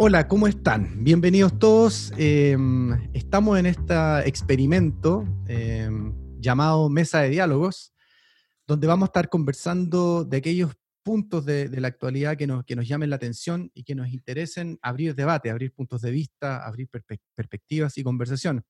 Hola, 0.00 0.28
¿cómo 0.28 0.46
están? 0.46 1.02
Bienvenidos 1.02 1.58
todos. 1.58 2.12
Em, 2.16 2.92
estamos 3.14 3.58
en 3.58 3.66
este 3.66 4.28
experimento 4.28 5.26
em, 5.48 6.14
llamado 6.38 6.88
Mesa 6.88 7.22
de 7.22 7.30
Diálogos, 7.30 7.92
donde 8.64 8.86
vamos 8.86 9.08
a 9.08 9.10
estar 9.10 9.28
conversando 9.28 10.24
de 10.24 10.36
aquellos 10.36 10.76
puntos 11.02 11.44
de, 11.44 11.68
la 11.80 11.88
actualidad 11.88 12.36
que 12.36 12.46
nos, 12.46 12.64
que 12.64 12.76
nos 12.76 12.86
llamen 12.86 13.10
la 13.10 13.16
atención 13.16 13.72
y 13.74 13.82
que 13.82 13.96
nos 13.96 14.06
interesen 14.10 14.78
abrir 14.82 15.16
debate, 15.16 15.50
abrir 15.50 15.72
puntos 15.72 16.00
de 16.00 16.12
vista, 16.12 16.64
abrir 16.64 16.88
perspectivas 17.34 17.98
y 17.98 18.04
conversación. 18.04 18.64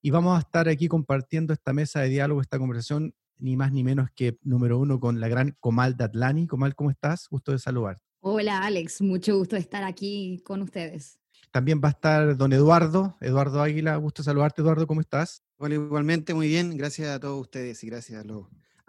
Y 0.00 0.10
vamos 0.10 0.36
a 0.36 0.42
estar 0.42 0.68
aquí 0.68 0.86
compartiendo 0.86 1.52
esta 1.52 1.72
mesa 1.72 2.02
de 2.02 2.08
diálogo, 2.08 2.40
esta 2.40 2.60
conversación, 2.60 3.16
ni 3.36 3.56
más 3.56 3.72
ni 3.72 3.82
menos 3.82 4.10
que 4.14 4.38
número 4.42 4.78
uno 4.78 5.00
con 5.00 5.18
la 5.18 5.26
gran 5.26 5.56
Comal 5.58 5.96
Datlani. 5.96 6.46
Comal, 6.46 6.76
¿cómo 6.76 6.92
estás? 6.92 7.26
Gusto 7.28 7.50
de 7.50 7.58
saludar. 7.58 7.98
Hola 8.24 8.62
Alex, 8.62 9.02
mucho 9.02 9.36
gusto 9.36 9.56
de 9.56 9.62
estar 9.62 9.82
aquí 9.82 10.40
con 10.44 10.62
ustedes. 10.62 11.18
También 11.50 11.80
va 11.82 11.88
a 11.88 11.90
estar 11.90 12.36
don 12.36 12.52
Eduardo, 12.52 13.16
Eduardo 13.20 13.60
Águila, 13.60 13.96
gusto 13.96 14.22
saludarte 14.22 14.62
Eduardo, 14.62 14.86
¿cómo 14.86 15.00
estás? 15.00 15.42
Hola, 15.56 15.74
igualmente 15.74 16.32
muy 16.32 16.46
bien, 16.46 16.76
gracias 16.76 17.08
a 17.08 17.18
todos 17.18 17.40
ustedes 17.40 17.82
y 17.82 17.88
gracias 17.88 18.24
a, 18.24 18.24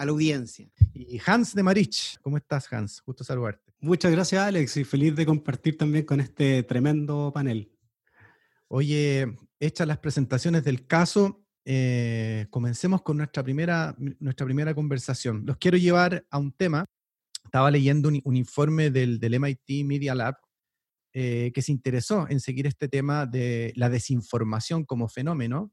la 0.06 0.12
audiencia. 0.12 0.70
Y 0.94 1.20
Hans 1.26 1.56
de 1.56 1.64
Marich, 1.64 2.20
¿cómo 2.22 2.38
estás 2.38 2.72
Hans? 2.72 3.02
Gusto 3.04 3.24
saludarte. 3.24 3.74
Muchas 3.80 4.12
gracias 4.12 4.40
Alex 4.40 4.78
y 4.78 4.84
feliz 4.84 5.16
de 5.16 5.26
compartir 5.26 5.80
también 5.80 6.06
con 6.06 6.20
este 6.20 6.62
tremendo 6.62 7.32
panel. 7.34 7.72
Oye, 8.68 9.36
hechas 9.60 9.88
las 9.88 9.98
presentaciones 9.98 10.64
del 10.64 10.86
caso, 10.86 11.44
eh, 11.66 12.46
comencemos 12.52 13.02
con 13.02 13.18
nuestra 13.18 13.42
primera, 13.42 13.96
nuestra 13.98 14.46
primera 14.46 14.76
conversación. 14.76 15.44
Los 15.44 15.58
quiero 15.58 15.78
llevar 15.78 16.24
a 16.30 16.38
un 16.38 16.52
tema 16.52 16.86
estaba 17.44 17.72
leyendo 17.72 18.10
un, 18.10 18.36
informe 18.36 18.90
del, 18.90 19.20
MIT 19.22 19.86
Media 19.86 20.16
Lab 20.16 20.36
eh, 21.14 21.52
que 21.54 21.62
se 21.62 21.72
interesó 21.72 22.28
en 22.30 22.40
seguir 22.40 22.66
este 22.66 22.88
tema 22.88 23.26
de 23.26 23.74
la 23.76 23.90
desinformación 23.90 24.86
como 24.86 25.08
fenómeno 25.08 25.72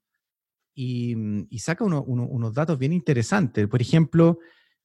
y, 0.75 1.17
mm, 1.17 1.49
saca 1.59 1.85
unos 1.85 2.55
datos 2.55 2.79
bien 2.79 2.93
interesantes. 2.93 3.67
Por 3.67 3.81
ejemplo, 3.81 4.39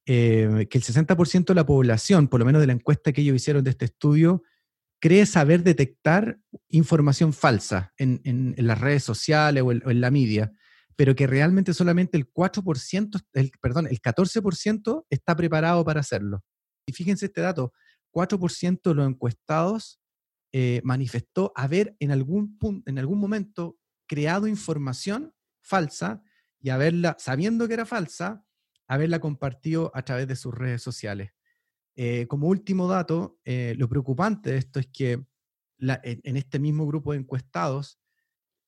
eh, 0.06 0.68
que 0.70 0.78
el 0.78 0.84
60% 0.84 1.54
de 1.54 1.56
la 1.56 1.66
población, 1.66 2.28
por 2.28 2.40
lo 2.40 2.46
menos 2.46 2.62
de 2.62 2.68
la 2.68 2.74
encuesta 2.74 3.12
que 3.12 3.22
ellos 3.22 3.36
hicieron 3.36 3.64
de 3.64 3.72
este 3.72 3.86
estudio, 3.86 4.44
cree 5.00 5.26
saber 5.26 5.64
detectar 5.64 6.40
información 6.70 7.34
falsa 7.34 7.94
en, 7.98 8.56
las 8.58 8.80
redes 8.80 9.04
sociales 9.04 9.64
o 9.64 9.72
en, 9.72 10.02
la 10.02 10.12
media, 10.12 10.52
pero 10.96 11.16
que 11.16 11.28
realmente 11.28 11.74
solamente 11.74 12.18
el 12.18 12.32
4%, 12.32 13.22
el, 13.34 13.52
perdón, 13.62 13.88
el 13.88 14.02
14% 14.02 15.06
está 15.10 15.36
preparado 15.36 15.84
para 15.84 16.00
hacerlo. 16.00 16.44
Y 16.86 16.94
fíjense 16.94 17.26
este 17.28 17.42
dato, 17.42 17.74
4% 18.12 18.82
de 18.84 18.96
los 18.96 19.08
encuestados 19.08 20.00
eh, 20.54 20.82
manifestó 20.86 21.52
haber 21.56 21.98
en 22.00 22.12
algún, 22.12 22.58
punto, 22.58 22.90
en 22.90 22.98
algún 22.98 23.20
momento 23.20 23.78
creado 24.08 24.48
información 24.48 25.34
falsa 25.62 26.24
y 26.62 26.70
haberla, 26.70 27.18
sabiendo 27.20 27.68
que 27.68 27.74
era 27.74 27.86
falsa, 27.86 28.46
haberla 28.88 29.20
compartido 29.20 29.92
a 29.94 30.04
través 30.04 30.28
de 30.28 30.36
sus 30.36 30.54
redes 30.54 30.82
sociales. 30.82 31.32
Eh, 31.98 32.28
como 32.28 32.48
último 32.48 32.88
dato, 32.88 33.40
eh, 33.44 33.76
lo 33.78 33.90
preocupante 33.90 34.52
de 34.52 34.58
esto 34.58 34.80
es 34.80 34.88
que 34.88 35.26
en, 35.80 36.38
este 36.38 36.60
mismo 36.60 36.88
grupo 36.88 37.12
de 37.12 37.20
encuestados, 37.20 38.00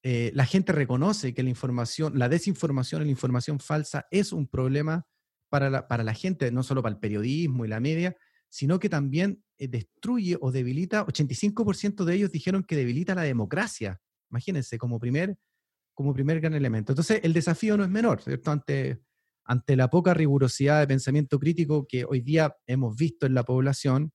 la 0.04 0.46
gente 0.46 0.72
reconoce 0.72 1.34
que 1.34 1.44
la 1.44 1.50
información, 1.50 2.18
la 2.18 2.30
desinformación 2.30 3.04
la 3.04 3.10
información 3.10 3.60
falsa 3.60 4.08
es 4.10 4.32
un 4.32 4.48
problema 4.48 5.06
para 5.50 5.70
la, 5.70 5.88
para 5.88 6.04
la 6.04 6.14
gente, 6.14 6.52
no 6.52 6.64
solo 6.64 6.82
para 6.82 6.94
el 6.94 7.00
periodismo 7.00 7.66
y 7.66 7.68
la 7.68 7.80
media, 7.80 8.16
sino 8.50 8.80
que 8.80 8.90
también 8.90 9.44
eh, 9.58 9.68
destruye 9.68 10.38
o 10.40 10.52
debilita, 10.52 11.06
85% 11.06 12.06
de 12.06 12.16
ellos 12.16 12.32
dijeron 12.32 12.64
que 12.64 12.76
debilita 12.76 13.16
la 13.16 13.24
democracia. 13.24 14.00
Imagínense, 14.30 14.78
como 14.78 15.00
primer, 15.00 15.38
como 15.94 16.14
primer 16.14 16.40
gran 16.40 16.54
elemento. 16.54 16.92
Entonces, 16.92 17.22
el 17.24 17.34
desafío 17.34 17.78
no 17.78 17.84
es 17.84 17.90
menor, 17.90 18.22
¿cierto? 18.22 18.52
Ante, 18.52 19.02
ante 19.46 19.76
la 19.76 19.90
poca 19.90 20.14
rigurosidad 20.14 20.80
de 20.80 20.88
pensamiento 20.88 21.40
crítico 21.40 21.86
que 21.88 22.06
hoy 22.06 22.22
día 22.22 22.56
hemos 22.68 22.96
visto 22.96 23.26
en 23.26 23.34
la 23.34 23.44
población, 23.44 24.12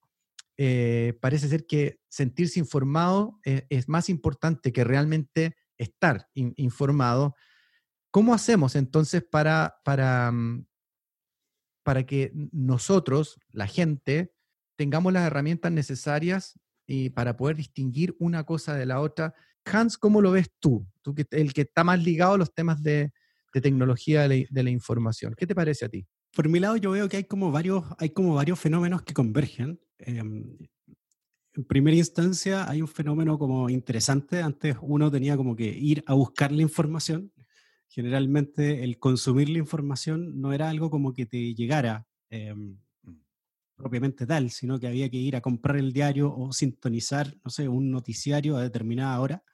eh, 0.59 1.19
parece 1.21 1.49
ser 1.49 1.67
que 1.67 1.99
sentirse 2.09 2.61
informado 2.61 3.41
eh, 3.45 3.67
es 3.71 3.89
más 3.89 4.09
importante 4.09 4.73
que 4.73 4.85
realmente 4.85 5.57
estar 5.79 6.29
informado. 6.35 7.35
¿Cómo 8.11 8.35
hacemos 8.35 8.77
entonces 8.77 9.25
para, 9.29 9.75
para, 9.85 10.31
mm, 10.31 10.67
para 11.83 12.05
que 12.05 12.33
nosotros, 12.53 13.39
la 13.51 13.67
gente, 13.67 14.33
tengamos 14.77 15.13
las 15.13 15.27
herramientas 15.27 15.73
necesarias 15.73 16.59
y 16.87 17.11
para 17.11 17.37
poder 17.37 17.57
distinguir 17.57 18.15
una 18.19 18.45
cosa 18.45 18.75
de 18.75 18.87
la 18.87 19.01
otra. 19.01 19.35
Hans, 19.65 19.97
¿cómo 19.97 20.21
lo 20.21 20.33
ves 20.33 20.51
tú? 20.59 20.87
Tú 21.03 21.15
el 21.31 21.53
que 21.53 21.63
está 21.63 21.85
más 21.85 22.03
ligado 22.03 22.35
a 22.35 22.39
los 22.39 22.53
temas 22.53 22.83
de, 22.83 23.13
tecnología 23.53 24.27
de 24.27 24.49
la, 24.51 24.71
información. 24.71 25.35
¿Qué 25.37 25.47
te 25.47 25.55
parece 25.55 25.85
a 25.85 25.89
ti? 25.89 26.07
Por 26.35 26.49
mi 26.49 26.59
lado, 26.59 26.77
yo 26.77 26.93
veo 26.93 27.09
que 27.09 27.19
hay 27.19 27.25
como 27.25 27.53
varios, 27.53 27.85
hay 27.99 28.11
como 28.11 28.35
varios 28.35 28.59
fenómenos 28.59 29.03
que 29.03 29.13
convergen. 29.13 29.79
Em, 29.99 30.57
en 31.55 31.65
primera 31.65 31.97
instancia, 31.97 32.69
hay 32.69 32.81
un 32.81 32.89
fenómeno 32.89 33.39
como 33.39 33.69
interesante. 33.69 34.41
Antes 34.41 34.77
uno 34.81 35.11
tenía 35.11 35.37
como 35.37 35.55
que 35.55 35.67
ir 35.67 36.03
a 36.07 36.15
buscar 36.15 36.51
la 36.51 36.63
información 36.63 37.31
generalmente 37.93 38.85
el 38.85 38.99
consumir 38.99 39.51
la 39.51 39.59
información 39.59 40.41
no 40.41 40.55
era 40.55 40.71
algo 40.71 40.89
como 40.89 41.13
que 41.13 41.27
te 41.27 41.55
llegara 41.55 42.07
mm. 42.31 42.73
propiamente 43.77 44.27
tal, 44.27 44.51
sino 44.51 44.81
que 44.81 44.87
había 44.87 45.11
que 45.11 45.19
ir 45.19 45.37
a 45.37 45.43
comprar 45.43 45.77
el 45.77 45.93
diario 45.93 46.35
o 46.35 46.53
sintonizar, 46.53 47.37
no 47.45 47.51
sé, 47.51 47.69
un 47.69 47.91
noticiario 47.91 48.57
a 48.57 48.63
determinada 48.63 49.21
hora. 49.21 49.45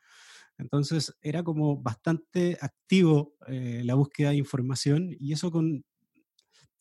Entonces 0.57 1.17
era 1.21 1.43
como 1.43 1.83
bastante 1.83 2.57
activo 2.61 3.35
eh, 3.49 3.83
la 3.85 3.95
búsqueda 3.95 4.31
de 4.31 4.37
información 4.37 5.17
y 5.19 5.33
eso 5.33 5.51
con, 5.51 5.85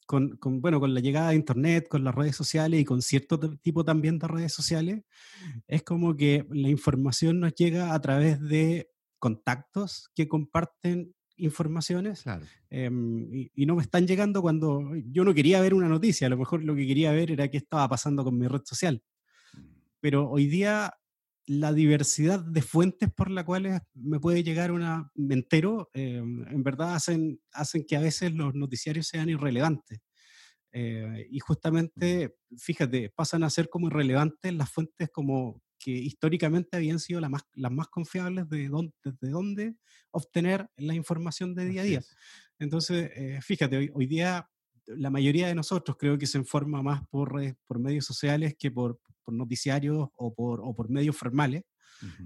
con, 0.06 0.62
bueno, 0.62 0.80
con 0.80 0.94
la 0.94 1.00
llegada 1.00 1.30
de 1.30 1.36
Internet, 1.38 1.88
con 1.90 2.04
las 2.04 2.14
redes 2.14 2.36
sociales 2.36 2.80
y 2.80 2.86
con 2.86 3.02
cierto 3.02 3.40
tipo 3.58 3.84
también 3.84 4.20
de 4.20 4.28
redes 4.28 4.54
sociales, 4.54 5.04
es 5.68 5.82
como 5.82 6.16
que 6.16 6.46
la 6.52 6.70
información 6.70 7.40
nos 7.40 7.56
llega 7.56 7.96
a 7.96 8.00
través 8.00 8.40
de 8.42 8.92
contactos 9.20 10.12
que 10.14 10.28
comparten 10.28 11.16
informaciones 11.38 12.24
em, 12.70 13.50
y, 13.54 13.66
no 13.66 13.76
me 13.76 13.84
están 13.84 14.08
llegando 14.08 14.42
cuando 14.42 14.96
yo 15.12 15.24
no 15.24 15.34
quería 15.34 15.62
ver 15.62 15.74
una 15.74 15.88
noticia, 15.88 16.28
a 16.28 16.30
lo 16.30 16.38
mejor 16.38 16.64
lo 16.64 16.76
que 16.76 16.88
quería 16.88 17.12
ver 17.12 17.32
era 17.32 17.48
qué 17.50 17.58
estaba 17.58 17.88
pasando 17.88 18.24
con 18.24 18.38
mi 18.38 18.48
red 18.48 18.62
social. 18.66 19.04
Mm. 19.54 19.60
Pero 20.00 20.30
hoy 20.30 20.48
día 20.48 20.94
la 21.48 21.72
diversidad 21.72 22.42
de 22.42 22.62
fuentes 22.62 23.10
por 23.12 23.32
las 23.32 23.46
cuales 23.46 23.80
me 23.94 24.20
puede 24.20 24.44
llegar 24.44 24.72
una, 24.72 25.10
me 25.16 25.34
entero, 25.34 25.90
em, 25.94 26.46
en 26.48 26.64
verdad 26.64 26.94
hacen, 26.96 27.40
hacen 27.54 27.86
que 27.88 27.96
a 27.96 28.02
veces 28.02 28.34
los 28.34 28.54
noticiarios 28.54 29.08
sean 29.08 29.30
irrelevantes. 29.30 30.02
Eh, 30.74 31.28
y 31.32 31.40
justamente, 31.40 32.36
fíjate, 32.58 33.10
pasan 33.16 33.44
a 33.44 33.50
ser 33.50 33.70
como 33.70 33.88
irrelevantes 33.88 34.54
las 34.54 34.70
fuentes 34.70 35.10
como 35.10 35.64
que 35.80 35.92
históricamente 35.92 36.78
habían 36.78 37.00
sido 37.00 37.20
las 37.20 37.30
más, 37.30 37.44
las 37.54 37.72
más 37.72 37.88
confiables 37.88 38.50
de 38.50 38.68
dónde, 38.68 38.94
desde 39.04 39.30
dónde 39.30 39.76
obtener 40.12 40.70
la 40.78 40.94
información 40.94 41.54
de 41.56 41.66
día 41.66 41.82
a 41.82 41.86
día. 41.86 42.02
Entonces, 42.60 43.12
eh, 43.16 43.40
fíjate, 43.42 43.92
hoy, 43.94 44.08
día 44.08 44.50
la 44.88 45.10
mayoría 45.10 45.48
de 45.48 45.56
nosotros 45.56 45.98
creo 46.00 46.18
que 46.18 46.28
se 46.28 46.38
informa 46.38 46.82
más 46.82 47.06
por, 47.10 47.34
por 47.66 47.80
medios 47.80 48.06
sociales 48.06 48.56
que 48.58 48.72
por, 48.72 49.00
por 49.24 49.34
noticiarios 49.34 50.08
o 50.16 50.34
por, 50.34 50.62
o 50.62 50.74
por 50.74 50.90
medios 50.90 51.16
formales. 51.16 51.64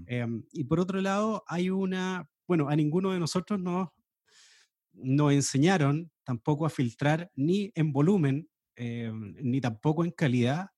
Em, 0.06 0.44
y 0.52 0.64
por 0.64 0.80
otro 0.80 1.00
lado, 1.00 1.44
hay 1.46 1.70
una, 1.70 2.28
bueno, 2.46 2.68
a 2.68 2.76
ninguno 2.76 3.12
de 3.12 3.18
nosotros 3.18 3.58
nos, 3.58 3.88
nos 4.92 5.32
enseñaron 5.32 6.10
tampoco 6.24 6.66
a 6.66 6.70
filtrar 6.70 7.30
ni 7.34 7.72
en 7.74 7.92
volumen, 7.92 8.48
em, 8.76 9.34
ni 9.40 9.60
tampoco 9.60 10.04
en 10.04 10.12
calidad 10.12 10.68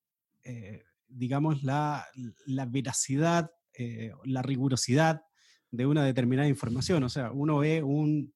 eh, 0.44 0.84
digamos, 1.08 1.62
la, 1.62 2.06
la 2.46 2.66
veracidad, 2.66 3.50
eh, 3.76 4.12
la 4.24 4.42
rigurosidad 4.42 5.22
de 5.70 5.86
una 5.86 6.04
determinada 6.04 6.48
información. 6.48 7.02
O 7.02 7.08
sea, 7.08 7.32
uno 7.32 7.58
ve 7.58 7.82
un, 7.82 8.32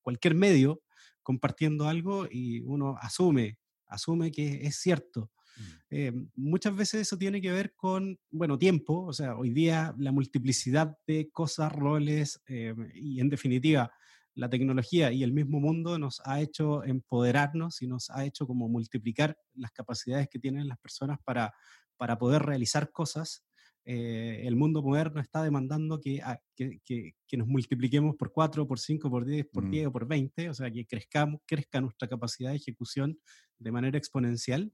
cualquier 0.00 0.34
medio 0.34 0.82
compartiendo 1.22 1.88
algo 1.88 2.26
y 2.30 2.60
uno 2.60 2.96
asume, 3.00 3.58
asume 3.86 4.30
que 4.30 4.66
es 4.66 4.76
cierto. 4.76 5.30
Mm. 5.56 5.62
Eh, 5.90 6.12
muchas 6.34 6.76
veces 6.76 7.02
eso 7.02 7.18
tiene 7.18 7.40
que 7.40 7.50
ver 7.50 7.74
con, 7.74 8.18
bueno, 8.30 8.58
tiempo, 8.58 9.04
o 9.04 9.12
sea, 9.12 9.36
hoy 9.36 9.50
día 9.50 9.94
la 9.98 10.12
multiplicidad 10.12 10.96
de 11.06 11.28
cosas, 11.30 11.72
roles 11.72 12.40
eh, 12.48 12.74
y 12.94 13.20
en 13.20 13.28
definitiva 13.28 13.92
la 14.36 14.50
tecnología 14.50 15.10
y 15.12 15.22
el 15.22 15.32
mismo 15.32 15.60
mundo 15.60 15.98
nos 15.98 16.20
ha 16.24 16.40
hecho 16.40 16.84
empoderarnos 16.84 17.80
y 17.82 17.86
nos 17.86 18.10
ha 18.10 18.24
hecho 18.24 18.46
como 18.46 18.68
multiplicar 18.68 19.36
las 19.54 19.72
capacidades 19.72 20.28
que 20.28 20.38
tienen 20.38 20.68
las 20.68 20.78
personas 20.78 21.18
para, 21.24 21.54
para 21.96 22.18
poder 22.18 22.42
realizar 22.42 22.92
cosas. 22.92 23.44
Eh, 23.84 24.42
el 24.44 24.54
mundo 24.54 24.82
moderno 24.82 25.20
está 25.20 25.42
demandando 25.42 26.00
que, 26.00 26.20
ah, 26.22 26.38
que, 26.54 26.80
que, 26.84 27.36
nos 27.36 27.46
multipliquemos 27.46 28.14
por 28.16 28.30
4, 28.30 28.66
por 28.66 28.78
5, 28.78 29.08
por 29.08 29.24
10, 29.24 29.46
por 29.46 29.70
10 29.70 29.84
mm. 29.84 29.88
o 29.88 29.92
por 29.92 30.06
20, 30.06 30.50
o 30.50 30.54
sea, 30.54 30.70
que 30.70 30.84
crezcamos, 30.84 31.40
crezca 31.46 31.80
nuestra 31.80 32.06
capacidad 32.06 32.50
de 32.50 32.56
ejecución 32.56 33.18
de 33.58 33.72
manera 33.72 33.96
exponencial. 33.96 34.70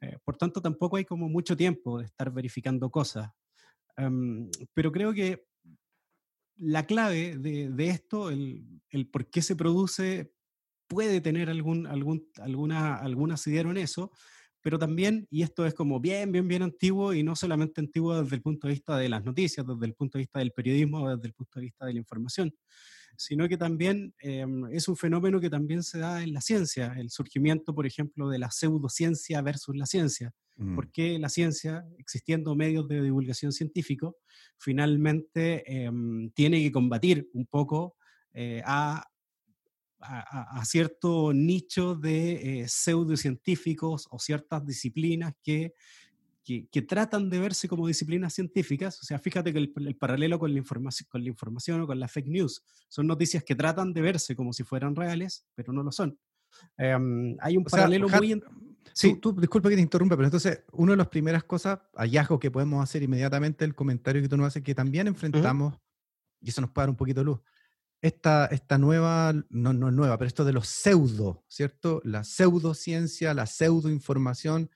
Eh, 0.00 0.16
por 0.24 0.36
tanto, 0.38 0.62
tampoco 0.62 0.96
hay 0.96 1.04
como 1.04 1.28
mucho 1.28 1.54
tiempo 1.54 1.98
de 1.98 2.06
estar 2.06 2.32
verificando 2.32 2.88
cosas. 2.90 3.28
Em, 3.96 4.48
pero 4.72 4.90
creo 4.90 5.12
que 5.12 5.44
la 6.62 6.86
clave 6.86 7.36
de, 7.38 7.88
esto, 7.88 8.30
el, 8.30 8.64
el, 8.90 9.08
por 9.08 9.28
qué 9.28 9.42
se 9.42 9.56
produce, 9.56 10.32
puede 10.86 11.20
tener 11.20 11.50
algún, 11.50 11.86
algún, 11.86 12.28
alguna, 12.36 12.94
algún 12.94 13.32
asidero 13.32 13.70
en 13.70 13.78
eso, 13.78 14.12
pero 14.60 14.78
también, 14.78 15.26
y 15.28 15.42
esto 15.42 15.66
es 15.66 15.74
como 15.74 15.98
bien, 15.98 16.30
bien, 16.30 16.46
bien 16.46 16.62
antiguo, 16.62 17.14
y 17.14 17.24
no 17.24 17.34
solamente 17.34 17.80
antiguo 17.80 18.22
desde 18.22 18.36
el 18.36 18.42
punto 18.42 18.68
de 18.68 18.74
vista 18.74 18.96
de 18.96 19.08
las 19.08 19.24
noticias, 19.24 19.66
desde 19.66 19.86
el 19.86 19.94
punto 19.94 20.18
de 20.18 20.22
vista 20.22 20.38
del 20.38 20.52
periodismo, 20.52 21.10
desde 21.10 21.26
el 21.26 21.34
punto 21.34 21.58
de 21.58 21.64
vista 21.64 21.86
de 21.86 21.94
la 21.94 21.98
información, 21.98 22.54
sino 23.16 23.48
que 23.48 23.56
también 23.56 24.14
em, 24.18 24.66
es 24.72 24.88
un 24.88 24.96
fenómeno 24.96 25.40
que 25.40 25.50
también 25.50 25.82
se 25.82 25.98
da 25.98 26.22
en 26.22 26.32
la 26.32 26.40
ciencia, 26.40 26.94
el 26.98 27.10
surgimiento, 27.10 27.74
por 27.74 27.86
ejemplo, 27.86 28.28
de 28.28 28.38
la 28.38 28.50
pseudociencia 28.50 29.40
versus 29.42 29.76
la 29.76 29.86
ciencia. 29.86 30.32
Mm. 30.56 30.74
Porque 30.74 31.18
la 31.18 31.28
ciencia, 31.28 31.84
existiendo 31.98 32.54
medios 32.54 32.86
de 32.88 33.02
divulgación 33.02 33.52
científico, 33.52 34.16
finalmente 34.58 35.84
em, 35.84 36.30
tiene 36.30 36.62
que 36.62 36.72
combatir 36.72 37.28
un 37.32 37.46
poco 37.46 37.96
eh, 38.34 38.62
a 38.64 39.04
a, 40.02 40.64
cierto 40.64 41.32
nicho 41.32 41.94
de 41.94 42.62
eh, 42.62 42.68
pseudocientíficos 42.68 44.08
o 44.10 44.18
ciertas 44.18 44.66
disciplinas 44.66 45.34
que, 45.42 45.74
que, 46.44 46.82
tratan 46.82 47.30
de 47.30 47.38
verse 47.38 47.68
como 47.68 47.86
disciplinas 47.86 48.34
científicas. 48.34 49.00
O 49.00 49.04
sea, 49.04 49.18
fíjate 49.18 49.52
que 49.52 49.58
el, 49.58 49.96
paralelo 49.96 50.38
con 50.38 50.52
la, 50.52 50.58
información, 50.58 51.08
con 51.10 51.22
la 51.22 51.28
información 51.28 51.80
o 51.80 51.86
con 51.86 51.98
la 52.00 52.08
fake 52.08 52.28
news 52.28 52.62
son 52.88 53.06
noticias 53.06 53.44
que 53.44 53.54
tratan 53.54 53.92
de 53.92 54.00
verse 54.00 54.34
como 54.34 54.52
si 54.52 54.64
fueran 54.64 54.96
reales, 54.96 55.46
pero 55.54 55.72
no 55.72 55.82
lo 55.82 55.92
son. 55.92 56.18
Em, 56.76 57.36
hay 57.40 57.56
un 57.56 57.64
paralelo 57.64 58.08
muy... 58.08 58.42
Sí, 58.94 59.14
tú, 59.14 59.32
disculpa 59.32 59.70
que 59.70 59.76
te 59.76 59.80
interrumpa, 59.80 60.16
pero 60.16 60.26
entonces, 60.26 60.64
una 60.72 60.92
de 60.92 60.98
las 60.98 61.08
primeras 61.08 61.44
cosas, 61.44 61.78
hallazgos 61.94 62.38
que 62.40 62.50
podemos 62.50 62.82
hacer 62.82 63.02
inmediatamente, 63.02 63.64
el 63.64 63.74
comentario 63.74 64.20
que 64.20 64.28
tú 64.28 64.36
nos 64.36 64.48
haces, 64.48 64.62
que 64.62 64.74
también 64.74 65.06
enfrentamos, 65.06 65.78
y 66.40 66.50
eso 66.50 66.60
nos 66.60 66.70
puede 66.70 66.84
dar 66.84 66.90
un 66.90 66.96
poquito 66.96 67.20
de 67.20 67.24
luz, 67.24 67.40
esta, 68.02 68.46
esta 68.46 68.78
nueva, 68.78 69.32
no, 69.48 69.72
no 69.72 69.90
nueva, 69.92 70.18
pero 70.18 70.26
esto 70.26 70.44
de 70.44 70.52
los 70.52 70.66
pseudo, 70.66 71.44
¿cierto? 71.48 72.02
La 72.04 72.24
pseudociencia, 72.24 73.32
la 73.32 73.46
pseudoinformación. 73.46 74.70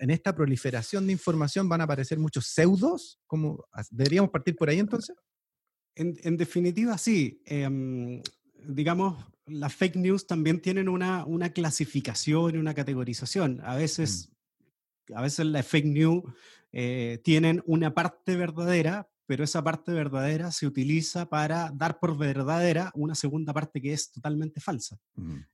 En 0.00 0.10
esta 0.10 0.34
proliferación 0.34 1.06
de 1.06 1.12
información 1.12 1.68
van 1.68 1.80
a 1.80 1.84
aparecer 1.84 2.18
muchos 2.18 2.46
pseudos. 2.46 3.20
como 3.26 3.64
¿Deberíamos 3.90 4.30
partir 4.30 4.56
por 4.56 4.68
ahí 4.68 4.78
entonces? 4.78 5.16
En, 5.94 6.36
definitiva, 6.36 6.96
sí. 6.96 7.42
Em, 7.44 8.22
digamos, 8.54 9.24
las 9.46 9.74
fake 9.74 9.96
news 9.96 10.26
también 10.26 10.60
tienen 10.60 10.88
una, 10.88 11.24
una 11.24 11.52
clasificación 11.52 12.54
y 12.54 12.58
una 12.58 12.74
categorización. 12.74 13.60
A 13.64 13.76
veces, 13.76 14.30
mm. 15.08 15.14
a 15.14 15.22
veces 15.22 15.46
las 15.46 15.66
fake 15.66 15.86
news 15.86 16.22
eh, 16.72 17.20
tienen 17.24 17.62
una 17.66 17.94
parte 17.94 18.36
verdadera, 18.36 19.08
pero 19.28 19.44
esa 19.44 19.62
parte 19.62 19.92
verdadera 19.92 20.50
se 20.50 20.66
utiliza 20.66 21.28
para 21.28 21.70
dar 21.74 21.98
por 22.00 22.16
verdadera 22.16 22.90
una 22.94 23.14
segunda 23.14 23.52
parte 23.52 23.78
que 23.78 23.92
es 23.92 24.10
totalmente 24.10 24.58
falsa. 24.58 24.98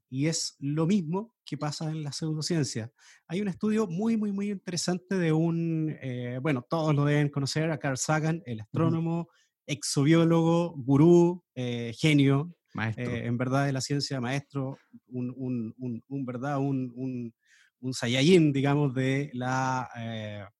Y 0.08 0.28
es 0.28 0.54
lo 0.60 0.86
mismo 0.86 1.34
que 1.44 1.58
pasa 1.58 1.90
en 1.90 2.04
la 2.04 2.12
pseudociencia. 2.12 2.92
Hay 3.26 3.40
un 3.40 3.48
estudio 3.48 3.88
muy, 3.88 4.16
muy, 4.16 4.30
muy 4.30 4.52
interesante 4.52 5.16
de 5.18 5.32
un, 5.32 5.92
eh, 6.00 6.38
bueno, 6.40 6.64
todos 6.70 6.94
lo 6.94 7.04
deben 7.04 7.30
conocer, 7.30 7.68
a 7.72 7.78
Carl 7.78 7.98
Sagan, 7.98 8.44
el 8.46 8.60
astrónomo, 8.60 9.28
exobiólogo, 9.66 10.76
gurú, 10.76 11.42
eh, 11.56 11.92
genio, 11.98 12.54
eh, 12.96 13.22
en 13.24 13.36
verdad 13.36 13.66
de 13.66 13.72
la 13.72 13.80
ciencia, 13.80 14.20
maestro, 14.20 14.78
un, 15.08 15.34
un, 15.36 16.04
un, 16.06 16.24
verdad, 16.24 16.60
un, 16.60 16.92
un, 16.94 17.34
un 17.80 18.52
digamos, 18.52 18.94
de 18.94 19.30
la, 19.32 20.52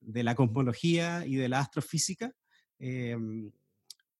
de 0.00 0.22
la 0.22 0.34
cosmología 0.34 1.26
y 1.26 1.34
de 1.34 1.50
la 1.50 1.60
astrofísica. 1.60 2.32
Em, 2.78 3.50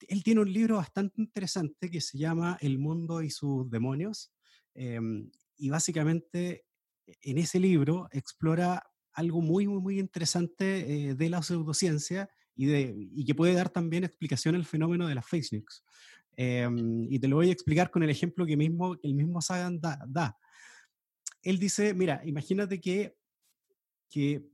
él 0.09 0.23
tiene 0.23 0.41
un 0.41 0.53
libro 0.53 0.77
bastante 0.77 1.21
interesante 1.21 1.91
que 1.91 2.01
se 2.01 2.19
llama 2.19 2.59
El 2.61 2.79
mundo 2.79 3.23
y 3.23 3.31
sus 3.31 3.71
demonios. 3.71 4.33
Em, 4.75 5.31
y 5.57 5.71
básicamente 5.71 6.67
e, 7.07 7.17
en 7.23 7.39
ese 7.39 7.59
libro 7.61 8.09
explora 8.13 8.83
algo 9.13 9.41
muy, 9.41 9.67
muy, 9.67 9.81
muy 9.81 9.99
interesante 9.99 11.09
eh, 11.09 11.15
de 11.15 11.31
la 11.31 11.43
pseudociencia 11.43 12.29
y, 12.55 12.67
de, 12.67 12.95
y 12.97 13.25
que 13.25 13.35
puede 13.35 13.55
dar 13.55 13.71
también 13.71 14.05
explicación 14.05 14.55
al 14.55 14.65
fenómeno 14.65 15.09
de 15.09 15.15
las 15.15 15.27
fake 15.27 15.53
news. 15.53 15.85
Em, 16.37 17.07
y 17.11 17.19
te 17.19 17.29
lo 17.29 17.37
voy 17.37 17.49
a 17.49 17.53
explicar 17.53 17.91
con 17.91 18.03
el 18.03 18.11
ejemplo 18.11 18.45
que 18.45 18.57
mismo, 18.57 18.97
el 19.03 19.15
mismo 19.15 19.41
Sagan 19.41 19.81
da, 19.81 19.99
da. 20.07 20.39
Él 21.43 21.59
dice, 21.59 21.95
mira, 21.95 22.21
imagínate 22.25 22.81
que, 22.81 23.17
que 24.11 24.51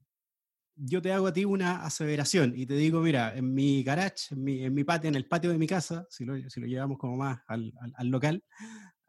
yo 0.77 1.03
te 1.03 1.13
hago 1.13 1.27
a 1.27 1.33
ti 1.33 1.45
una 1.45 1.85
aseveración 1.85 2.55
y 2.57 2.67
te 2.67 2.75
digo, 2.75 3.01
mira, 3.01 3.37
en 3.37 3.53
mi 3.53 3.83
garage, 3.83 4.35
en 4.35 4.43
mi, 4.43 4.65
en 4.65 4.75
mi 4.75 4.85
patio, 4.85 5.09
en 5.09 5.15
el 5.15 5.27
patio 5.27 5.51
de 5.51 5.59
mi 5.59 5.67
casa, 5.67 6.07
si 6.11 6.25
lo, 6.25 6.37
si 6.49 6.61
lo 6.61 6.67
llevamos 6.67 6.99
como 6.99 7.17
más 7.17 7.41
al, 7.47 7.73
al, 7.95 8.09
local, 8.09 8.43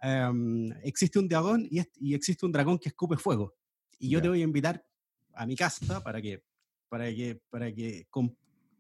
em, 0.02 0.72
existe 0.84 1.20
un 1.20 1.28
dragón 1.28 1.66
y, 1.70 1.82
y, 2.00 2.14
existe 2.14 2.46
un 2.46 2.52
dragón 2.52 2.80
que 2.80 2.90
escupe 2.90 3.18
fuego. 3.18 3.56
Y 3.98 4.10
yo 4.10 4.22
te 4.22 4.30
voy 4.30 4.42
a 4.42 4.44
invitar 4.44 4.86
a 5.34 5.46
mi 5.46 5.56
casa 5.56 6.04
para 6.04 6.22
que, 6.22 6.44
para 6.90 7.06
que, 7.06 7.42
para 7.50 7.74
que, 7.74 8.08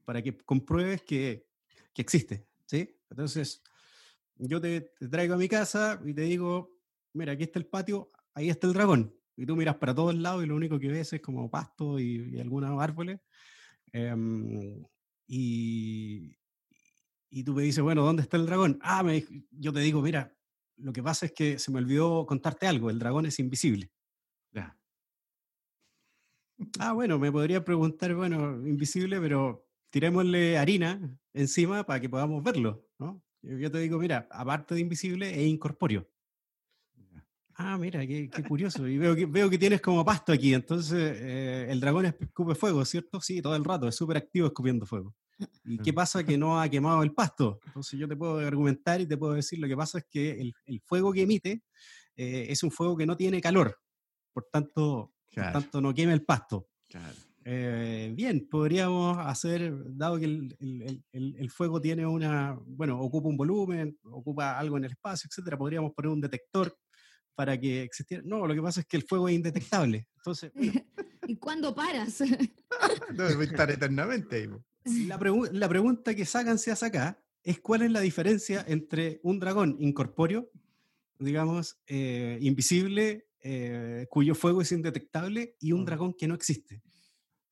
para 0.05 0.21
que 0.21 0.37
compruebes 0.37 1.01
que, 1.03 1.47
que 1.93 2.01
existe. 2.01 2.45
¿sí? 2.65 2.97
Entonces, 3.09 3.61
yo 4.35 4.59
te, 4.59 4.81
te 4.81 5.07
traigo 5.07 5.35
a 5.35 5.37
mi 5.37 5.47
casa 5.47 6.01
y 6.05 6.13
te 6.13 6.23
digo, 6.23 6.75
mira, 7.13 7.33
aquí 7.33 7.43
está 7.43 7.59
el 7.59 7.65
patio, 7.65 8.11
ahí 8.33 8.49
está 8.49 8.67
el 8.67 8.73
dragón 8.73 9.15
y 9.35 9.45
tú 9.45 9.55
miras 9.55 9.75
para 9.77 9.95
todos 9.95 10.15
lados 10.15 10.43
y 10.43 10.47
lo 10.47 10.55
único 10.55 10.79
que 10.79 10.89
ves 10.89 11.13
es 11.13 11.21
como 11.21 11.49
pasto 11.49 11.99
y, 11.99 12.39
algunos 12.39 12.81
árboles. 12.81 13.19
Em, 13.91 14.83
y, 15.27 16.35
y 17.29 17.43
tú 17.43 17.53
me 17.53 17.63
dices, 17.63 17.83
bueno, 17.83 18.03
¿dónde 18.03 18.23
está 18.23 18.37
el 18.37 18.45
dragón? 18.45 18.79
Ah, 18.81 19.03
me, 19.03 19.25
yo 19.51 19.73
te 19.73 19.79
digo, 19.79 20.01
mira, 20.01 20.35
lo 20.77 20.93
que 20.93 21.03
pasa 21.03 21.25
es 21.25 21.31
que 21.31 21.59
se 21.59 21.71
me 21.71 21.79
olvidó 21.79 22.25
contarte 22.25 22.67
algo, 22.67 22.89
el 22.89 22.99
dragón 22.99 23.25
es 23.25 23.39
invisible. 23.39 23.91
Ya. 24.51 24.77
Ah, 26.79 26.93
bueno, 26.93 27.19
me 27.19 27.31
podría 27.31 27.63
preguntar, 27.63 28.13
bueno, 28.15 28.67
invisible, 28.67 29.19
pero 29.19 29.67
tirémosle 29.89 30.57
harina 30.57 31.19
encima 31.33 31.83
para 31.85 31.99
que 31.99 32.09
podamos 32.09 32.43
verlo, 32.43 32.87
¿no? 32.99 33.21
Yo 33.41 33.69
te 33.69 33.79
digo, 33.79 33.99
mira, 33.99 34.27
aparte 34.31 34.75
de 34.75 34.81
invisible, 34.81 35.29
es 35.29 35.47
incorpóreo. 35.47 36.07
Ah, 37.55 37.77
mira, 37.77 38.05
qué, 38.05 38.29
curioso. 38.47 38.87
Y 38.87 38.97
veo 38.97 39.15
que, 39.15 39.25
veo 39.25 39.49
que 39.49 39.57
tienes 39.57 39.81
como 39.81 40.03
pasto 40.03 40.31
aquí. 40.31 40.53
Entonces, 40.53 41.17
eh, 41.21 41.67
el 41.69 41.79
dragón 41.79 42.05
escupe 42.05 42.55
fuego, 42.55 42.83
¿cierto? 42.85 43.21
Sí, 43.21 43.41
todo 43.41 43.55
el 43.55 43.63
rato. 43.63 43.87
Es 43.87 43.95
súper 43.95 44.17
activo 44.17 44.47
escupiendo 44.47 44.85
fuego. 44.85 45.15
¿Y 45.65 45.77
qué 45.79 45.93
pasa? 45.93 46.23
Que 46.23 46.37
no 46.37 46.59
ha 46.59 46.67
quemado 46.69 47.03
el 47.03 47.13
pasto. 47.13 47.59
Entonces, 47.65 47.99
yo 47.99 48.07
te 48.07 48.15
puedo 48.15 48.39
argumentar 48.39 49.01
y 49.01 49.05
te 49.05 49.17
puedo 49.17 49.33
decir 49.33 49.59
lo 49.59 49.67
que 49.67 49.77
pasa 49.77 49.99
es 49.99 50.05
que 50.09 50.31
el, 50.65 50.81
fuego 50.81 51.13
que 51.13 51.23
emite 51.23 51.63
eh, 52.15 52.47
es 52.49 52.63
un 52.63 52.71
fuego 52.71 52.97
que 52.97 53.05
no 53.05 53.15
tiene 53.15 53.41
calor. 53.41 53.77
Por 54.31 54.47
tanto, 54.51 55.13
por 55.33 55.51
tanto 55.51 55.81
no 55.81 55.93
quema 55.93 56.13
el 56.13 56.23
pasto. 56.23 56.69
Eh, 57.45 58.11
bien, 58.15 58.47
podríamos 58.49 59.17
hacer, 59.19 59.73
dado 59.95 60.17
que 60.17 60.25
el, 60.25 61.03
el, 61.11 61.49
fuego 61.51 61.81
tiene 61.81 62.05
una, 62.05 62.57
bueno, 62.65 62.99
ocupa 62.99 63.27
un 63.27 63.35
volumen, 63.35 63.99
ocupa 64.03 64.57
algo 64.57 64.77
en 64.77 64.85
el 64.85 64.91
espacio, 64.91 65.27
etcétera, 65.27 65.57
podríamos 65.57 65.91
poner 65.93 66.09
un 66.09 66.21
detector 66.21 66.73
para 67.35 67.59
que 67.59 67.83
existiera. 67.83 68.23
No, 68.25 68.45
lo 68.45 68.53
que 68.53 68.61
pasa 68.61 68.81
es 68.81 68.85
que 68.85 68.97
el 68.97 69.03
fuego 69.03 69.29
es 69.29 69.35
indetectable. 69.35 70.07
Entonces, 70.17 70.51
¿Y 71.27 71.35
cuándo 71.37 71.73
paras? 71.73 72.21
no, 73.15 73.23
a 73.23 73.43
estar 73.43 73.71
eternamente. 73.71 74.49
La, 75.07 75.17
la, 75.51 75.69
pregunta 75.69 76.15
que 76.15 76.25
sacan 76.25 76.59
se 76.59 76.71
hace 76.71 76.85
acá 76.85 77.23
es 77.43 77.59
cuál 77.59 77.83
es 77.83 77.91
la 77.91 78.01
diferencia 78.01 78.63
entre 78.67 79.19
un 79.23 79.39
dragón 79.39 79.77
incorpóreo, 79.79 80.49
digamos, 81.19 81.77
eh, 81.87 82.37
invisible, 82.41 83.27
eh, 83.41 84.07
cuyo 84.09 84.35
fuego 84.35 84.61
es 84.61 84.71
indetectable, 84.71 85.55
y 85.59 85.71
un 85.71 85.85
dragón 85.85 86.13
que 86.13 86.27
no 86.27 86.35
existe. 86.35 86.81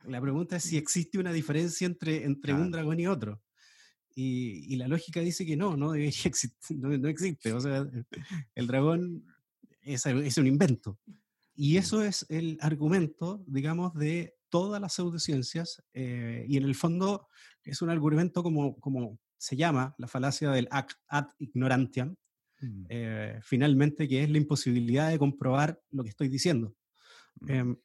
La 0.06 0.20
pregunta 0.20 0.58
es 0.58 0.64
si 0.64 0.78
existe 0.78 1.20
una 1.20 1.32
diferencia 1.32 1.86
entre, 1.86 2.26
entre 2.26 2.54
un 2.54 2.72
dragón 2.72 3.00
y 3.00 3.08
otro. 3.08 3.42
Y, 4.14 4.74
y, 4.74 4.76
la 4.76 4.90
lógica 4.90 5.22
dice 5.22 5.46
que 5.46 5.56
no, 5.56 5.78
no 5.78 5.92
debería 5.92 6.12
existir, 6.26 6.78
no, 6.78 6.90
no 6.90 7.08
existe. 7.08 7.54
O 7.54 7.62
sea, 7.62 7.88
el 8.56 8.68
dragón 8.68 9.26
es, 9.82 10.38
un 10.38 10.48
invento. 10.48 11.00
Y 11.56 11.78
eso 11.78 12.04
es 12.04 12.26
el 12.30 12.58
argumento, 12.62 13.44
digamos, 13.48 13.94
de 13.94 14.36
todas 14.50 14.82
las 14.82 14.94
pseudociencias, 14.94 15.84
eh, 15.94 16.46
y 16.48 16.58
en 16.58 16.64
el 16.64 16.76
fondo 16.76 17.28
es 17.64 17.82
un 17.82 17.90
argumento 17.90 18.44
como, 18.44 18.80
como 18.80 19.20
se 19.38 19.56
llama 19.56 19.96
la 19.98 20.08
falacia 20.08 20.52
del 20.52 20.68
ad 20.72 21.28
ignorantiam, 21.40 22.16
mm. 22.60 22.86
eh, 22.90 23.40
finalmente, 23.44 24.08
que 24.08 24.24
es 24.24 24.30
la 24.30 24.38
imposibilidad 24.38 25.10
de 25.10 25.20
comprobar 25.20 25.82
lo 25.92 26.04
que 26.04 26.10
estoy 26.10 26.28
diciendo. 26.28 26.76
Mm. 27.42 27.52
Em, 27.52 27.78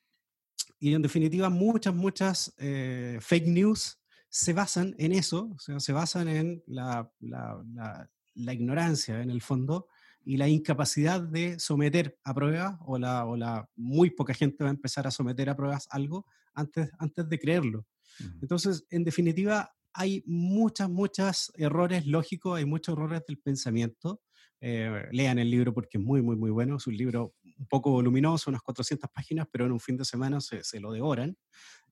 y 0.78 0.94
en 0.94 1.02
definitiva, 1.02 1.48
muchas, 1.48 1.94
muchas 1.94 2.54
eh, 2.58 3.18
fake 3.20 3.46
news 3.46 3.98
se 4.28 4.52
basan 4.52 4.94
en 4.98 5.12
eso, 5.12 5.50
o 5.54 5.58
sea, 5.58 5.80
se 5.80 5.92
basan 5.92 6.28
en 6.28 6.62
la, 6.66 7.10
la, 7.20 8.10
la 8.34 8.52
ignorancia, 8.52 9.22
en 9.22 9.30
el 9.30 9.40
fondo, 9.40 9.88
y 10.26 10.36
la 10.36 10.48
incapacidad 10.48 11.20
de 11.22 11.58
someter 11.58 12.18
a 12.24 12.34
pruebas, 12.34 12.76
o 12.84 12.98
la, 12.98 13.24
o 13.24 13.36
la 13.36 13.66
muy 13.76 14.10
poca 14.10 14.34
gente 14.34 14.64
va 14.64 14.70
a 14.70 14.74
empezar 14.74 15.06
a 15.06 15.10
someter 15.12 15.48
a 15.48 15.56
pruebas 15.56 15.86
algo 15.90 16.26
antes, 16.52 16.90
antes 16.98 17.28
de 17.28 17.38
creerlo. 17.38 17.86
Entonces, 18.42 18.84
en 18.90 19.04
definitiva, 19.04 19.72
hay 19.92 20.22
muchas, 20.26 20.90
muchos 20.90 21.52
errores 21.54 22.06
lógicos, 22.06 22.58
hay 22.58 22.64
muchos 22.64 22.94
errores 22.94 23.22
del 23.26 23.38
pensamiento. 23.38 24.20
Eh, 24.60 25.04
lean 25.12 25.38
el 25.38 25.50
libro 25.50 25.72
porque 25.72 25.98
es 25.98 26.04
muy, 26.04 26.22
muy, 26.22 26.34
muy 26.34 26.50
bueno. 26.50 26.76
Es 26.76 26.86
un 26.86 26.96
libro 26.96 27.34
un 27.58 27.66
poco 27.66 27.90
voluminoso, 27.90 28.50
unas 28.50 28.62
400 28.62 29.08
páginas, 29.10 29.46
pero 29.52 29.66
en 29.66 29.72
un 29.72 29.80
fin 29.80 29.96
de 29.96 30.04
semana 30.04 30.40
se, 30.40 30.64
se 30.64 30.80
lo 30.80 30.90
devoran. 30.92 31.36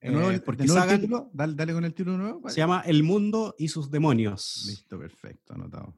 ¿De 0.01 0.11
nuevo 0.11 0.31
el- 0.31 0.37
Eh, 0.37 0.41
porque 0.41 0.63
de 0.63 0.67
nuevo 0.69 0.83
el 0.83 0.89
Sagan 0.89 1.01
título? 1.03 1.31
Dale, 1.33 1.55
dale 1.55 1.73
con 1.73 1.85
el 1.85 1.95
título 1.95 2.19
nuevo. 2.19 2.49
se 2.51 2.57
llama 2.57 2.83
El 2.87 3.03
mundo 3.05 3.55
y 3.59 3.69
sus 3.69 3.91
demonios. 3.91 4.65
Listo, 4.67 4.99
perfecto, 4.99 5.55
anotado. 5.55 5.95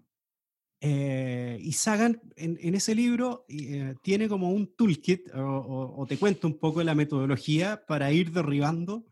Eh, 0.80 1.58
y 1.60 1.72
Sagan 1.72 2.20
en, 2.36 2.58
en 2.60 2.74
ese 2.74 2.94
libro 2.94 3.46
eh, 3.48 3.94
tiene 4.02 4.28
como 4.28 4.50
un 4.50 4.74
toolkit 4.76 5.34
o, 5.34 5.40
o- 5.40 6.02
o 6.02 6.06
te 6.06 6.18
cuenta 6.18 6.46
un 6.46 6.58
poco 6.58 6.82
la 6.82 6.94
metodología 6.94 7.82
para 7.86 8.12
ir 8.12 8.30
derribando 8.30 9.06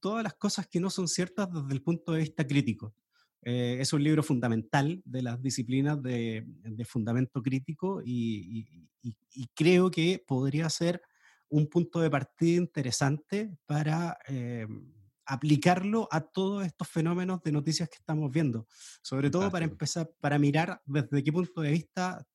todas 0.00 0.22
las 0.24 0.34
cosas 0.34 0.66
que 0.66 0.80
no 0.80 0.90
son 0.90 1.08
ciertas 1.08 1.52
desde 1.52 1.72
el 1.74 1.82
punto 1.82 2.12
de 2.12 2.20
vista 2.20 2.46
crítico. 2.46 2.94
Eh, 3.42 3.76
es 3.80 3.92
un 3.92 4.02
libro 4.02 4.22
fundamental 4.22 5.02
de 5.04 5.22
las 5.22 5.42
disciplinas 5.42 6.02
de, 6.02 6.44
de 6.46 6.84
fundamento 6.86 7.42
crítico 7.42 8.00
y, 8.02 8.60
y- 9.02 9.08
y- 9.10 9.16
y 9.34 9.46
creo 9.54 9.90
que 9.90 10.22
podría 10.26 10.70
ser 10.70 11.02
un 11.50 11.66
punto 11.68 12.00
de 12.00 12.08
partida 12.10 12.56
interesante 12.56 13.54
para 13.66 14.16
eh, 14.28 14.66
aplicarlo 15.26 16.08
a 16.10 16.20
todos 16.20 16.64
estos 16.66 16.88
fenómenos 16.88 17.42
de 17.42 17.52
noticias 17.52 17.88
que 17.88 17.96
estamos 17.96 18.30
viendo. 18.30 18.66
Sobre 19.02 19.30
todo 19.30 19.50
para 19.50 19.64
empezar, 19.64 20.10
para 20.20 20.38
mirar 20.38 20.80
desde 20.84 21.22
qué 21.24 21.32
punto 21.32 21.60
de 21.60 21.70
vista 21.70 22.26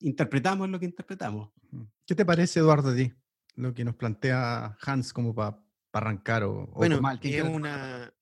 interpretamos 0.00 0.68
lo 0.68 0.78
que 0.80 0.86
interpretamos. 0.86 1.50
¿Qué 2.06 2.14
te 2.14 2.24
parece, 2.24 2.60
Eduardo, 2.60 2.90
a 2.90 2.96
ti? 2.96 3.12
Lo 3.54 3.72
que 3.74 3.84
nos 3.84 3.94
plantea 3.96 4.76
Hans 4.80 5.12
como 5.12 5.34
para 5.34 5.62
arrancar 5.92 6.42
o, 6.44 6.66
Bueno, 6.68 7.00
¿quién 7.20 7.46
es 7.46 7.54
una, 7.54 8.12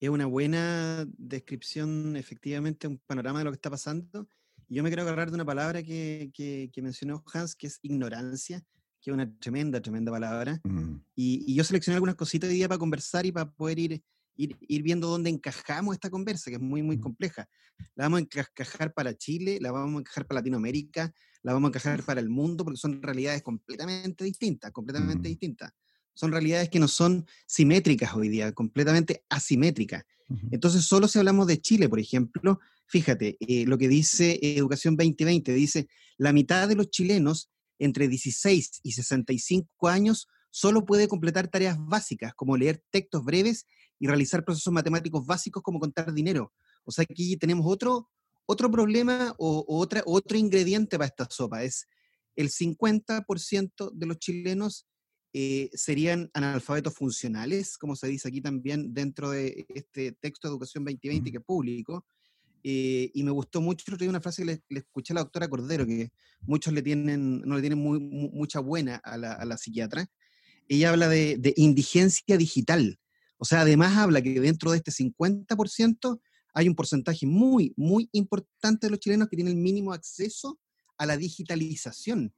es 0.00 0.08
una 0.08 0.26
buena 0.26 1.04
descripción, 1.18 2.16
efectivamente, 2.16 2.86
un 2.86 2.98
panorama 3.06 3.40
de 3.40 3.44
lo 3.46 3.50
que 3.50 3.56
está 3.56 3.70
pasando. 3.70 4.28
Yo 4.68 4.82
me 4.82 4.88
quiero 4.88 5.02
agarrar 5.02 5.28
de 5.30 5.34
una 5.34 5.44
palabra 5.44 5.82
que, 5.82 6.30
que- 6.32 6.70
que 6.72 6.82
mencionó 6.82 7.22
Hans, 7.32 7.54
que 7.54 7.66
es 7.66 7.78
ignorancia, 7.82 8.62
que 9.02 9.10
es 9.10 9.14
una 9.14 9.30
tremenda, 9.38 9.80
tremenda 9.82 10.12
palabra. 10.12 10.60
Mm, 10.64 10.96
Y, 11.14 11.44
y 11.46 11.54
yo 11.56 11.64
seleccioné 11.64 11.96
algunas 11.96 12.14
cositas 12.14 12.48
hoy 12.48 12.56
día 12.56 12.68
para 12.68 12.78
conversar 12.78 13.26
y 13.26 13.32
para 13.32 13.50
poder 13.50 13.78
ir, 13.78 14.02
ir, 14.36 14.56
ir 14.66 14.82
viendo 14.82 15.08
dónde 15.08 15.28
encajamos 15.28 15.94
esta 15.94 16.08
conversa, 16.08 16.50
que 16.50 16.56
es 16.56 16.62
muy, 16.62 16.82
muy 16.82 16.96
Mm. 16.96 17.00
compleja. 17.00 17.48
La 17.96 18.04
vamos 18.04 18.18
a 18.18 18.20
encajar 18.22 18.94
para 18.94 19.14
Chile, 19.14 19.58
la 19.60 19.72
vamos 19.72 19.96
a 19.96 20.00
encajar 20.00 20.26
para 20.26 20.40
Latinoamérica, 20.40 21.12
la 21.42 21.52
vamos 21.52 21.68
a 21.68 21.70
encajar 21.70 22.02
para 22.04 22.20
el 22.20 22.30
mundo, 22.30 22.64
porque 22.64 22.78
son 22.78 23.02
realidades 23.02 23.42
completamente 23.42 24.24
distintas, 24.24 24.70
completamente 24.70 25.28
Mm. 25.28 25.32
distintas. 25.32 25.72
Son 26.14 26.30
realidades 26.30 26.68
que 26.70 26.78
no 26.78 26.88
son 26.88 27.26
simétricas 27.46 28.14
hoy 28.14 28.28
día, 28.28 28.52
completamente 28.52 29.24
asimétricas. 29.28 30.04
Entonces, 30.50 30.84
solo 30.84 31.08
si 31.08 31.18
hablamos 31.18 31.46
de 31.46 31.60
Chile, 31.60 31.88
por 31.90 31.98
ejemplo, 32.00 32.58
fíjate, 32.86 33.36
eh, 33.40 33.66
lo 33.66 33.76
que 33.76 33.88
dice 33.88 34.38
eh, 34.42 34.56
Educación 34.56 34.96
2020, 34.96 35.52
dice, 35.52 35.88
la 36.16 36.32
mitad 36.32 36.68
de 36.68 36.74
los 36.74 36.88
chilenos 36.90 37.50
entre 37.78 38.08
16 38.08 38.80
y 38.82 38.92
65 38.92 39.88
años 39.88 40.28
solo 40.50 40.84
puede 40.84 41.08
completar 41.08 41.48
tareas 41.48 41.76
básicas, 41.78 42.34
como 42.34 42.56
leer 42.56 42.82
textos 42.90 43.24
breves 43.24 43.66
y 43.98 44.06
realizar 44.06 44.44
procesos 44.44 44.72
matemáticos 44.72 45.24
básicos 45.26 45.62
como 45.62 45.80
contar 45.80 46.12
dinero. 46.12 46.52
O 46.84 46.92
sea, 46.92 47.04
aquí 47.08 47.36
tenemos 47.36 47.66
otro, 47.66 48.10
otro 48.46 48.70
problema 48.70 49.34
o, 49.38 49.64
o 49.66 49.78
otra, 49.78 50.02
otro 50.04 50.36
ingrediente 50.36 50.98
para 50.98 51.06
esta 51.06 51.26
sopa. 51.30 51.62
Es 51.62 51.86
el 52.36 52.50
50% 52.50 53.90
de 53.92 54.06
los 54.06 54.18
chilenos 54.18 54.86
eh, 55.34 55.70
serían 55.72 56.30
analfabetos 56.34 56.94
funcionales, 56.94 57.78
como 57.78 57.96
se 57.96 58.06
dice 58.06 58.28
aquí 58.28 58.42
también 58.42 58.92
dentro 58.92 59.30
de 59.30 59.64
este 59.70 60.12
texto 60.12 60.46
de 60.46 60.52
Educación 60.52 60.84
2020 60.84 61.20
Ujú. 61.20 61.32
que 61.32 61.38
es 61.38 61.44
público. 61.44 62.06
Eh, 62.64 63.10
y 63.12 63.22
me 63.24 63.30
gustó 63.32 63.60
mucho 63.60 63.84
una 64.08 64.20
frase 64.20 64.42
que 64.42 64.46
le, 64.46 64.62
le 64.68 64.78
escuché 64.80 65.12
a 65.12 65.16
la 65.16 65.22
doctora 65.22 65.48
Cordero, 65.48 65.84
que 65.84 66.12
muchos 66.42 66.72
le 66.72 66.82
tienen, 66.82 67.40
no 67.42 67.56
le 67.56 67.60
tienen 67.60 67.78
muy- 67.78 67.98
mu- 67.98 68.30
mucha 68.32 68.60
buena 68.60 68.96
a 68.96 69.16
la, 69.16 69.32
a 69.32 69.44
la 69.44 69.56
psiquiatra. 69.56 70.08
Ella 70.68 70.90
habla 70.90 71.08
de, 71.08 71.36
de 71.38 71.52
indigencia 71.56 72.36
digital. 72.36 73.00
O 73.36 73.44
sea, 73.44 73.62
además 73.62 73.96
habla 73.96 74.22
que 74.22 74.40
dentro 74.40 74.70
de 74.70 74.76
este 74.76 74.92
50% 74.92 76.20
hay 76.54 76.68
un 76.68 76.74
porcentaje 76.76 77.26
muy, 77.26 77.72
muy 77.76 78.08
importante 78.12 78.86
de 78.86 78.90
los 78.90 79.00
chilenos 79.00 79.28
que 79.28 79.36
tienen 79.36 79.54
el 79.56 79.60
mínimo 79.60 79.92
acceso 79.92 80.60
a 80.98 81.06
la 81.06 81.16
digitalización. 81.16 82.32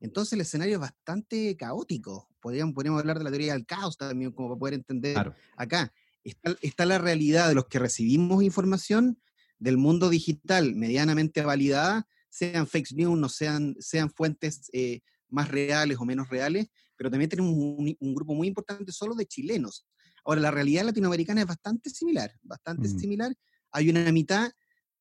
Entonces 0.00 0.32
el 0.32 0.40
escenario 0.40 0.74
es 0.74 0.80
bastante 0.80 1.56
caótico. 1.56 2.28
Podríamos, 2.40 2.74
podríamos 2.74 3.00
hablar 3.00 3.18
de 3.18 3.24
la 3.24 3.30
teoría 3.30 3.52
del 3.52 3.66
caos 3.66 3.96
también, 3.96 4.32
como 4.32 4.48
para 4.48 4.58
poder 4.58 4.74
entender 4.74 5.14
Claro. 5.14 5.34
acá. 5.56 5.92
Está, 6.24 6.56
está 6.62 6.84
la 6.86 6.98
realidad 6.98 7.48
de 7.48 7.54
los 7.54 7.66
que 7.66 7.78
recibimos 7.78 8.42
información 8.42 9.20
del 9.58 9.76
mundo 9.76 10.08
digital 10.10 10.74
medianamente 10.74 11.42
validada, 11.42 12.06
sean 12.30 12.66
fake 12.66 12.92
news, 12.92 13.18
no 13.18 13.28
sean, 13.28 13.76
sean 13.80 14.10
fuentes 14.10 14.68
eh, 14.72 15.00
más 15.28 15.50
reales 15.50 15.98
o 15.98 16.04
menos 16.04 16.28
reales, 16.28 16.68
pero 16.96 17.10
también 17.10 17.28
tenemos 17.30 17.52
un, 17.52 17.96
un 17.98 18.14
grupo 18.14 18.34
muy 18.34 18.48
importante 18.48 18.92
solo 18.92 19.14
de 19.14 19.26
chilenos. 19.26 19.86
Ahora, 20.24 20.40
la 20.40 20.50
realidad 20.50 20.84
latinoamericana 20.84 21.40
es 21.40 21.46
bastante 21.46 21.90
similar, 21.90 22.32
bastante 22.42 22.88
Mm. 22.88 22.98
similar. 22.98 23.34
Hay 23.72 23.88
una 23.90 24.10
mitad 24.12 24.50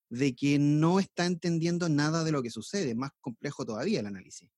de 0.09 0.35
que 0.35 0.57
no 0.57 0.99
está 0.99 1.25
entendiendo 1.25 1.89
nada 1.89 2.23
de 2.23 2.31
lo 2.31 2.41
que 2.41 2.49
sucede, 2.49 2.95
más 2.95 3.11
complejo 3.19 3.65
todavía 3.65 3.99
el 3.99 4.05
análisis. 4.07 4.49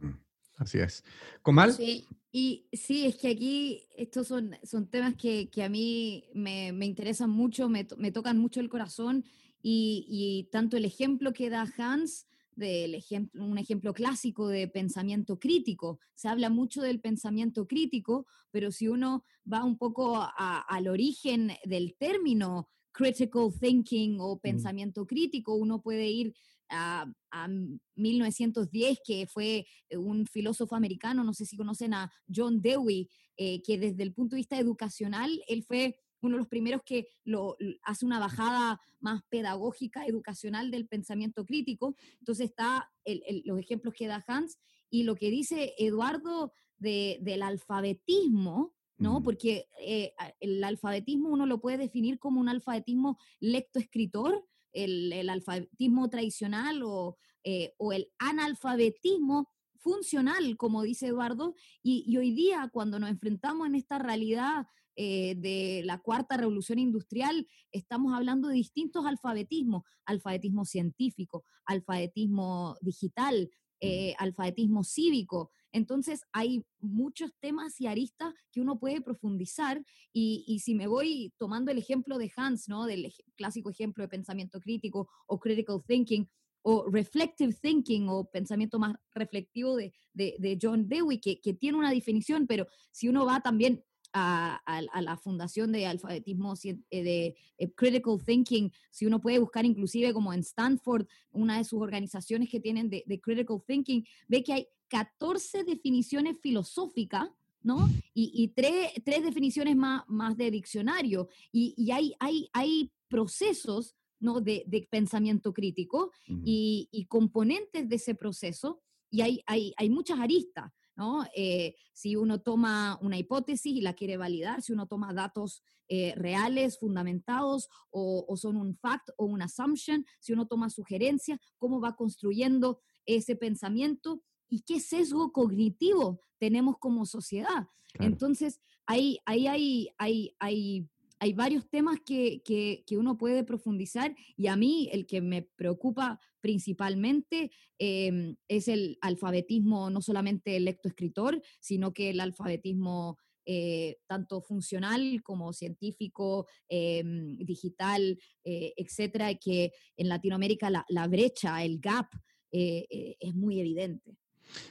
Mm, 0.00 0.12
Así 0.56 0.78
es. 0.78 1.04
Comal, 1.42 1.72
Sí, 1.74 2.06
y 2.32 2.68
sí, 2.72 3.06
es 3.06 3.16
que 3.16 3.28
aquí 3.28 3.82
estos 3.96 4.28
son, 4.28 4.56
son 4.62 4.88
temas 4.88 5.14
que, 5.14 5.50
que 5.50 5.62
a 5.62 5.68
mí 5.68 6.24
me, 6.34 6.72
me 6.72 6.86
interesan 6.86 7.28
mucho, 7.30 7.68
me, 7.68 7.84
to- 7.84 7.96
me 7.96 8.12
tocan 8.12 8.38
mucho 8.38 8.60
el 8.60 8.68
corazón 8.68 9.24
y, 9.66 10.04
y 10.10 10.50
tanto 10.50 10.76
el 10.76 10.84
ejemplo 10.84 11.32
que 11.32 11.48
da 11.48 11.66
Hans, 11.78 12.26
del 12.54 12.94
ejemplo, 12.94 13.42
un 13.42 13.56
ejemplo 13.56 13.94
clásico 13.94 14.46
de 14.48 14.68
pensamiento 14.68 15.38
crítico, 15.38 15.98
se 16.14 16.28
habla 16.28 16.50
mucho 16.50 16.82
del 16.82 17.00
pensamiento 17.00 17.66
crítico, 17.66 18.26
pero 18.50 18.70
si 18.70 18.88
uno 18.88 19.24
va 19.50 19.64
un 19.64 19.78
poco 19.78 20.16
a- 20.18 20.64
al 20.68 20.86
origen 20.86 21.50
del 21.64 21.96
término 21.98 22.68
critical 22.92 23.48
thinking 23.58 24.18
o 24.20 24.38
pensamiento 24.38 25.06
crítico, 25.06 25.54
uno 25.54 25.80
puede 25.80 26.08
ir 26.10 26.34
a, 26.68 27.10
a 27.30 27.48
1910, 27.96 28.98
que 29.04 29.26
fue 29.26 29.66
un 29.96 30.26
filósofo 30.26 30.76
americano, 30.76 31.24
no 31.24 31.32
sé 31.32 31.46
si 31.46 31.56
conocen 31.56 31.94
a 31.94 32.12
John 32.32 32.60
Dewey, 32.60 33.08
eh, 33.36 33.62
que 33.62 33.78
desde 33.78 34.02
el 34.02 34.12
punto 34.12 34.36
de 34.36 34.40
vista 34.40 34.58
educacional, 34.58 35.42
él 35.48 35.64
fue 35.64 35.96
uno 36.26 36.36
de 36.36 36.40
los 36.40 36.48
primeros 36.48 36.82
que 36.84 37.06
lo, 37.24 37.56
hace 37.82 38.04
una 38.06 38.18
bajada 38.18 38.80
más 39.00 39.22
pedagógica, 39.28 40.06
educacional 40.06 40.70
del 40.70 40.86
pensamiento 40.86 41.44
crítico. 41.44 41.96
Entonces 42.18 42.50
está 42.50 42.90
el- 43.04 43.22
el- 43.26 43.42
los 43.44 43.58
ejemplos 43.58 43.94
que 43.94 44.06
da 44.06 44.24
Hans 44.26 44.58
y 44.90 45.02
lo 45.04 45.14
que 45.14 45.30
dice 45.30 45.74
Eduardo 45.78 46.52
de- 46.78 47.18
del 47.22 47.42
alfabetismo, 47.42 48.74
¿no? 48.96 49.22
Porque 49.22 49.68
eh, 49.80 50.12
el 50.40 50.62
alfabetismo 50.62 51.28
uno 51.28 51.46
lo 51.46 51.60
puede 51.60 51.78
definir 51.78 52.18
como 52.18 52.40
un 52.40 52.48
alfabetismo 52.48 53.18
lectoescritor, 53.40 54.46
el, 54.72 55.12
el 55.12 55.28
alfabetismo 55.30 56.08
tradicional 56.08 56.82
o, 56.84 57.16
eh, 57.42 57.74
o 57.76 57.92
el 57.92 58.08
analfabetismo 58.18 59.50
funcional, 59.78 60.56
como 60.56 60.82
dice 60.82 61.08
Eduardo, 61.08 61.54
y, 61.82 62.04
y 62.06 62.16
hoy 62.16 62.32
día 62.32 62.70
cuando 62.72 62.98
nos 62.98 63.10
enfrentamos 63.10 63.66
en 63.66 63.74
esta 63.74 63.98
realidad 63.98 64.66
eh, 64.96 65.34
de 65.36 65.82
la 65.84 65.98
cuarta 65.98 66.36
revolución 66.36 66.78
industrial, 66.78 67.46
estamos 67.72 68.12
hablando 68.14 68.48
de 68.48 68.54
distintos 68.56 69.06
alfabetismos, 69.06 69.82
alfabetismo 70.04 70.64
científico, 70.64 71.44
alfabetismo 71.66 72.76
digital, 72.80 73.50
eh, 73.80 74.14
alfabetismo 74.18 74.82
cívico. 74.84 75.50
Entonces 75.72 76.22
hay 76.32 76.64
muchos 76.80 77.32
temas 77.40 77.80
y 77.80 77.86
aristas 77.86 78.32
que 78.52 78.60
uno 78.60 78.78
puede 78.78 79.00
profundizar 79.00 79.84
y, 80.12 80.44
y 80.46 80.60
si 80.60 80.74
me 80.74 80.86
voy 80.86 81.32
tomando 81.38 81.70
el 81.70 81.78
ejemplo 81.78 82.16
de 82.18 82.30
Hans, 82.36 82.68
¿no? 82.68 82.86
Del 82.86 83.06
ej- 83.06 83.24
clásico 83.36 83.70
ejemplo 83.70 84.02
de 84.04 84.08
pensamiento 84.08 84.60
crítico 84.60 85.08
o 85.26 85.38
critical 85.40 85.82
thinking, 85.86 86.28
o 86.62 86.86
reflective 86.90 87.52
thinking 87.60 88.08
o 88.08 88.24
pensamiento 88.30 88.78
más 88.78 88.94
reflectivo 89.12 89.76
de, 89.76 89.92
de- 90.14 90.36
de 90.38 90.58
John 90.60 90.88
Dewey, 90.88 91.18
que, 91.20 91.40
que 91.40 91.52
tiene 91.52 91.76
una 91.76 91.90
definición, 91.90 92.46
pero 92.46 92.66
si 92.90 93.08
uno 93.08 93.26
va 93.26 93.40
también 93.40 93.84
a, 94.14 94.62
a- 94.64 94.78
a 94.92 95.02
la 95.02 95.16
fundación 95.18 95.72
de 95.72 95.86
alfabetismo, 95.86 96.54
eh, 96.64 96.78
de 96.90 97.36
eh, 97.58 97.70
critical 97.74 98.16
thinking, 98.24 98.72
si 98.90 99.04
uno 99.04 99.20
puede 99.20 99.38
buscar 99.40 99.66
inclusive 99.66 100.14
como 100.14 100.32
en 100.32 100.40
Stanford, 100.40 101.06
una 101.32 101.58
de 101.58 101.64
sus 101.64 101.82
organizaciones 101.82 102.48
que 102.48 102.60
tienen 102.60 102.88
de, 102.88 103.02
de 103.06 103.20
critical 103.20 103.60
thinking, 103.66 104.04
ve 104.28 104.42
que 104.42 104.52
hay 104.52 104.66
14 104.88 105.64
definiciones 105.64 106.36
filosóficas, 106.40 107.28
¿no? 107.62 107.88
Y, 108.14 108.30
y 108.34 108.48
tres, 108.48 108.92
tres 109.04 109.24
definiciones 109.24 109.74
más, 109.74 110.02
más 110.06 110.36
de 110.36 110.50
diccionario. 110.50 111.28
Y, 111.50 111.74
y 111.76 111.90
hay, 111.90 112.14
hay, 112.20 112.48
hay 112.52 112.92
procesos 113.08 113.96
¿no? 114.20 114.40
de, 114.40 114.64
de 114.66 114.86
pensamiento 114.90 115.52
crítico 115.52 116.12
Ujú. 116.28 116.40
y, 116.44 116.88
y 116.92 117.06
componentes 117.06 117.88
de 117.88 117.96
ese 117.96 118.14
proceso, 118.14 118.80
y 119.10 119.22
hay, 119.22 119.42
hay, 119.46 119.72
hay 119.76 119.90
muchas 119.90 120.18
aristas. 120.20 120.70
¿No? 120.96 121.24
Eh, 121.34 121.76
si 121.92 122.16
uno 122.16 122.40
toma 122.40 122.98
una 123.02 123.18
hipótesis 123.18 123.74
y 123.74 123.80
la 123.80 123.94
quiere 123.94 124.16
validar, 124.16 124.62
si 124.62 124.72
uno 124.72 124.86
toma 124.86 125.12
datos 125.12 125.62
eh, 125.88 126.14
reales, 126.16 126.78
fundamentados, 126.78 127.68
o, 127.90 128.36
son 128.36 128.56
un 128.56 128.76
fact 128.76 129.10
o 129.16 129.26
un 129.26 129.42
assumption, 129.42 130.04
si 130.20 130.32
uno 130.32 130.46
toma 130.46 130.70
sugerencias, 130.70 131.38
cómo 131.58 131.80
va 131.80 131.96
construyendo 131.96 132.80
ese 133.06 133.36
pensamiento 133.36 134.22
y 134.48 134.62
qué 134.62 134.80
sesgo 134.80 135.32
cognitivo 135.32 136.20
tenemos 136.38 136.78
como 136.78 137.06
sociedad. 137.06 137.68
Entonces, 137.94 138.60
ahí, 138.86 139.18
ahí 139.24 139.46
hay, 139.46 139.88
hay, 139.98 140.36
hay 140.38 140.88
hay 141.24 141.32
varios 141.32 141.66
temas 141.70 142.00
que, 142.04 142.84
uno 142.90 143.16
puede 143.16 143.44
profundizar 143.44 144.14
y 144.36 144.48
a 144.48 144.56
mí 144.56 144.90
el 144.92 145.06
que 145.06 145.22
me 145.22 145.40
preocupa 145.40 146.20
principalmente 146.42 147.50
em, 147.78 148.36
es 148.46 148.68
el 148.68 148.98
alfabetismo, 149.00 149.88
no 149.88 150.02
solamente 150.02 150.56
el 150.56 150.66
lectoescritor, 150.66 151.40
sino 151.60 151.94
que 151.94 152.10
el 152.10 152.20
alfabetismo 152.20 153.16
eh, 153.46 153.96
tanto 154.06 154.42
funcional 154.42 155.22
como 155.22 155.54
científico, 155.54 156.46
em, 156.68 157.38
digital, 157.38 158.18
eh, 158.44 158.74
etcétera, 158.76 159.34
que 159.36 159.72
en 159.96 160.10
Latinoamérica 160.10 160.68
la, 160.70 161.06
brecha, 161.08 161.64
el 161.64 161.80
gap, 161.80 162.08
eh, 162.52 163.16
es 163.18 163.34
muy 163.34 163.60
evidente. 163.60 164.18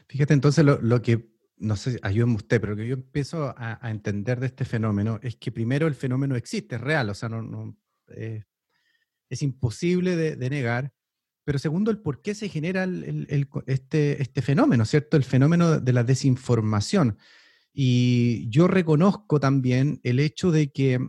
Fíjate 0.07 0.35
entonces 0.35 0.63
lo 0.63 1.01
que 1.01 1.32
no 1.57 1.75
sé, 1.75 1.99
ayúdeme 2.01 2.35
usted, 2.35 2.59
pero 2.59 2.73
lo 2.73 2.77
que 2.77 2.87
yo 2.87 2.95
empiezo 2.95 3.53
a, 3.57 3.89
entender 3.89 4.39
de 4.39 4.47
este 4.47 4.65
fenómeno 4.65 5.19
es 5.21 5.35
que 5.35 5.51
primero 5.51 5.87
el 5.87 5.95
fenómeno 5.95 6.35
existe, 6.35 6.75
es 6.75 6.81
real, 6.81 7.09
o 7.09 7.13
sea, 7.13 7.29
no, 7.29 7.77
eh, 8.09 8.43
es 9.29 9.41
imposible 9.41 10.15
de, 10.15 10.49
negar, 10.49 10.93
pero 11.45 11.59
segundo, 11.59 11.91
el 11.91 11.99
por 11.99 12.21
qué 12.21 12.35
se 12.35 12.49
genera 12.49 12.87
este, 13.65 14.21
este 14.21 14.41
fenómeno, 14.41 14.85
¿cierto? 14.85 15.17
El 15.17 15.23
fenómeno 15.23 15.79
de 15.79 15.93
la 15.93 16.03
desinformación. 16.03 17.17
Y 17.73 18.47
yo 18.49 18.67
reconozco 18.67 19.39
también 19.39 19.99
el 20.03 20.19
hecho 20.19 20.51
de 20.51 20.71
que 20.71 20.99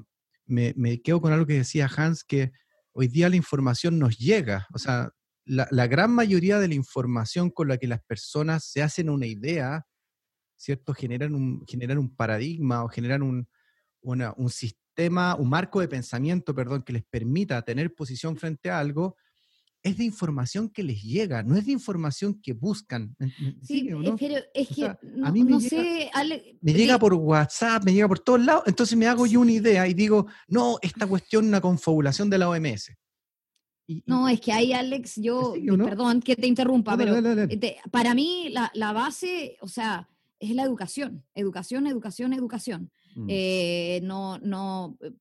me, 0.46 1.02
quedo 1.02 1.20
con 1.20 1.32
algo 1.32 1.46
que 1.46 1.58
decía 1.58 1.90
Hans, 1.94 2.24
que 2.24 2.52
hoy 2.92 3.08
día 3.08 3.28
la 3.28 3.36
información 3.36 3.98
nos 3.98 4.18
llega, 4.18 4.66
o 4.72 4.78
sea, 4.78 5.10
la 5.44 5.86
gran 5.86 6.10
mayoría 6.10 6.58
de 6.58 6.68
la 6.68 6.74
información 6.74 7.50
con 7.50 7.68
la 7.68 7.76
que 7.76 7.86
las 7.86 8.02
personas 8.02 8.64
se 8.64 8.82
hacen 8.82 9.10
una 9.10 9.26
idea, 9.26 9.86
¿cierto? 10.64 10.94
Generan 10.94 11.34
un, 11.34 11.64
generan 11.66 11.98
un 11.98 12.08
paradigma 12.08 12.84
o 12.84 12.88
generan 12.88 13.22
un, 13.22 13.46
un 14.00 14.50
sistema, 14.50 15.34
un 15.36 15.48
marco 15.50 15.80
de 15.80 15.88
pensamiento, 15.88 16.54
perdón, 16.54 16.82
que 16.82 16.94
les 16.94 17.04
permita 17.04 17.60
tener 17.62 17.94
posición 17.94 18.36
frente 18.36 18.70
a 18.70 18.78
algo, 18.78 19.16
es 19.82 19.98
de 19.98 20.04
información 20.04 20.70
que 20.70 20.82
les 20.82 21.02
llega, 21.02 21.42
no 21.42 21.56
es 21.56 21.66
de 21.66 21.72
información 21.72 22.40
que 22.40 22.54
buscan. 22.54 23.14
Sí, 23.60 23.90
pero 24.18 24.36
es 24.54 24.68
que 24.68 24.86
a 24.86 25.30
mí 25.30 25.44
me, 25.44 25.58
llega, 25.58 26.10
me 26.62 26.72
llega 26.72 26.98
por 26.98 27.12
WhatsApp, 27.12 27.84
me 27.84 27.92
llega 27.92 28.08
por 28.08 28.20
todos 28.20 28.42
lados, 28.42 28.62
entonces 28.66 28.96
me 28.96 29.06
hago 29.06 29.26
yo 29.26 29.40
una 29.40 29.52
idea 29.52 29.86
y 29.86 29.92
digo, 29.92 30.26
no, 30.48 30.78
esta 30.80 31.06
cuestión 31.06 31.44
es 31.44 31.48
una 31.48 31.60
confabulación 31.60 32.30
de 32.30 32.38
la 32.38 32.48
OMS. 32.48 32.92
no, 34.06 34.26
es 34.30 34.40
que 34.40 34.52
ahí, 34.52 34.72
Alex, 34.72 35.16
yo, 35.16 35.52
perdón 35.84 36.22
que 36.22 36.34
te 36.34 36.46
interrumpa, 36.46 36.96
pero 36.96 37.16
para 37.90 38.14
mí 38.14 38.48
la, 38.50 38.70
la, 38.72 38.94
base, 38.94 39.58
o 39.60 39.68
sea, 39.68 40.08
es 40.50 40.56
la 40.56 40.62
educación, 40.62 41.24
educación, 41.34 41.86
educación, 41.86 42.32
educación. 42.32 42.90
Mm. 43.14 43.26
Eh, 43.28 44.00
no, 44.02 44.38
no, 44.38 44.98
eh, 45.00 45.12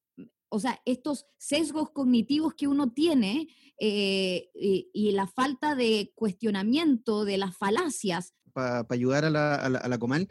o 0.50 0.60
sea, 0.60 0.80
estos 0.86 1.26
sesgos 1.38 1.92
cognitivos 1.92 2.54
que 2.54 2.68
uno 2.68 2.92
tiene 2.92 3.48
eh, 3.80 4.50
y, 4.54 5.12
la 5.12 5.28
falta 5.28 5.76
de 5.76 6.12
cuestionamiento 6.16 7.26
de 7.26 7.38
las 7.38 7.58
falacias. 7.58 8.34
Para 8.54 8.86
ayudar 8.90 9.26
a 9.26 9.30
la, 9.30 9.56
a 9.56 9.88
la, 9.88 9.98
Comal, 9.98 10.28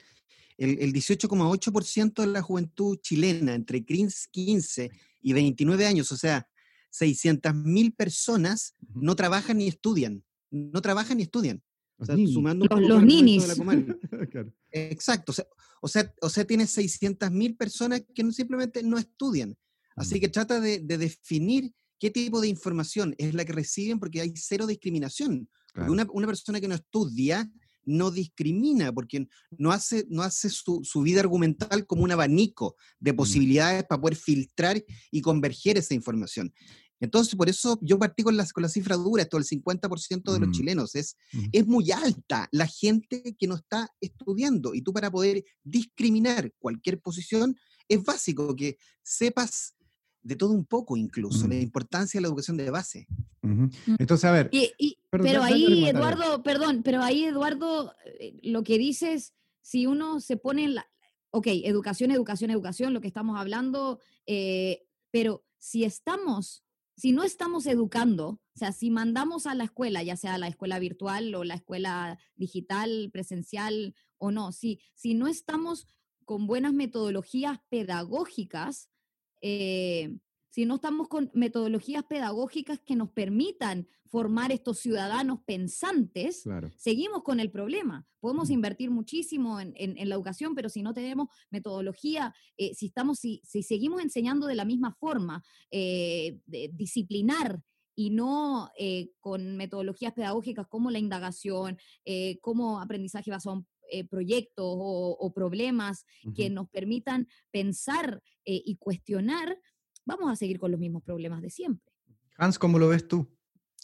el, 0.59 0.79
el 0.79 0.93
18,8% 0.93 2.15
de 2.15 2.27
la 2.29 2.41
juventud 2.41 2.99
chilena 3.01 3.55
entre 3.55 3.85
15 3.85 4.91
y 5.23 5.33
29 5.33 5.87
años, 5.87 6.13
o 6.13 6.17
sea, 6.17 6.49
600.000 6.93 7.97
personas 7.97 8.77
no 8.95 9.17
trabajan 9.17 9.59
ni 9.59 9.67
estudian. 9.67 10.23
No 10.51 10.83
trabajan 10.83 11.17
ni 11.17 11.25
estudian. 11.25 11.63
O 12.03 12.05
sea, 12.05 12.17
sumando 12.27 12.67
los, 12.67 13.05
ninis. 13.05 13.47
Exacto. 14.73 15.33
O 15.81 15.89
sea, 15.89 16.13
o 16.21 16.29
sea, 16.29 16.45
tienes 16.45 16.77
600.000 16.77 17.57
personas 17.57 18.03
que 18.13 18.25
no, 18.25 18.33
simplemente 18.33 18.83
no 18.83 18.99
estudian. 18.99 19.57
Así 19.95 20.17
mm. 20.17 20.21
que 20.21 20.29
trata 20.29 20.61
de, 20.61 20.81
definir 20.81 21.73
qué 22.01 22.11
tipo 22.11 22.41
de 22.41 22.49
información 22.49 23.15
es 23.19 23.35
la 23.35 23.45
que 23.45 23.53
reciben 23.53 24.01
porque 24.01 24.21
hay 24.21 24.33
cero 24.35 24.67
discriminación. 24.67 25.49
Una, 25.77 26.27
persona 26.27 26.61
que 26.61 26.69
no 26.69 26.75
estudia 26.75 27.49
no 27.85 28.11
discrimina 28.11 28.93
porque 28.93 29.29
no 29.57 29.71
hace, 29.71 30.05
no 30.09 30.23
hace 30.23 30.51
su, 30.51 30.83
vida 31.03 31.21
argumental 31.21 31.87
como 31.87 32.03
un 32.03 32.11
abanico 32.11 32.75
de 32.99 33.13
mm. 33.13 33.17
posibilidades 33.17 33.85
para 33.85 34.01
poder 34.01 34.17
filtrar 34.17 34.83
y 35.13 35.21
converger 35.21 35.79
esa 35.79 35.95
información. 35.95 36.53
Entonces, 37.03 37.35
por 37.35 37.49
eso 37.49 37.81
yo 37.83 37.99
partí 37.99 38.23
con 38.23 38.37
la, 38.37 38.47
con 38.47 38.63
la 38.63 38.69
cifra 38.69 38.97
dura, 38.97 39.25
esto 39.25 39.37
el 39.37 39.45
50% 39.45 40.33
de 40.33 40.39
los 40.39 40.49
mm. 40.49 40.53
chilenos. 40.53 40.95
Es, 40.95 41.17
mm. 41.33 41.47
es 41.51 41.67
muy 41.67 41.91
alta 41.91 42.49
la 42.53 42.69
gente 42.69 43.35
que 43.37 43.49
no 43.49 43.57
está 43.57 43.91
estudiando. 44.01 44.73
Y 44.73 44.83
tú 44.83 44.93
para 44.93 45.11
poder 45.11 45.45
discriminar 45.65 46.53
cualquier 46.61 47.01
posición, 47.01 47.57
es 47.89 48.05
básico 48.05 48.55
que 48.55 48.79
sepas 49.03 49.75
de 50.23 50.37
todo 50.37 50.53
un 50.53 50.65
poco 50.65 50.97
incluso, 50.97 51.49
la 51.49 51.57
importancia 51.57 52.19
de 52.19 52.23
la 52.23 52.29
educación 52.29 52.57
de 52.57 52.71
base. 52.71 53.09
Entonces, 53.99 54.25
a 54.25 54.31
ver. 54.31 54.51
pero 55.11 55.43
ahí, 55.43 55.87
Eduardo, 55.89 56.45
perdón, 56.45 56.83
pero 56.85 57.03
ahí, 57.03 57.25
Eduardo, 57.25 57.93
eh, 58.21 58.39
lo 58.45 58.63
que 58.63 58.79
dices, 58.79 59.35
si 59.61 59.87
uno 59.87 60.21
se 60.21 60.37
pone 60.37 60.65
en 60.65 60.75
la... 60.77 60.89
Ok, 61.31 61.49
educación, 61.49 62.13
educación, 62.13 62.51
educación, 62.51 62.95
lo 62.95 63.01
que 63.01 63.09
estamos 63.09 63.41
hablando, 63.41 63.99
eh, 64.27 64.85
pero 65.11 65.45
si 65.59 65.83
estamos 65.83 66.63
si 66.97 67.13
no 67.13 67.25
estamos 67.25 67.67
educando, 67.67 68.29
o 68.29 68.59
sea, 68.59 68.73
si 68.73 68.91
mandamos 68.91 69.47
a 69.47 69.55
la 69.55 69.65
escuela, 69.65 70.03
ya 70.03 70.17
sea 70.17 70.39
la 70.39 70.49
escuela 70.49 70.79
virtual 70.79 71.35
o 71.35 71.45
la 71.45 71.55
escuela 71.55 72.19
digital, 72.37 73.11
presencial 73.13 73.95
o 74.19 74.31
no, 74.31 74.53
si, 74.53 74.81
si 74.95 75.15
no 75.15 75.27
estamos 75.27 75.87
con 76.25 76.47
buenas 76.47 76.73
metodologías 76.73 77.59
pedagógicas, 77.69 78.89
eh, 79.41 80.17
si 80.53 80.67
no 80.67 80.75
estamos 80.75 81.09
con 81.09 81.31
metodologías 81.33 82.05
pedagógicas 82.05 82.79
que 82.79 82.95
nos 82.95 83.11
permitan 83.11 83.89
formar 84.05 84.53
estos 84.53 84.81
ciudadanos 84.81 85.39
pensantes, 85.47 86.45
seguimos 86.77 87.23
con 87.23 87.41
el 87.41 87.51
problema. 87.51 88.07
Podemos 88.21 88.51
invertir 88.51 88.91
muchísimo 88.91 89.59
en, 89.61 90.09
la 90.09 90.15
educación, 90.15 90.55
pero 90.55 90.69
si 90.69 90.83
no 90.83 90.93
tenemos 90.93 91.29
metodología, 91.51 92.35
eh, 92.59 92.75
si, 92.75 92.87
estamos, 92.87 93.19
si, 93.19 93.41
seguimos 93.43 94.03
enseñando 94.03 94.47
de 94.47 94.55
la 94.55 94.67
misma 94.67 94.93
forma, 94.93 95.43
eh, 95.71 96.39
disciplinar 96.45 97.63
y 97.95 98.11
no 98.11 98.71
eh, 98.79 99.09
con 99.21 99.57
metodologías 99.57 100.13
pedagógicas 100.13 100.67
como 100.69 100.91
la 100.91 100.99
indagación, 100.99 101.79
como 102.43 102.79
aprendizaje 102.79 103.31
basado 103.31 103.65
en 103.91 104.07
proyectos 104.09 104.67
o, 104.67 105.33
problemas 105.35 106.05
que 106.35 106.51
nos 106.51 106.69
permitan 106.69 107.27
pensar 107.51 108.23
y 108.45 108.77
cuestionar, 108.77 109.59
vamos 110.05 110.31
a 110.31 110.37
seguir 110.37 110.59
con 110.59 110.71
los 110.71 110.81
mismos 110.81 111.03
problemas 111.03 111.43
de 111.43 111.51
siempre. 111.51 111.93
Hans, 112.37 112.59
¿cómo 112.59 112.79
lo 112.79 112.89
ves 112.89 113.07
tú? 113.07 113.29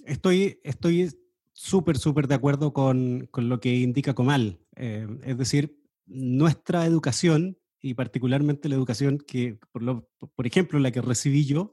Estoy 0.04 0.60
estoy 0.62 1.10
súper, 1.52 1.98
súper 1.98 2.28
de 2.28 2.36
acuerdo 2.36 2.72
con, 2.72 3.26
con, 3.30 3.48
lo 3.48 3.58
que 3.60 3.74
indica 3.76 4.14
Comal. 4.14 4.60
Eh, 4.76 5.08
es 5.24 5.36
decir, 5.36 5.76
nuestra 6.06 6.86
educación, 6.86 7.58
y 7.80 7.94
particularmente 7.94 8.68
la 8.68 8.76
educación 8.76 9.18
que, 9.18 9.58
por, 9.72 9.82
lo, 9.82 10.08
por 10.34 10.46
ejemplo, 10.46 10.78
la 10.78 10.92
que 10.92 11.02
recibí 11.02 11.44
yo, 11.44 11.72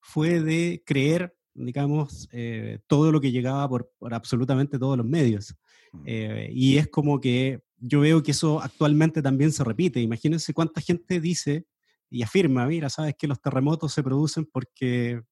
fue 0.00 0.40
de 0.40 0.82
creer, 0.86 1.36
digamos, 1.54 2.28
eh, 2.32 2.78
todo 2.86 3.10
lo 3.10 3.20
que 3.20 3.32
llegaba 3.32 3.68
por, 3.68 3.90
por, 3.98 4.14
absolutamente 4.14 4.78
todos 4.78 4.96
los 4.96 5.06
medios. 5.06 5.56
Mm. 5.92 6.02
Eh, 6.06 6.50
y 6.52 6.76
es 6.76 6.88
como 6.88 7.20
que 7.20 7.62
yo 7.78 8.00
veo 8.00 8.22
que 8.22 8.30
eso 8.30 8.60
actualmente 8.60 9.22
también 9.22 9.50
se 9.50 9.64
repite. 9.64 10.00
Imagínense 10.00 10.54
cuánta 10.54 10.80
gente 10.80 11.20
dice 11.20 11.66
y 12.10 12.22
afirma, 12.22 12.66
mira, 12.66 12.88
sabes 12.88 13.14
que 13.18 13.26
los 13.26 13.40
terremotos 13.40 13.92
se 13.92 14.02
producen 14.02 14.46
porque, 14.46 15.22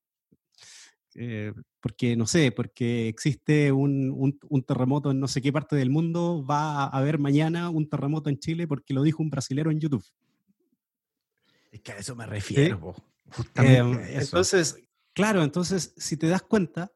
eh, 1.15 1.53
porque 1.81 2.17
no 2.17 2.27
sé, 2.27 2.53
porque 2.53 3.09
existe 3.09 3.73
un, 3.73 4.39
un, 4.49 4.63
terremoto 4.63 5.11
en 5.11 5.21
no 5.21 5.29
sé 5.29 5.41
qué 5.41 5.53
parte 5.53 5.77
del 5.77 5.91
mundo, 5.91 6.45
va 6.45 6.85
a 6.85 6.89
haber 6.89 7.19
mañana 7.19 7.71
un 7.71 7.89
terremoto 7.89 8.31
en 8.31 8.39
Chile 8.39 8.67
porque 8.67 8.95
lo 8.95 9.03
dijo 9.03 9.23
un 9.23 9.31
brasilero 9.31 9.71
en 9.71 9.81
YouTube. 9.81 10.05
Es 11.71 11.81
que 11.81 11.93
a 11.93 11.99
eso 11.99 12.15
me 12.15 12.27
refiero, 12.27 12.95
em, 13.57 13.99
Entonces, 14.11 14.77
claro, 15.13 15.43
entonces, 15.43 15.95
si 15.97 16.17
te 16.17 16.29
das 16.29 16.43
cuenta, 16.43 16.93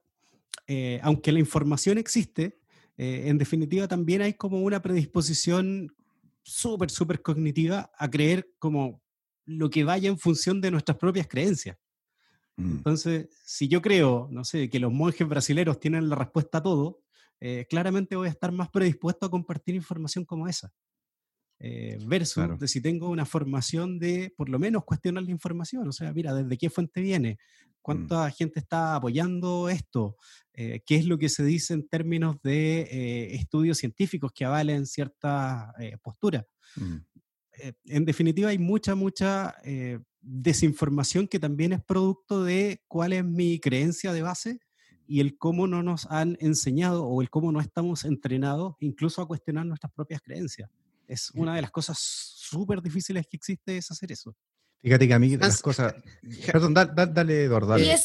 eh, 0.67 1.01
aunque 1.03 1.33
la 1.33 1.39
información 1.39 1.99
existe, 1.99 2.61
eh, 2.97 3.25
en 3.27 3.39
definitiva 3.39 3.87
también 3.89 4.23
hay 4.23 4.35
como 4.35 4.61
una 4.61 4.83
predisposición 4.83 5.95
súper, 6.43 6.91
súper 6.91 7.23
cognitiva 7.23 7.91
a 7.97 8.11
creer 8.11 8.51
como 8.59 9.03
lo 9.49 9.71
que 9.71 9.83
vaya 9.83 10.09
en 10.11 10.19
función 10.19 10.61
de 10.61 10.71
nuestras 10.71 10.99
propias 10.99 11.27
creencias. 11.27 11.79
Mm. 12.57 12.77
Entonces, 12.79 13.29
si 13.45 13.67
yo 13.67 13.81
creo, 13.81 14.29
no 14.31 14.45
sé, 14.45 14.69
que 14.69 14.79
los 14.79 14.93
monjes 14.93 15.27
brasileños 15.27 15.81
tienen 15.81 16.09
la 16.09 16.17
respuesta 16.17 16.59
a 16.59 16.63
todo, 16.63 17.01
eh, 17.41 17.67
claramente 17.69 18.15
voy 18.17 18.29
a 18.29 18.31
estar 18.31 18.53
más 18.53 18.69
predispuesto 18.69 19.25
a 19.27 19.31
compartir 19.31 19.75
información 19.75 20.25
como 20.25 20.47
esa. 20.49 20.71
eh, 21.61 21.99
versus 22.07 22.59
de 22.61 22.69
si 22.69 22.81
tengo 22.81 23.09
una 23.09 23.25
formación 23.25 23.99
de 23.99 24.33
por 24.37 24.49
lo 24.49 24.61
menos 24.61 24.85
cuestionar 24.85 25.25
la 25.25 25.33
información, 25.33 25.89
o 25.89 25.93
sea, 25.93 26.13
mira, 26.13 26.33
¿desde 26.33 26.57
qué 26.57 26.71
fuente 26.71 27.01
viene? 27.01 27.33
Mm. 27.33 27.71
¿Cuánta 27.83 28.31
gente 28.31 28.61
está 28.61 28.97
apoyando 28.97 29.69
esto? 29.69 30.17
Eh, 30.53 30.83
¿Qué 30.87 30.97
es 30.97 31.07
lo 31.07 31.19
que 31.19 31.29
se 31.29 31.45
dice 31.45 31.75
en 31.75 31.89
términos 31.89 32.37
de 32.43 32.83
eh, 32.83 33.35
estudios 33.35 33.79
científicos 33.79 34.31
que 34.33 34.45
avalen 34.45 34.87
cierta 34.87 35.73
postura? 36.03 36.47
Mm. 36.77 36.97
En 37.85 38.05
definitiva, 38.05 38.51
hay 38.51 38.59
mucha, 38.59 38.95
mucha 38.95 39.57
desinformación 40.21 41.29
que 41.29 41.39
también 41.39 41.73
es 41.73 41.83
producto 41.83 42.45
de 42.45 42.83
cuál 42.87 43.13
es 43.13 43.25
mi 43.25 43.61
creencia 43.61 44.13
de 44.13 44.23
base 44.23 44.61
y 45.07 45.21
el 45.21 45.39
cómo 45.39 45.67
no 45.67 45.83
nos 45.83 46.07
han 46.11 46.37
enseñado 46.41 47.05
o 47.05 47.23
el 47.23 47.31
cómo 47.31 47.51
no 47.51 47.61
estamos 47.61 48.05
entrenados 48.05 48.75
incluso 48.81 49.23
a 49.23 49.27
cuestionar 49.27 49.65
nuestras 49.65 49.93
propias 49.93 50.21
creencias. 50.21 50.71
Es 51.07 51.31
una 51.35 51.55
de 51.55 51.63
las 51.63 51.71
cosas 51.71 51.99
súper 51.99 52.83
difíciles 52.83 53.27
que 53.27 53.39
existe 53.39 53.79
es 53.79 53.91
hacer 53.91 54.13
eso. 54.13 54.37
Fíjate 54.81 55.09
que 55.09 55.15
a 55.15 55.19
mí 55.19 55.37
las 55.37 55.63
cosas... 55.63 55.95
Perdón, 56.47 56.75
dale, 56.75 57.45
Eduardo. 57.45 57.69
Dale. 57.69 57.97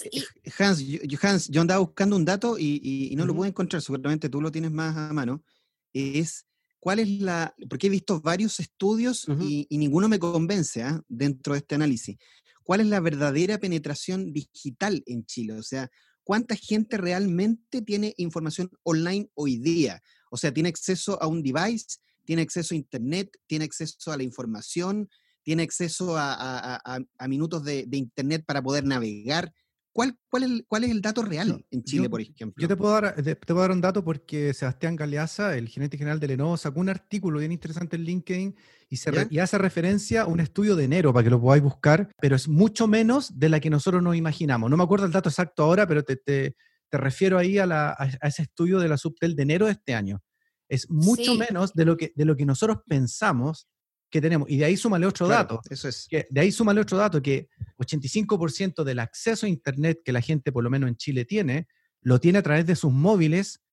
Hans, 0.58 0.80
yo, 0.80 1.20
Hans, 1.22 1.50
yo 1.50 1.62
andaba 1.62 1.82
buscando 1.82 2.16
un 2.16 2.26
dato 2.26 2.58
y, 2.58 3.14
no 3.18 3.26
lo 3.26 3.36
puedo 3.36 3.50
encontrar, 3.50 3.82
seguramente 3.82 4.30
tú 4.30 4.42
lo 4.42 4.52
tienes 4.52 4.72
más 4.72 4.96
a 4.96 5.14
mano. 5.14 5.44
Es 5.92 6.46
cuál 6.84 7.00
es 7.00 7.10
la... 7.22 7.56
Porque 7.70 7.88
he 7.88 7.90
visto 7.90 8.20
varios 8.20 8.60
estudios 8.60 9.26
y, 9.40 9.66
ninguno 9.72 10.10
me 10.10 10.20
convence 10.20 10.84
¿ah? 10.84 11.02
dentro 11.08 11.54
de 11.54 11.60
este 11.60 11.76
análisis. 11.76 12.18
¿Cuál 12.64 12.82
es 12.82 12.88
la 12.88 13.00
verdadera 13.00 13.58
penetración 13.58 14.34
digital 14.34 15.02
en 15.06 15.26
Chile? 15.26 15.54
O 15.54 15.64
sea, 15.64 15.90
¿cuánta 16.26 16.58
gente 16.58 16.98
realmente 16.98 17.82
tiene 17.82 18.14
información 18.18 18.70
online 18.84 19.30
hoy 19.34 19.58
día? 19.58 20.02
O 20.30 20.36
sea, 20.36 20.54
tiene 20.54 20.68
acceso 20.68 21.22
a 21.22 21.28
un 21.28 21.42
device 21.42 22.00
tiene 22.26 22.42
acceso 22.42 22.74
a 22.74 22.78
Internet, 22.78 23.38
tiene 23.48 23.66
acceso 23.66 24.12
a 24.12 24.18
la 24.18 24.24
información, 24.24 25.10
tiene 25.44 25.64
acceso 25.64 26.16
a, 26.18 27.00
minutos 27.28 27.64
de, 27.64 27.88
Internet 27.92 28.44
para 28.46 28.62
poder 28.62 28.86
navegar. 28.86 29.54
¿Cuál, 29.94 30.18
cuál, 30.28 30.44
es, 30.44 30.64
cuál 30.68 30.84
es 30.86 30.92
el 30.92 31.02
dato 31.02 31.22
real 31.22 31.64
en 31.70 31.84
Chile, 31.84 32.10
por 32.10 32.20
ejemplo? 32.20 32.60
Yo 32.60 32.68
te 32.68 32.76
puedo, 32.76 32.94
dar, 32.94 33.16
te, 33.16 33.36
puedo 33.36 33.60
dar 33.60 33.72
un 33.72 33.80
dato 33.80 34.04
porque 34.04 34.52
Sebastián 34.56 34.96
Galeaza, 34.96 35.56
el 35.56 35.70
gerente 35.70 36.00
general 36.00 36.20
de 36.20 36.30
Lenovo, 36.30 36.58
sacó 36.58 36.80
un 36.80 36.90
artículo 36.90 37.40
bien 37.40 37.52
interesante 37.52 37.96
en 37.96 38.04
LinkedIn 38.04 38.56
y, 38.90 38.98
se 38.98 39.12
y 39.30 39.38
hace 39.38 39.60
referencia 39.60 40.24
a 40.24 40.26
un 40.26 40.40
estudio 40.40 40.76
de 40.76 40.86
enero 40.86 41.14
para 41.14 41.24
que 41.24 41.30
lo 41.30 41.40
podáis 41.40 41.62
buscar, 41.62 42.10
pero 42.20 42.36
es 42.36 42.48
mucho 42.48 42.88
menos 42.88 43.38
de 43.38 43.50
la 43.50 43.60
que 43.60 43.70
nosotros 43.70 44.02
nos 44.02 44.16
imaginamos. 44.16 44.68
No 44.68 44.78
me 44.78 44.84
acuerdo 44.84 45.06
el 45.06 45.12
dato 45.12 45.30
exacto 45.30 45.64
ahora, 45.64 45.88
pero 45.88 46.04
te, 46.04 46.16
te, 46.16 46.56
te 46.90 46.98
refiero 46.98 47.38
ahí 47.38 47.60
a, 47.60 47.68
la, 47.68 47.92
a, 47.92 48.28
ese 48.28 48.42
estudio 48.42 48.80
de 48.80 48.90
la 48.90 48.98
Subtel 48.98 49.36
de 49.36 49.44
enero 49.44 49.68
de 49.68 49.74
este 49.74 49.94
año 49.94 50.24
es 50.70 50.90
mucho 50.90 51.36
menos 51.36 51.74
de 51.74 51.86
lo, 51.86 51.98
que, 51.98 52.14
de 52.16 52.26
lo 52.26 52.36
que 52.36 52.46
nosotros 52.46 52.80
pensamos 52.88 53.68
que 54.14 54.22
tenemos. 54.22 54.48
Y 54.48 54.58
de 54.58 54.66
ahí 54.66 54.78
súmale 54.78 55.08
otro 55.08 55.28
dato. 55.28 55.60
Eso 55.68 55.88
es. 55.88 56.08
Que 56.08 56.28
de 56.30 56.40
ahí 56.40 56.52
súmale 56.52 56.80
otro 56.80 57.00
dato, 57.00 57.20
que 57.20 57.50
85% 57.80 58.84
del 58.84 59.00
acceso 59.00 59.48
a 59.48 59.50
Internet 59.50 60.02
que 60.06 60.12
la 60.12 60.22
gente, 60.22 60.52
por 60.52 60.64
lo 60.64 60.70
menos 60.70 60.88
en 60.88 60.96
Chile, 60.96 61.26
tiene, 61.26 61.68
lo 62.02 62.20
tiene 62.20 62.38
a 62.38 62.44
través 62.44 62.68
de 62.68 62.76
sus 62.76 62.94
móviles 62.94 63.64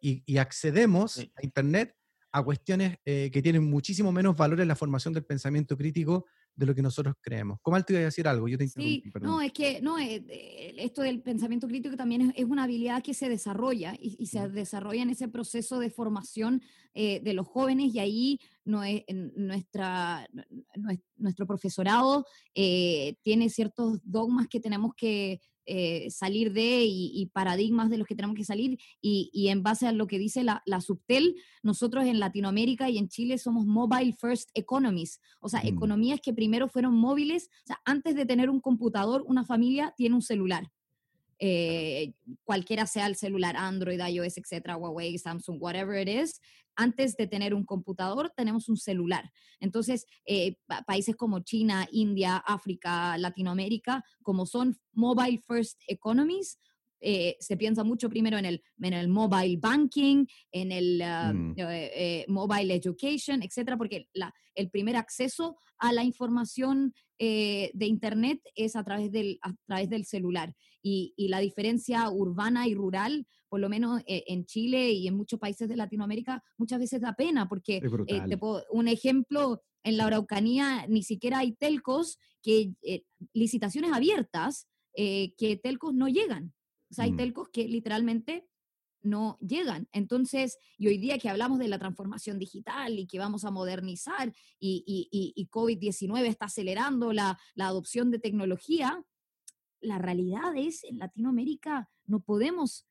y, 0.00 0.36
accedemos 0.36 1.18
a 1.18 1.44
Internet 1.44 1.94
a 2.32 2.42
cuestiones 2.42 2.96
eh, 3.04 3.30
que 3.32 3.40
tienen 3.40 3.70
muchísimo 3.70 4.10
menos 4.10 4.36
valor 4.36 4.60
en 4.60 4.66
la 4.66 4.74
formación 4.74 5.14
del 5.14 5.24
pensamiento 5.24 5.76
crítico 5.76 6.26
de 6.58 6.66
lo 6.66 6.74
que 6.74 6.82
nosotros 6.82 7.14
creemos. 7.20 7.60
¿Cómo 7.62 7.80
te 7.82 7.92
iba 7.92 8.02
a 8.02 8.06
decir 8.06 8.26
algo? 8.26 8.48
Yo 8.48 8.58
te 8.58 8.66
sí, 8.66 9.04
no, 9.20 9.40
es 9.40 9.52
que 9.52 9.80
no, 9.80 9.96
eh, 9.96 10.24
eh, 10.28 10.74
esto 10.78 11.02
del 11.02 11.22
pensamiento 11.22 11.68
crítico 11.68 11.96
también 11.96 12.34
es, 12.36 12.44
una 12.44 12.64
habilidad 12.64 13.00
que 13.00 13.14
se 13.14 13.28
desarrolla 13.28 13.94
y, 14.00 14.26
se 14.26 14.48
desarrolla 14.48 15.02
en 15.02 15.10
ese 15.10 15.28
proceso 15.28 15.78
de 15.78 15.88
formación 15.88 16.60
eh, 16.94 17.20
de 17.20 17.32
los 17.32 17.46
jóvenes 17.46 17.94
y 17.94 18.00
ahí 18.00 18.40
no 18.64 18.82
es, 18.82 19.04
nuestra, 19.36 20.26
nuestro 21.16 21.46
profesorado 21.46 22.26
tiene 22.52 23.50
ciertos 23.50 24.00
dogmas 24.02 24.48
que 24.48 24.58
tenemos 24.58 24.94
que 24.96 25.40
eh, 25.70 26.10
salir 26.10 26.52
de 26.52 26.84
y, 26.86 27.26
paradigmas 27.26 27.90
de 27.90 27.98
los 27.98 28.06
que 28.06 28.14
tenemos 28.14 28.36
que 28.36 28.44
salir 28.44 28.78
y, 29.02 29.48
en 29.48 29.62
base 29.62 29.86
a 29.86 29.92
lo 29.92 30.06
que 30.06 30.18
dice 30.18 30.42
la, 30.42 30.80
Subtel, 30.80 31.36
nosotros 31.62 32.06
en 32.06 32.20
Latinoamérica 32.20 32.88
y 32.88 32.96
en 32.96 33.08
Chile 33.08 33.36
somos 33.36 33.66
mobile 33.66 34.14
first 34.18 34.48
economies, 34.54 35.20
o 35.40 35.48
sea, 35.48 35.60
mm. 35.62 35.66
economías 35.66 36.20
que 36.22 36.32
primero 36.32 36.68
fueron 36.68 36.94
móviles, 36.94 37.50
o 37.64 37.66
sea, 37.66 37.80
antes 37.84 38.14
de 38.14 38.24
tener 38.24 38.48
un 38.48 38.60
computador, 38.60 39.24
una 39.26 39.44
familia 39.44 39.92
tiene 39.96 40.14
un 40.14 40.22
celular. 40.22 40.70
Eh, 41.40 42.14
cualquiera 42.44 42.86
sea 42.86 43.06
el 43.06 43.16
celular, 43.16 43.56
Android, 43.56 44.00
iOS, 44.00 44.38
etcétera, 44.38 44.76
Huawei, 44.76 45.18
Samsung, 45.18 45.58
whatever 45.60 45.96
it 46.00 46.08
is, 46.08 46.40
antes 46.78 47.16
de 47.16 47.26
tener 47.26 47.54
un 47.54 47.64
computador 47.64 48.32
tenemos 48.36 48.68
un 48.68 48.76
celular. 48.76 49.30
Entonces, 49.58 50.06
eh, 50.24 50.56
países 50.86 51.16
como 51.16 51.40
China, 51.40 51.86
India, 51.90 52.36
África, 52.36 53.18
Latinoamérica, 53.18 54.04
como 54.22 54.46
son 54.46 54.78
mobile 54.92 55.42
first 55.46 55.80
economies, 55.88 56.58
eh, 57.00 57.36
se 57.40 57.56
piensa 57.56 57.84
mucho 57.84 58.08
primero 58.08 58.38
en 58.38 58.44
el, 58.44 58.62
en 58.82 58.92
el 58.92 59.08
mobile 59.08 59.58
banking, 59.60 60.26
en 60.52 60.72
el 60.72 61.02
mm. 61.02 62.32
mobile 62.32 62.74
education, 62.74 63.42
etcétera, 63.42 63.76
porque 63.76 64.08
la, 64.12 64.34
el 64.54 64.70
primer 64.70 64.96
acceso 64.96 65.56
a 65.78 65.92
la 65.92 66.04
información 66.04 66.92
de 67.20 67.72
Internet 67.80 68.40
es 68.54 68.76
a 68.76 68.84
través 68.84 69.10
del, 69.10 69.40
a 69.42 69.52
través 69.66 69.90
del 69.90 70.04
celular 70.04 70.54
y, 70.82 71.28
la 71.28 71.40
diferencia 71.40 72.08
urbana 72.10 72.66
y 72.66 72.74
rural, 72.74 73.26
por 73.48 73.60
lo 73.60 73.68
menos 73.68 74.00
eh, 74.06 74.24
en 74.26 74.44
Chile 74.46 74.92
y 74.92 75.08
en 75.08 75.16
muchos 75.16 75.38
países 75.38 75.68
de 75.68 75.76
Latinoamérica, 75.76 76.42
muchas 76.56 76.78
veces 76.78 77.00
da 77.00 77.14
pena, 77.14 77.48
porque 77.48 77.80
eh, 78.06 78.38
un 78.70 78.88
ejemplo, 78.88 79.62
en 79.84 79.96
la 79.96 80.06
Araucanía 80.06 80.86
ni 80.88 81.02
siquiera 81.02 81.38
hay 81.38 81.52
telcos 81.52 82.18
que, 82.42 82.72
eh, 82.82 83.04
licitaciones 83.32 83.92
abiertas, 83.92 84.68
que 84.94 85.60
telcos 85.62 85.94
no 85.94 86.08
llegan. 86.08 86.52
O 86.90 86.94
sea, 86.94 87.04
hay 87.04 87.12
mm. 87.12 87.16
telcos 87.16 87.48
que 87.50 87.68
literalmente 87.68 88.48
no 89.02 89.38
llegan. 89.40 89.88
Entonces, 89.92 90.58
y 90.76 90.88
hoy 90.88 90.98
día 90.98 91.18
que 91.18 91.28
hablamos 91.28 91.58
de 91.58 91.68
la 91.68 91.78
transformación 91.78 92.38
digital 92.38 92.98
y 92.98 93.06
que 93.06 93.18
vamos 93.18 93.44
a 93.44 93.50
modernizar 93.50 94.32
y, 94.58 95.08
y, 95.10 95.48
COVID-19 95.50 96.26
está 96.26 96.46
acelerando 96.46 97.12
la, 97.12 97.38
la, 97.54 97.68
adopción 97.68 98.10
de 98.10 98.18
tecnología, 98.18 99.02
la 99.80 99.98
realidad 99.98 100.56
es, 100.56 100.84
en 100.84 100.98
Latinoamérica 100.98 101.88
no 102.06 102.20
podemos, 102.20 102.86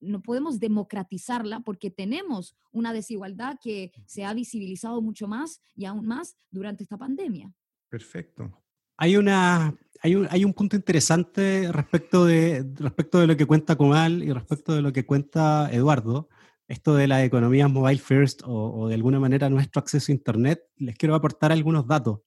no 0.00 0.22
podemos 0.22 0.60
democratizarla 0.60 1.60
porque 1.60 1.90
tenemos 1.90 2.56
una 2.70 2.92
desigualdad 2.92 3.58
que 3.62 3.92
se 4.06 4.24
ha 4.24 4.32
visibilizado 4.34 5.02
mucho 5.02 5.26
más 5.26 5.60
y 5.74 5.86
aún 5.86 6.06
más 6.06 6.36
durante 6.50 6.84
esta 6.84 6.96
pandemia. 6.96 7.52
Perfecto. 7.88 8.61
Hay, 9.02 9.16
una, 9.16 9.74
hay, 10.00 10.14
un, 10.14 10.28
hay 10.30 10.44
un 10.44 10.54
punto 10.54 10.76
interesante 10.76 11.72
respecto 11.72 12.24
de, 12.24 12.64
respecto 12.76 13.18
de 13.18 13.26
lo 13.26 13.36
que 13.36 13.46
cuenta 13.46 13.74
Comal 13.74 14.22
y 14.22 14.32
respecto 14.32 14.74
de 14.74 14.80
lo 14.80 14.92
que 14.92 15.04
cuenta 15.04 15.68
Eduardo 15.72 16.28
esto 16.68 16.94
de 16.94 17.08
la 17.08 17.24
economía 17.24 17.66
mobile 17.66 17.98
first 17.98 18.42
o, 18.44 18.86
de 18.86 18.94
alguna 18.94 19.18
manera 19.18 19.50
nuestro 19.50 19.80
acceso 19.80 20.12
a 20.12 20.14
Internet, 20.14 20.60
les 20.76 20.96
quiero 20.96 21.16
aportar 21.16 21.50
algunos 21.50 21.84
datos. 21.84 22.20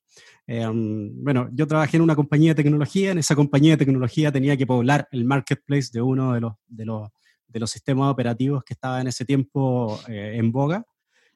Em, 0.48 1.24
bueno, 1.24 1.48
yo 1.54 1.66
trabajé 1.66 1.96
en 1.96 2.04
una 2.04 2.14
compañía 2.14 2.52
de 2.52 2.62
tecnología, 2.62 3.12
en 3.12 3.20
esa 3.20 3.38
compañía 3.38 3.72
de 3.72 3.86
tecnología 3.86 4.34
tenía 4.34 4.58
que 4.58 4.68
poblar 4.68 5.08
el 5.14 5.24
marketplace 5.24 5.92
de 5.94 6.02
uno 6.02 6.34
de 6.34 6.42
los, 6.42 6.56
de 6.68 6.84
los, 6.84 7.10
de 7.48 7.60
los 7.62 7.72
sistemas 7.72 8.12
operativos 8.12 8.66
que 8.66 8.74
estaba 8.74 9.00
en 9.00 9.08
ese 9.08 9.24
tiempo 9.24 9.98
eh, 10.10 10.34
en 10.36 10.52
boga. 10.52 10.86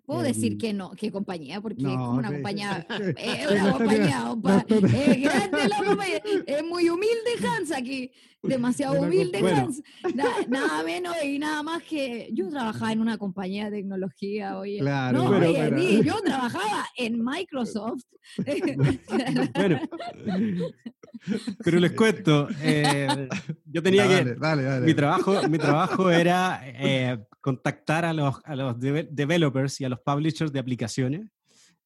Puedo 0.10 0.24
decir 0.24 0.58
que 0.58 0.74
no, 0.74 0.90
qué 0.98 1.12
compañía, 1.12 1.62
porque 1.62 1.84
es 1.84 1.88
una 1.88 2.32
compañía, 2.32 2.88
es 3.16 3.52
una 3.52 3.72
compañía, 3.74 4.36
es 4.68 5.22
grande 5.22 5.68
la 5.68 5.84
compañía, 5.86 6.22
es 6.48 6.64
muy 6.64 6.90
humilde 6.90 7.48
Hans 7.48 7.72
aquí, 7.72 8.12
demasiado 8.42 9.02
humilde 9.02 9.38
Hans, 9.38 9.84
nada 10.48 10.82
menos 10.84 11.14
y 11.24 11.38
nada 11.38 11.62
más 11.62 11.84
que 11.84 12.28
yo 12.34 12.50
trabajaba 12.50 12.92
en 12.92 13.02
una 13.02 13.20
compañía 13.20 13.66
de 13.66 13.78
tecnología, 13.78 14.58
oye, 14.58 14.80
claro, 14.80 15.26
no, 15.26 15.30
oye, 15.30 16.02
yo 16.04 16.20
trabajaba 16.24 16.88
en 16.98 17.24
Microsoft. 17.24 18.02
bueno, 19.56 19.80
pero 21.64 21.80
les 21.80 21.92
cuento, 21.92 22.48
eh, 22.64 23.30
yo 23.66 23.84
tenía 23.84 24.08
que, 24.08 24.36
mi 24.82 24.94
trabajo, 24.96 25.48
mi 25.48 25.60
trabajo 25.60 26.10
era 26.10 26.62
eh, 26.66 27.20
contactar 27.42 28.06
a 28.06 28.14
los, 28.14 28.36
a 28.44 28.56
los 28.56 28.80
developers 28.80 29.80
y 29.82 29.86
a 29.86 29.90
los 29.90 30.00
publishers 30.00 30.52
de 30.52 30.60
aplicaciones 30.60 31.32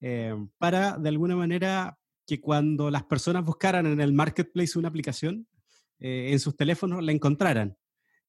eh, 0.06 0.36
para, 0.58 0.98
de 0.98 1.08
alguna 1.08 1.38
manera, 1.38 1.98
que 2.28 2.42
cuando 2.42 2.92
las 2.92 3.04
personas 3.04 3.46
buscaran 3.46 3.86
en 3.86 4.02
el 4.02 4.12
marketplace 4.12 4.78
una 4.78 4.90
aplicación, 4.90 5.48
eh, 6.00 6.32
en 6.34 6.40
sus 6.40 6.58
teléfonos 6.58 7.02
la 7.02 7.14
encontraran. 7.14 7.78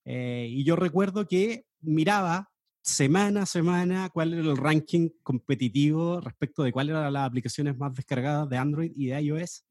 Eh, 0.04 0.46
y 0.50 0.64
yo 0.64 0.76
recuerdo 0.76 1.26
que 1.26 1.66
miraba 1.80 2.52
semana 2.80 3.42
a 3.42 3.46
semana 3.46 4.08
cuál 4.10 4.34
era 4.34 4.42
el 4.42 4.56
ranking 4.56 5.08
competitivo 5.24 6.20
respecto 6.20 6.62
de 6.62 6.70
cuáles 6.70 6.94
eran 6.94 7.12
las 7.12 7.26
aplicaciones 7.26 7.76
más 7.76 7.92
descargadas 7.94 8.48
de 8.48 8.56
Android 8.56 8.92
y 8.94 9.06
de 9.06 9.20
iOS. 9.22 9.64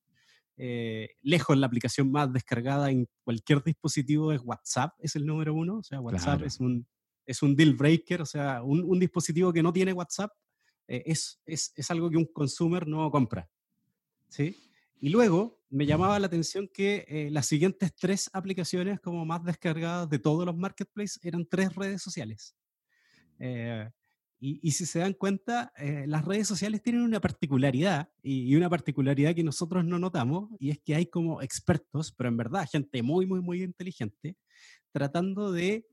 lejos 1.21 1.57
la 1.57 1.67
aplicación 1.67 2.11
más 2.11 2.33
descargada 2.33 2.91
en 2.91 3.07
cualquier 3.23 3.63
dispositivo 3.63 4.33
es 4.33 4.41
WhatsApp, 4.43 4.93
es 4.99 5.15
el 5.15 5.25
número 5.25 5.53
uno. 5.53 5.77
O 5.77 5.83
sea, 5.83 6.01
WhatsApp 6.01 6.41
es 6.41 6.59
un 6.59 6.85
es 7.25 7.41
un 7.41 7.55
deal 7.55 7.73
breaker, 7.73 8.21
o 8.21 8.25
sea, 8.25 8.61
un, 8.63 8.99
dispositivo 8.99 9.53
que 9.53 9.63
no 9.63 9.71
tiene 9.71 9.93
WhatsApp 9.93 10.31
eh, 10.87 11.03
es, 11.05 11.41
es, 11.45 11.71
es, 11.75 11.91
algo 11.91 12.09
que 12.09 12.17
un 12.17 12.25
consumer 12.25 12.87
no 12.87 13.09
compra. 13.11 13.49
¿sí? 14.29 14.57
Y 14.99 15.09
luego 15.09 15.61
me 15.69 15.85
llamaba 15.85 16.19
la 16.19 16.27
atención 16.27 16.69
que 16.71 17.05
eh, 17.07 17.29
las 17.31 17.47
siguientes 17.47 17.93
tres 17.95 18.29
aplicaciones 18.33 18.99
como 18.99 19.25
más 19.25 19.43
descargadas 19.43 20.09
de 20.09 20.19
todos 20.19 20.45
los 20.45 20.55
marketplaces 20.55 21.23
eran 21.23 21.45
tres 21.45 21.73
redes 21.75 22.01
sociales. 22.01 22.55
Eh, 23.39 23.89
y, 24.45 24.71
si 24.71 24.85
se 24.85 24.99
dan 24.99 25.13
cuenta, 25.13 25.71
las 26.05 26.25
redes 26.25 26.49
sociales 26.49 26.81
tienen 26.81 27.03
una 27.03 27.21
particularidad 27.21 28.09
y, 28.21 28.53
una 28.57 28.69
particularidad 28.69 29.33
que 29.33 29.41
nosotros 29.41 29.85
no 29.85 29.99
notamos 29.99 30.49
y 30.59 30.69
es 30.71 30.79
que 30.79 30.95
hay 30.95 31.05
como 31.05 31.41
expertos, 31.41 32.11
pero 32.11 32.27
en 32.27 32.35
verdad 32.35 32.67
gente 32.69 33.01
muy, 33.01 33.25
muy, 33.25 33.39
muy 33.39 33.63
inteligente, 33.63 34.35
tratando 34.91 35.53
de 35.53 35.87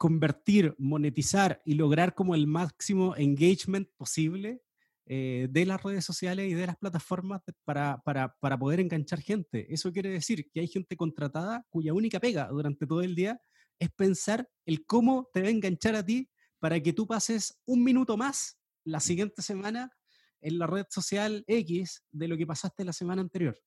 convertir, 0.00 0.74
monetizar 0.78 1.60
y 1.66 1.74
lograr 1.74 2.14
como 2.14 2.34
el 2.34 2.46
máximo 2.46 3.14
engagement 3.16 3.86
posible 3.98 4.62
eh, 5.04 5.46
de 5.50 5.66
las 5.66 5.82
redes 5.82 6.06
sociales 6.06 6.50
y 6.50 6.54
de 6.54 6.66
las 6.66 6.78
plataformas 6.78 7.42
para, 7.66 8.00
para, 8.02 8.34
para, 8.40 8.58
poder 8.58 8.80
enganchar 8.80 9.20
gente. 9.20 9.66
Eso 9.68 9.92
quiere 9.92 10.08
decir 10.08 10.50
que 10.50 10.60
hay 10.60 10.68
gente 10.68 10.96
contratada 10.96 11.66
cuya 11.68 11.92
única 11.92 12.18
pega 12.18 12.48
durante 12.48 12.86
todo 12.86 13.02
el 13.02 13.14
día 13.14 13.42
es 13.78 13.90
pensar 13.90 14.48
el 14.64 14.86
cómo 14.86 15.28
te 15.34 15.42
va 15.42 15.48
a 15.48 15.50
enganchar 15.50 15.94
a 15.94 16.02
ti 16.02 16.30
para 16.60 16.80
que 16.80 16.94
tú 16.94 17.06
pases 17.06 17.60
un 17.66 17.84
minuto 17.84 18.16
más 18.16 18.58
la 18.84 19.00
siguiente 19.00 19.42
semana 19.42 19.92
en 20.40 20.58
la 20.58 20.66
red 20.66 20.86
social 20.88 21.44
X 21.46 22.02
de 22.10 22.26
lo 22.26 22.38
que 22.38 22.46
pasaste 22.46 22.86
la 22.86 22.94
semana 22.94 23.20
anterior. 23.20 23.60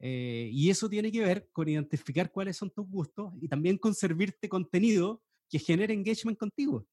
Eh, 0.00 0.50
y 0.52 0.68
eso 0.68 0.88
tiene 0.88 1.12
que 1.12 1.20
ver 1.20 1.48
con 1.52 1.68
identificar 1.68 2.32
cuáles 2.32 2.56
son 2.56 2.72
tus 2.72 2.88
gustos 2.88 3.32
y 3.40 3.46
también 3.46 3.78
con 3.78 3.94
servirte 3.94 4.48
contenido 4.48 5.22
que 5.54 5.60
genere 5.60 5.94
engagement 5.94 6.36
contigo. 6.36 6.84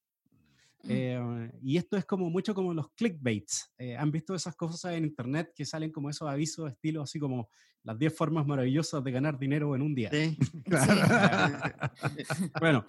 Eh, 0.87 1.19
y 1.63 1.77
esto 1.77 1.97
es 1.97 2.05
como 2.05 2.29
mucho 2.29 2.53
como 2.53 2.75
los 2.75 2.91
clickbaits. 2.91 3.73
Eh, 3.79 3.97
¿Han 3.97 4.11
visto 4.11 4.35
esas 4.35 4.55
cosas 4.55 4.93
en 4.93 5.03
internet 5.03 5.51
que 5.55 5.65
salen 5.65 5.91
como 5.91 6.11
esos 6.11 6.29
avisos 6.29 6.71
estilo 6.71 7.01
así 7.01 7.17
como 7.17 7.49
las 7.81 7.97
10 7.97 8.15
formas 8.15 8.45
maravillosas 8.45 9.03
de 9.03 9.11
ganar 9.11 9.39
dinero 9.39 9.75
en 9.75 9.81
un 9.81 9.95
día? 9.95 10.11
Sí. 10.11 10.37
bueno, 12.59 12.85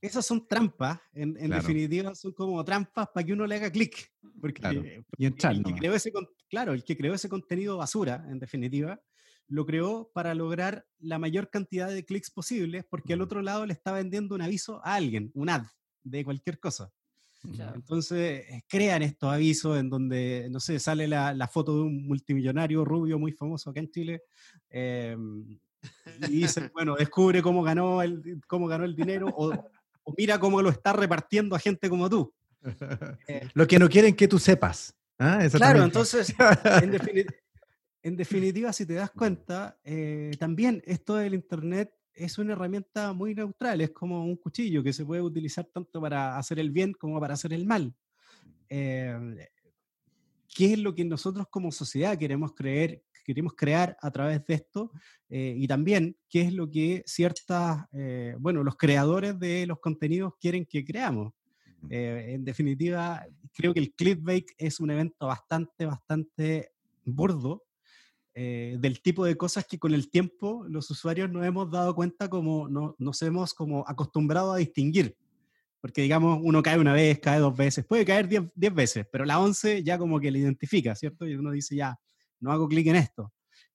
esas 0.00 0.24
son 0.24 0.46
trampas. 0.46 1.00
En, 1.12 1.34
definitiva, 1.50 2.14
son 2.14 2.30
como 2.30 2.64
trampas 2.64 3.08
para 3.12 3.26
que 3.26 3.32
uno 3.32 3.48
le 3.48 3.56
haga 3.56 3.72
clic. 3.72 4.12
Porque, 4.40 4.60
claro. 4.60 4.84
y 5.18 5.26
el 5.26 5.34
que 5.34 5.74
creó 5.74 5.94
ese, 5.94 6.12
claro, 6.48 6.72
el 6.72 6.84
que 6.84 6.96
creó 6.96 7.14
ese 7.14 7.28
contenido 7.28 7.78
basura, 7.78 8.24
en 8.30 8.38
definitiva, 8.38 9.02
lo 9.48 9.66
creó 9.66 10.10
para 10.12 10.34
lograr 10.34 10.86
la 10.98 11.18
mayor 11.18 11.50
cantidad 11.50 11.88
de 11.88 12.04
clics 12.04 12.30
posibles 12.30 12.84
porque 12.88 13.12
al 13.12 13.20
otro 13.20 13.42
lado 13.42 13.66
le 13.66 13.72
está 13.72 13.92
vendiendo 13.92 14.34
un 14.34 14.42
aviso 14.42 14.80
a 14.84 14.94
alguien, 14.94 15.30
un 15.34 15.50
ad 15.50 15.64
de 16.02 16.24
cualquier 16.24 16.58
cosa. 16.58 16.90
Entonces 17.74 18.44
eh, 18.48 18.64
crean 18.66 19.02
estos 19.02 19.30
avisos 19.30 19.78
en 19.78 19.90
donde, 19.90 20.48
no 20.50 20.60
sé, 20.60 20.78
sale 20.78 21.06
la, 21.06 21.34
la, 21.34 21.46
foto 21.46 21.76
de 21.76 21.82
un 21.82 22.06
multimillonario 22.06 22.84
rubio 22.84 23.18
muy 23.18 23.32
famoso 23.32 23.68
acá 23.68 23.80
en 23.80 23.90
Chile 23.90 24.22
em, 24.70 25.58
y 26.28 26.40
dice, 26.40 26.70
bueno, 26.74 26.96
descubre 26.96 27.42
cómo 27.42 27.62
ganó 27.62 28.02
el, 28.02 28.40
cómo 28.46 28.66
ganó 28.66 28.84
el 28.84 28.96
dinero 28.96 29.28
o, 29.36 29.52
mira 30.16 30.38
cómo 30.38 30.62
lo 30.62 30.70
está 30.70 30.92
repartiendo 30.94 31.54
a 31.54 31.58
gente 31.58 31.88
como 31.88 32.08
tú. 32.08 32.32
Eh, 33.28 33.46
lo 33.52 33.66
que 33.66 33.78
no 33.78 33.90
quieren 33.90 34.16
que 34.16 34.26
tú 34.26 34.38
sepas. 34.38 34.94
¿ah? 35.18 35.46
Claro, 35.52 35.84
entonces, 35.84 36.34
en, 36.82 36.98
definitiva, 38.16 38.72
si 38.72 38.84
te 38.86 38.94
das 38.94 39.10
cuenta, 39.10 39.78
eh, 39.82 40.32
también 40.38 40.82
esto 40.84 41.16
del 41.16 41.34
Internet 41.34 41.90
es 42.14 42.38
una 42.38 42.52
herramienta 42.52 43.12
muy 43.12 43.34
neutral, 43.34 43.80
es 43.80 43.90
como 43.90 44.24
un 44.24 44.36
cuchillo 44.36 44.82
que 44.82 44.92
se 44.92 45.04
puede 45.04 45.22
utilizar 45.22 45.66
tanto 45.66 46.00
para 46.00 46.38
hacer 46.38 46.58
el 46.58 46.70
bien 46.70 46.92
como 46.92 47.20
para 47.20 47.34
hacer 47.34 47.52
el 47.52 47.66
mal. 47.66 47.94
Eh, 48.68 49.48
¿Qué 50.54 50.74
es 50.74 50.78
lo 50.78 50.94
que 50.94 51.04
nosotros 51.04 51.46
como 51.50 51.72
sociedad 51.72 52.16
queremos 52.16 52.52
creer, 52.54 53.02
queremos 53.24 53.54
crear 53.54 53.96
a 54.00 54.10
través 54.10 54.44
de 54.46 54.54
esto? 54.54 54.92
Eh, 55.28 55.54
y 55.56 55.66
también, 55.66 56.16
¿qué 56.28 56.42
es 56.42 56.52
lo 56.52 56.70
que 56.70 57.02
ciertas, 57.06 57.86
eh, 57.92 58.36
bueno, 58.38 58.62
los 58.62 58.76
creadores 58.76 59.38
de 59.38 59.66
los 59.66 59.80
contenidos 59.80 60.34
quieren 60.40 60.66
que 60.66 60.84
creamos? 60.84 61.32
en 61.90 62.46
definitiva, 62.46 63.26
creo 63.52 63.74
que 63.74 63.80
el 63.80 63.92
clickbait 63.92 64.46
es 64.56 64.80
un 64.80 64.90
evento 64.90 65.26
bastante, 65.26 65.84
bastante 65.84 66.72
burdo, 67.04 67.63
eh, 68.36 68.76
del 68.80 69.00
tipo 69.00 69.24
de 69.24 69.36
cosas 69.36 69.64
que 69.64 69.78
con 69.78 69.94
el 69.94 70.10
tiempo 70.10 70.64
los 70.68 70.90
usuarios 70.90 71.30
nos 71.30 71.46
hemos 71.46 71.70
dado 71.70 71.94
cuenta 71.94 72.28
como 72.28 72.68
no, 72.68 72.96
nos 72.98 73.22
hemos 73.22 73.54
como 73.54 73.84
acostumbrado 73.86 74.52
a 74.52 74.56
distinguir. 74.56 75.16
Porque 75.80 76.02
digamos, 76.02 76.40
uno 76.42 76.62
cae 76.62 76.78
una 76.78 76.94
vez, 76.94 77.20
cae 77.20 77.38
dos 77.38 77.56
veces, 77.56 77.84
puede 77.84 78.04
caer 78.04 78.26
diez, 78.26 78.74
veces, 78.74 79.06
pero 79.12 79.24
la 79.24 79.38
once 79.38 79.84
ya 79.84 79.98
como 79.98 80.18
que 80.18 80.30
le 80.30 80.40
identifica, 80.40 80.94
¿cierto? 80.96 81.26
Y 81.26 81.34
uno 81.34 81.52
dice, 81.52 81.76
ya, 81.76 81.96
no 82.40 82.50
hago 82.50 82.66
clic 82.68 82.86
en 82.88 82.96
esto. 82.96 83.32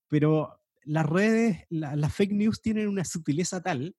Pero 0.07 0.59
las 0.83 1.05
redes, 1.05 1.65
las 1.69 2.13
fake 2.13 2.33
news 2.33 2.61
tienen 2.61 2.87
una 2.87 3.05
sutileza 3.05 3.61
tal, 3.61 3.95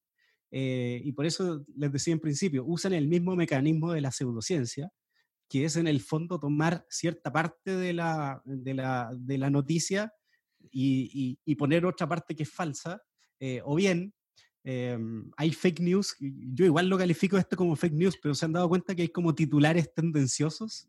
eh, 0.51 1.01
y 1.05 1.13
por 1.13 1.25
eso 1.25 1.65
les 1.77 1.93
decía 1.93 2.13
en 2.13 2.21
principio, 2.21 2.65
usan 2.67 2.93
el 2.93 3.07
mismo 3.07 3.37
mecanismo 3.37 3.93
de 3.93 4.01
la 4.01 4.11
pseudociencia, 4.11 4.91
que 5.49 5.65
es 5.65 5.77
en 5.77 5.87
el 5.87 6.01
fondo 6.01 6.39
tomar 6.39 6.85
cierta 6.91 7.33
parte 7.33 7.77
de 7.77 7.93
la, 7.93 8.43
de 8.45 8.75
la, 8.75 9.11
de 9.17 9.39
la 9.39 9.51
noticia 9.51 10.13
y, 10.71 11.55
poner 11.57 11.85
otra 11.85 12.09
parte 12.09 12.35
que 12.35 12.45
es 12.45 12.51
falsa, 12.51 13.03
eh, 13.39 13.61
o 13.65 13.75
bien 13.75 14.15
em, 14.63 15.31
hay 15.37 15.53
fake 15.53 15.81
news, 15.81 16.17
yo 16.19 16.65
igual 16.65 16.89
lo 16.89 16.99
califico 16.99 17.39
esto 17.39 17.57
como 17.57 17.77
fake 17.77 17.95
news, 17.95 18.19
pero 18.23 18.35
se 18.35 18.45
han 18.45 18.53
dado 18.53 18.69
cuenta 18.69 18.95
que 18.95 19.03
hay 19.03 19.09
como 19.09 19.35
titulares 19.35 19.93
tendenciosos, 19.95 20.89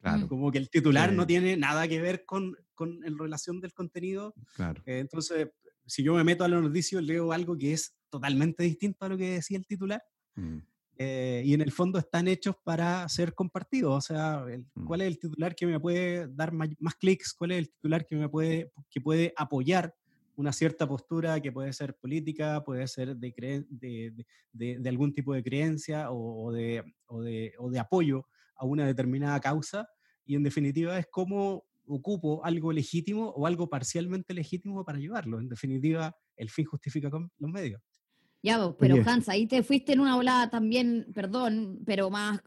claro. 0.00 0.28
como 0.28 0.50
que 0.50 0.58
el 0.58 0.70
titular 0.70 1.12
no 1.12 1.26
tiene 1.26 1.56
nada 1.56 1.86
que 1.86 2.00
ver 2.00 2.24
con, 2.24 2.56
con 2.74 3.04
en 3.04 3.18
relación 3.18 3.60
del 3.60 3.72
contenido. 3.72 4.34
Claro. 4.54 4.82
Eh, 4.86 4.98
entonces, 4.98 5.48
si 5.86 6.02
yo 6.02 6.14
me 6.14 6.24
meto 6.24 6.44
a 6.44 6.48
la 6.48 6.60
noticia, 6.60 7.00
leo 7.00 7.32
algo 7.32 7.56
que 7.56 7.72
es 7.72 7.94
totalmente 8.08 8.64
distinto 8.64 9.04
a 9.04 9.08
lo 9.08 9.16
que 9.16 9.30
decía 9.30 9.58
el 9.58 9.66
titular. 9.66 10.02
Mm. 10.34 10.58
Eh, 11.04 11.42
y 11.44 11.54
en 11.54 11.62
el 11.62 11.72
fondo 11.72 11.98
están 11.98 12.28
hechos 12.28 12.54
para 12.62 13.08
ser 13.08 13.34
compartidos. 13.34 13.92
O 13.92 14.00
sea, 14.00 14.44
mm. 14.74 14.84
¿cuál 14.84 15.00
es 15.00 15.08
el 15.08 15.18
titular 15.18 15.56
que 15.56 15.66
me 15.66 15.80
puede 15.80 16.28
dar 16.28 16.52
más, 16.52 16.94
clics? 17.00 17.34
¿Cuál 17.34 17.52
es 17.52 17.58
el 17.58 17.70
titular 17.70 18.06
que 18.06 18.14
me 18.14 18.28
puede, 18.28 18.70
que 18.88 19.00
puede 19.00 19.32
apoyar 19.36 19.94
una 20.36 20.52
cierta 20.52 20.86
postura 20.86 21.40
que 21.40 21.50
puede 21.50 21.72
ser 21.72 21.96
política, 21.96 22.62
puede 22.64 22.86
ser 22.86 23.16
de, 23.16 23.64
de, 23.68 24.78
de, 24.78 24.88
algún 24.88 25.12
tipo 25.12 25.34
de 25.34 25.42
creencia 25.42 26.10
o, 26.12 26.46
o, 26.46 26.52
de, 26.52 26.84
o, 27.06 27.18
o 27.18 27.70
de 27.70 27.78
apoyo 27.80 28.26
a 28.54 28.64
una 28.64 28.86
determinada 28.86 29.40
causa? 29.40 29.88
Y 30.24 30.36
en 30.36 30.44
definitiva 30.44 30.96
es 30.98 31.06
cómo 31.10 31.64
ocupo 31.84 32.44
algo 32.44 32.72
legítimo 32.72 33.30
o 33.30 33.46
algo 33.46 33.68
parcialmente 33.68 34.34
legítimo 34.34 34.84
para 34.84 35.00
llevarlo. 35.00 35.40
En 35.40 35.48
definitiva, 35.48 36.14
el 36.36 36.48
fin 36.48 36.64
justifica 36.64 37.10
los 37.10 37.50
medios. 37.50 37.82
Ya, 38.42 38.74
pero 38.76 38.96
Hans, 39.06 39.28
ahí 39.28 39.46
te 39.46 39.62
fuiste 39.62 39.92
en 39.92 40.00
una 40.00 40.16
volada 40.16 40.50
también, 40.50 41.06
perdón, 41.14 41.80
pero 41.86 42.10
más 42.10 42.40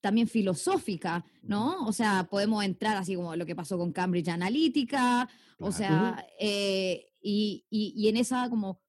también 0.00 0.28
filosófica, 0.28 1.24
¿no? 1.42 1.86
O 1.86 1.92
sea, 1.92 2.28
podemos 2.30 2.64
entrar 2.64 2.96
así 2.96 3.14
como 3.14 3.34
lo 3.36 3.46
que 3.46 3.56
pasó 3.56 3.78
con 3.78 3.92
Cambridge 3.92 4.28
Analytica, 4.28 5.28
o 5.58 5.72
sea, 5.72 6.26
eh, 6.38 7.06
y, 7.20 7.64
y, 7.70 8.08
en 8.08 8.16
esa 8.16 8.50
como 8.50 8.82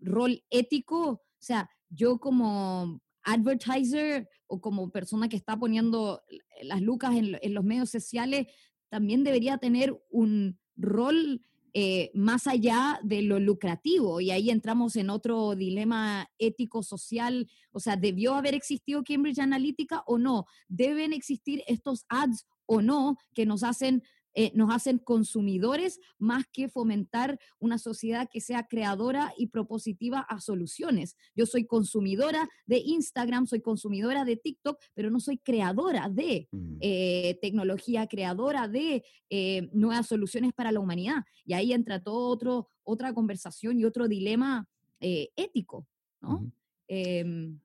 rol 0.00 0.44
ético, 0.50 1.08
o 1.10 1.20
sea, 1.38 1.70
yo 1.88 2.18
como 2.18 3.00
advertiser 3.22 4.28
o 4.46 4.60
como 4.60 4.90
persona 4.90 5.28
que 5.28 5.36
está 5.36 5.56
poniendo 5.58 6.22
las 6.62 6.82
lucas 6.82 7.14
en, 7.14 7.38
en 7.40 7.54
los 7.54 7.64
medios 7.64 7.88
sociales, 7.90 8.46
también 8.90 9.24
debería 9.24 9.56
tener 9.56 9.98
un 10.10 10.58
rol 10.76 11.40
eh, 11.74 12.10
más 12.14 12.46
allá 12.46 13.00
de 13.02 13.22
lo 13.22 13.40
lucrativo. 13.40 14.20
Y 14.20 14.30
ahí 14.30 14.50
entramos 14.50 14.96
en 14.96 15.08
otro 15.08 15.54
dilema 15.54 16.28
ético-social. 16.38 17.48
O 17.70 17.80
sea, 17.80 17.96
¿debió 17.96 18.34
haber 18.34 18.54
existido 18.54 19.02
Cambridge 19.04 19.38
Analytica 19.38 20.02
o 20.06 20.18
no? 20.18 20.44
¿Deben 20.68 21.12
existir 21.12 21.62
estos 21.66 22.04
ads 22.08 22.46
o 22.66 22.82
no 22.82 23.16
que 23.34 23.46
nos 23.46 23.62
hacen 23.62 24.02
eh, 24.34 24.52
nos 24.54 24.74
hacen 24.74 24.98
consumidores 24.98 26.00
más 26.18 26.44
que 26.52 26.68
fomentar 26.68 27.38
una 27.58 27.78
sociedad 27.78 28.28
que 28.32 28.40
sea 28.40 28.66
creadora 28.66 29.32
y 29.36 29.48
propositiva 29.48 30.20
a 30.20 30.40
soluciones. 30.40 31.16
Yo 31.34 31.46
soy 31.46 31.66
consumidora 31.66 32.48
de 32.66 32.78
Instagram, 32.78 33.46
soy 33.46 33.60
consumidora 33.60 34.24
de 34.24 34.36
TikTok, 34.36 34.78
pero 34.94 35.10
no 35.10 35.20
soy 35.20 35.38
creadora 35.38 36.08
de 36.08 36.48
eh, 36.80 37.38
tecnología, 37.42 38.06
creadora 38.06 38.68
de 38.68 39.04
eh, 39.30 39.68
nuevas 39.72 40.06
soluciones 40.06 40.52
para 40.52 40.72
la 40.72 40.80
humanidad. 40.80 41.24
Y 41.44 41.54
ahí 41.54 41.72
entra 41.72 42.02
todo 42.02 42.28
otro, 42.28 42.68
otra 42.84 43.12
conversación 43.12 43.78
y 43.78 43.84
otro 43.84 44.08
dilema 44.08 44.66
ético, 45.00 45.88
¿no? 46.20 46.52
Em, 46.86 47.58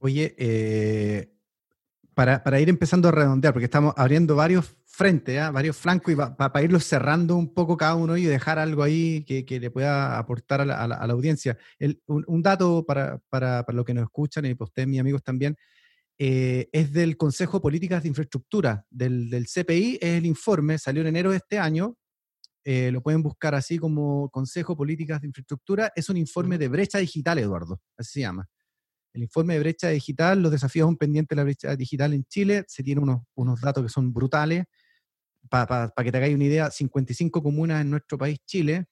Oye, 0.00 0.34
para, 2.18 2.42
para, 2.42 2.60
ir 2.60 2.68
empezando 2.68 3.06
a 3.06 3.12
redondear, 3.12 3.54
porque 3.54 3.66
estamos 3.66 3.94
abriendo 3.96 4.34
varios 4.34 4.74
frente, 4.84 5.38
¿ah? 5.38 5.52
varios 5.52 5.76
flancos, 5.76 6.12
y 6.12 6.16
para 6.16 6.62
irlos 6.64 6.82
cerrando 6.82 7.36
un 7.36 7.54
poco 7.54 7.76
cada 7.76 7.94
uno 7.94 8.16
y 8.16 8.24
dejar 8.24 8.58
algo 8.58 8.82
ahí 8.82 9.22
que, 9.22 9.44
que 9.44 9.60
le 9.60 9.70
pueda 9.70 10.18
aportar 10.18 10.62
a 10.62 10.64
la, 10.64 10.82
a 10.82 10.88
la, 10.88 11.12
audiencia. 11.12 11.56
un, 12.08 12.24
un, 12.26 12.42
dato 12.42 12.84
para, 12.84 13.20
para, 13.28 13.62
para 13.62 13.76
los 13.76 13.84
que 13.84 13.94
nos 13.94 14.02
escuchan 14.02 14.46
y 14.46 14.54
para 14.56 14.66
ustedes, 14.66 14.88
mis 14.88 14.98
amigos 14.98 15.22
también, 15.22 15.56
eh, 16.18 16.68
es 16.72 16.92
del 16.92 17.16
Consejo 17.16 17.58
de 17.58 17.62
Políticas 17.62 18.02
de 18.02 18.08
Infraestructura, 18.08 18.84
del, 18.90 19.30
del, 19.30 19.46
CPI, 19.46 20.00
es 20.02 20.18
el 20.18 20.26
informe, 20.26 20.76
salió 20.76 21.02
en 21.02 21.06
enero 21.06 21.30
de 21.30 21.36
este 21.36 21.60
año, 21.60 21.94
eh, 22.64 22.90
lo 22.90 23.00
pueden 23.00 23.22
buscar 23.22 23.54
así 23.54 23.78
como 23.78 24.28
Consejo 24.30 24.72
de 24.72 24.78
Políticas 24.78 25.20
de 25.20 25.28
Infraestructura, 25.28 25.92
es 25.94 26.08
un 26.08 26.16
informe 26.16 26.58
de 26.58 26.66
brecha 26.66 26.98
digital, 26.98 27.38
Eduardo, 27.38 27.80
así 27.96 28.14
se 28.14 28.20
llama. 28.22 28.48
El 29.12 29.22
informe 29.22 29.54
de 29.54 29.60
brecha 29.60 29.88
digital, 29.88 30.42
los 30.42 30.52
desafíos 30.52 30.84
aún 30.84 30.96
pendientes 30.96 31.34
de 31.34 31.36
la 31.36 31.44
brecha 31.44 31.76
digital 31.76 32.12
en 32.12 32.24
Chile, 32.24 32.64
se 32.68 32.82
tienen 32.82 33.04
unos, 33.04 33.22
unos 33.34 33.60
datos 33.60 33.82
que 33.82 33.88
son 33.88 34.12
brutales. 34.12 34.64
Para 35.48 35.90
que 36.02 36.12
te 36.12 36.18
hagáis 36.18 36.34
una 36.34 36.44
idea, 36.44 36.70
55 36.70 37.42
comunas 37.42 37.80
en 37.80 37.90
nuestro 37.90 38.18
país, 38.18 38.38
Chile, 38.44 38.86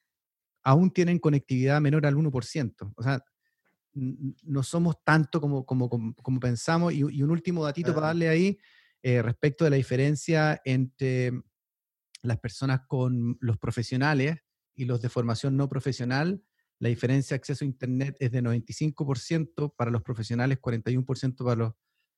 aún 0.62 0.90
tienen 0.90 1.18
conectividad 1.18 1.81
menor 1.81 2.07
al 2.07 2.16
1%. 2.16 2.92
O 2.96 3.02
sea, 3.02 3.22
no 3.96 4.62
somos 4.62 4.96
tanto 5.05 5.40
como, 5.40 5.64
como, 5.64 5.88
como, 5.88 6.40
pensamos. 6.40 6.92
Y, 6.92 7.02
un 7.02 7.31
último 7.31 7.64
datito 7.64 7.94
para 7.94 8.09
darle 8.09 8.29
ahí 8.29 8.59
eh, 9.02 9.22
respecto 9.22 9.64
de 9.64 9.70
la 9.70 9.76
diferencia 9.76 10.61
entre 10.64 11.33
las 12.22 12.38
personas 12.38 12.81
con 12.87 13.38
los 13.40 13.59
profesionales 13.59 14.38
y 14.74 14.85
los 14.85 15.00
de 15.00 15.09
formación 15.09 15.57
no 15.57 15.68
profesional. 15.68 16.42
La 16.78 16.88
diferencia 16.88 17.34
de 17.34 17.38
acceso 17.38 17.64
a 17.64 17.68
Internet 17.68 18.16
es 18.18 18.30
de 18.30 18.42
95% 18.42 19.74
para 19.76 19.90
los 19.90 20.02
profesionales, 20.02 20.58
41% 20.60 21.36
para 21.44 21.56
los 21.56 21.72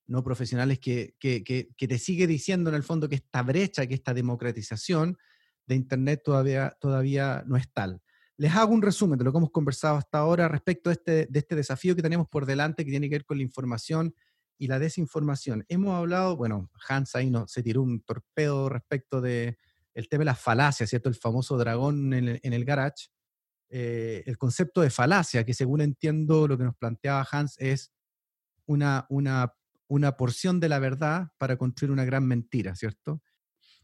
no 0.06 0.24
profesionales, 0.24 0.78
que, 0.80 1.14
que, 1.18 1.68
te 1.76 1.98
sigue 1.98 2.26
diciendo 2.26 2.70
en 2.70 2.76
el 2.76 2.82
fondo 2.82 3.08
que 3.08 3.16
esta 3.16 3.42
brecha, 3.42 3.86
que 3.86 3.94
esta 3.94 4.14
democratización 4.14 5.18
de 5.66 5.74
Internet 5.74 6.22
todavía, 6.24 6.74
todavía 6.80 7.44
no 7.46 7.56
es 7.56 7.70
tal. 7.72 8.00
Les 8.38 8.54
hago 8.54 8.72
un 8.72 8.82
resumen 8.82 9.18
de 9.18 9.24
lo 9.24 9.32
que 9.32 9.38
hemos 9.38 9.50
conversado 9.50 9.96
hasta 9.96 10.18
ahora 10.18 10.48
respecto 10.48 10.88
de 10.88 10.94
este, 10.94 11.26
de 11.28 11.38
este 11.38 11.56
desafío 11.56 11.94
que 11.94 12.02
tenemos 12.02 12.26
por 12.28 12.46
delante 12.46 12.84
que 12.84 12.90
tiene 12.90 13.08
que 13.08 13.16
ver 13.16 13.24
con 13.26 13.36
la 13.36 13.42
información 13.42 14.14
y 14.56 14.66
la 14.66 14.78
desinformación. 14.78 15.64
Hemos 15.68 15.94
hablado, 15.94 16.36
bueno, 16.36 16.70
Hans 16.88 17.14
ahí 17.14 17.30
no, 17.30 17.46
se 17.46 17.62
tiró 17.62 17.82
un 17.82 18.00
torpedo 18.00 18.68
respecto 18.68 19.20
de 19.20 19.58
el 19.94 20.08
tema 20.08 20.20
de 20.20 20.26
las 20.26 20.40
falacias, 20.40 20.88
¿cierto? 20.88 21.08
El 21.08 21.16
famoso 21.16 21.56
dragón 21.58 22.12
en 22.14 22.28
el, 22.28 22.40
en 22.42 22.52
el 22.52 22.64
garage. 22.64 23.08
Eh, 23.70 24.22
el 24.26 24.38
concepto 24.38 24.81
de 24.81 24.90
falacia, 24.90 25.44
que 25.44 25.54
según 25.54 25.81
entiendo 25.81 26.48
lo 26.48 26.57
que 26.57 26.64
nos 26.64 26.76
planteaba 26.76 27.26
Hans, 27.31 27.57
es 27.59 27.92
una, 28.66 29.07
una, 29.09 29.54
una 29.88 30.16
porción 30.16 30.61
de 30.61 30.68
la 30.68 30.78
verdad 30.78 31.28
para 31.38 31.57
construir 31.57 31.92
una 31.92 32.04
gran 32.04 32.26
mentira, 32.26 32.74
¿cierto? 32.74 33.22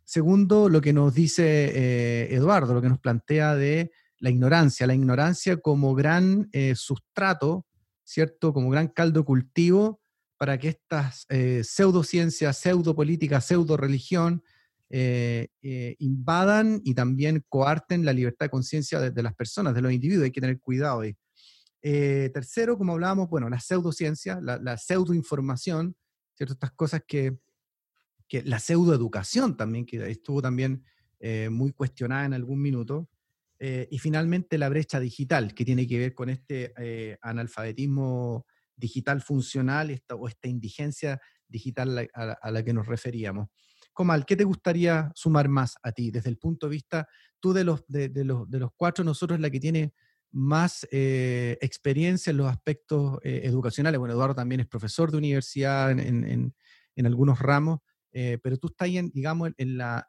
Segundo, 0.05 0.69
lo 0.69 0.81
que 0.81 0.93
nos 0.93 1.15
dice 1.15 1.45
eh, 1.45 2.35
Eduardo, 2.35 2.75
lo 2.75 2.83
que 2.83 2.91
nos 2.91 2.99
plantea 2.99 3.55
de 3.55 3.91
la 4.19 4.31
ignorancia, 4.31 4.87
la 4.87 4.95
ignorancia 4.95 5.57
como 5.59 5.95
gran 5.95 6.49
eh, 6.53 6.75
sustrato, 6.77 7.67
¿cierto? 8.05 8.53
Como 8.53 8.71
gran 8.71 8.89
caldo 8.89 9.25
cultivo 9.25 10.01
para 10.37 10.59
que 10.59 10.69
estas 10.69 11.27
eh, 11.31 11.63
pseudociencias, 11.65 12.59
pseudopolítica, 12.59 13.41
pseudo 13.41 13.77
religión 14.91 15.49
eh, 15.63 15.97
invadan 15.99 16.81
y 16.85 16.95
también 16.95 17.45
coarten 17.49 18.05
la 18.05 18.13
libertad 18.13 18.47
de 18.47 18.51
conciencia 18.51 19.01
de, 19.01 19.23
las 19.23 19.35
personas, 19.35 19.75
de 19.75 19.83
los 19.83 19.93
individuos. 19.93 20.25
Hay 20.25 20.31
que 20.31 20.41
tener 20.41 20.61
cuidado 20.61 21.01
ahí. 21.01 21.17
tercero, 21.81 22.79
como 22.79 22.93
hablábamos, 22.93 23.29
bueno, 23.29 23.49
la 23.49 23.61
pseudociencia, 23.61 24.41
la, 24.41 24.59
la 24.59 24.77
pseudoinformación, 24.77 25.97
¿cierto? 26.35 26.55
Estas 26.55 26.73
cosas 26.73 27.03
que, 27.07 27.37
que 28.29 28.43
la 28.43 28.59
pseudoeducación 28.59 29.57
también, 29.57 29.87
que 29.87 30.11
estuvo 30.11 30.41
también 30.41 30.85
muy 31.51 31.73
cuestionada 31.73 32.27
en 32.27 32.35
algún 32.35 32.61
minuto. 32.61 33.09
Eh, 33.67 33.89
y 33.91 33.99
finalmente 33.99 34.59
la 34.59 34.69
brecha 34.69 35.01
digital, 35.01 35.55
que 35.55 35.65
tiene 35.65 35.87
que 35.87 35.99
ver 35.99 36.15
con 36.15 36.29
este 36.29 36.75
eh, 36.77 37.17
analfabetismo 37.23 38.47
digital 38.77 39.23
funcional 39.23 39.91
esta, 39.91 40.17
o 40.17 40.29
esta 40.29 40.49
indigencia 40.49 41.21
digital 41.49 42.11
a 42.13 42.51
la, 42.51 42.63
que 42.63 42.73
nos 42.73 42.87
referíamos. 42.87 43.49
Comal, 43.95 44.27
¿qué 44.27 44.37
te 44.37 44.45
gustaría 44.45 45.11
sumar 45.15 45.49
más 45.49 45.77
a 45.83 45.93
ti 45.93 46.11
desde 46.11 46.29
el 46.29 46.37
punto 46.37 46.67
de 46.67 46.73
vista, 46.73 47.09
tú 47.41 47.53
de 47.53 47.65
los, 47.65 47.85
de, 47.89 48.11
los, 48.25 48.51
de 48.51 48.59
los 48.59 48.71
cuatro, 48.77 49.05
nosotros 49.05 49.41
la 49.41 49.51
que 49.51 49.61
tiene 49.61 49.95
más 50.33 50.87
eh, 50.91 51.57
experiencia 51.61 52.31
en 52.31 52.37
los 52.37 52.51
aspectos 52.51 53.19
educacionales? 53.23 53.99
Bueno, 53.99 54.15
Eduardo 54.15 54.35
también 54.35 54.61
es 54.61 54.67
profesor 54.67 55.11
de 55.11 55.19
universidad 55.19 55.91
en, 55.93 56.01
en, 56.01 56.55
en 56.97 57.07
algunos 57.07 57.39
ramos, 57.39 57.79
pero 58.11 58.57
tú 58.59 58.69
estás 58.69 58.87
ahí, 58.87 58.99
en, 58.99 59.11
digamos, 59.11 59.51
en, 59.57 59.79
la, 59.79 60.07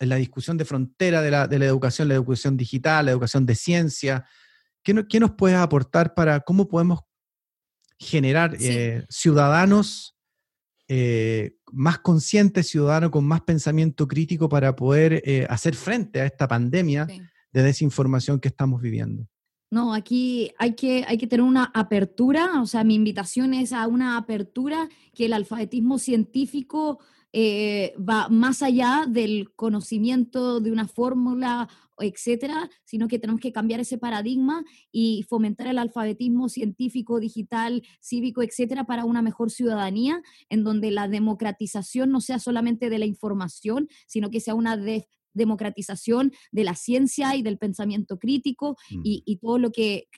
en 0.00 0.08
la 0.08 0.16
discusión 0.16 0.56
de 0.56 0.64
frontera 0.64 1.22
de 1.22 1.30
la, 1.30 1.46
de 1.46 1.58
la, 1.58 1.66
educación, 1.66 2.08
la 2.08 2.14
educación 2.14 2.56
digital, 2.56 3.06
la 3.06 3.12
educación 3.12 3.46
de 3.46 3.54
ciencia. 3.54 4.26
¿Qué, 4.82 4.94
nos 5.20 5.32
puedes 5.32 5.56
aportar 5.56 6.14
para 6.14 6.40
cómo 6.40 6.68
podemos 6.68 7.00
generar 7.98 8.56
eh, 8.60 9.04
ciudadanos 9.08 10.15
eh, 10.88 11.56
más 11.72 11.98
conscientes, 11.98 12.68
ciudadanos 12.68 13.10
con 13.10 13.24
más 13.24 13.42
pensamiento 13.42 14.06
crítico 14.06 14.48
para 14.48 14.76
poder 14.76 15.22
eh, 15.24 15.46
hacer 15.50 15.74
frente 15.74 16.20
a 16.20 16.26
esta 16.26 16.46
pandemia 16.46 17.06
de 17.52 17.62
desinformación 17.62 18.38
que 18.38 18.48
estamos 18.48 18.80
viviendo? 18.80 19.26
No, 19.70 19.92
aquí 19.92 20.52
hay 20.58 20.74
que, 20.74 21.04
hay 21.08 21.18
que 21.18 21.26
tener 21.26 21.44
una 21.44 21.64
apertura, 21.74 22.62
o 22.62 22.66
sea, 22.66 22.84
mi 22.84 22.94
invitación 22.94 23.52
es 23.52 23.72
a 23.72 23.88
una 23.88 24.16
apertura 24.16 24.88
que 25.12 25.26
el 25.26 25.32
alfabetismo 25.32 25.98
científico 25.98 27.00
eh, 27.32 27.92
va 27.98 28.28
más 28.28 28.62
allá 28.62 29.04
del 29.08 29.52
conocimiento 29.56 30.60
de 30.60 30.70
una 30.70 30.86
fórmula, 30.86 31.68
etcétera, 32.02 32.70
sino 32.84 33.08
que 33.08 33.18
tenemos 33.18 33.40
que 33.40 33.52
cambiar 33.52 33.80
ese 33.80 33.98
paradigma 33.98 34.64
y 34.92 35.24
fomentar 35.28 35.66
el 35.66 35.78
alfabetismo 35.78 36.48
científico, 36.48 37.20
digital, 37.20 37.82
cívico, 38.00 38.42
etcétera, 38.42 38.84
para 38.84 39.04
una 39.04 39.22
mejor 39.22 39.50
ciudadanía, 39.50 40.22
en 40.48 40.64
donde 40.64 40.90
la 40.90 41.08
democratización 41.08 42.10
no 42.10 42.20
sea 42.20 42.38
solamente 42.38 42.90
de 42.90 42.98
la 42.98 43.06
información, 43.06 43.88
sino 44.06 44.30
que 44.30 44.40
sea 44.40 44.54
una 44.54 44.76
de 44.76 45.08
democratización 45.36 46.32
de 46.50 46.64
la 46.64 46.74
ciencia 46.74 47.36
y 47.36 47.42
del 47.42 47.58
pensamiento 47.58 48.18
crítico 48.18 48.76
mm. 48.90 49.00
y, 49.04 49.38
todo 49.40 49.58
lo 49.58 49.70
que, 49.70 50.08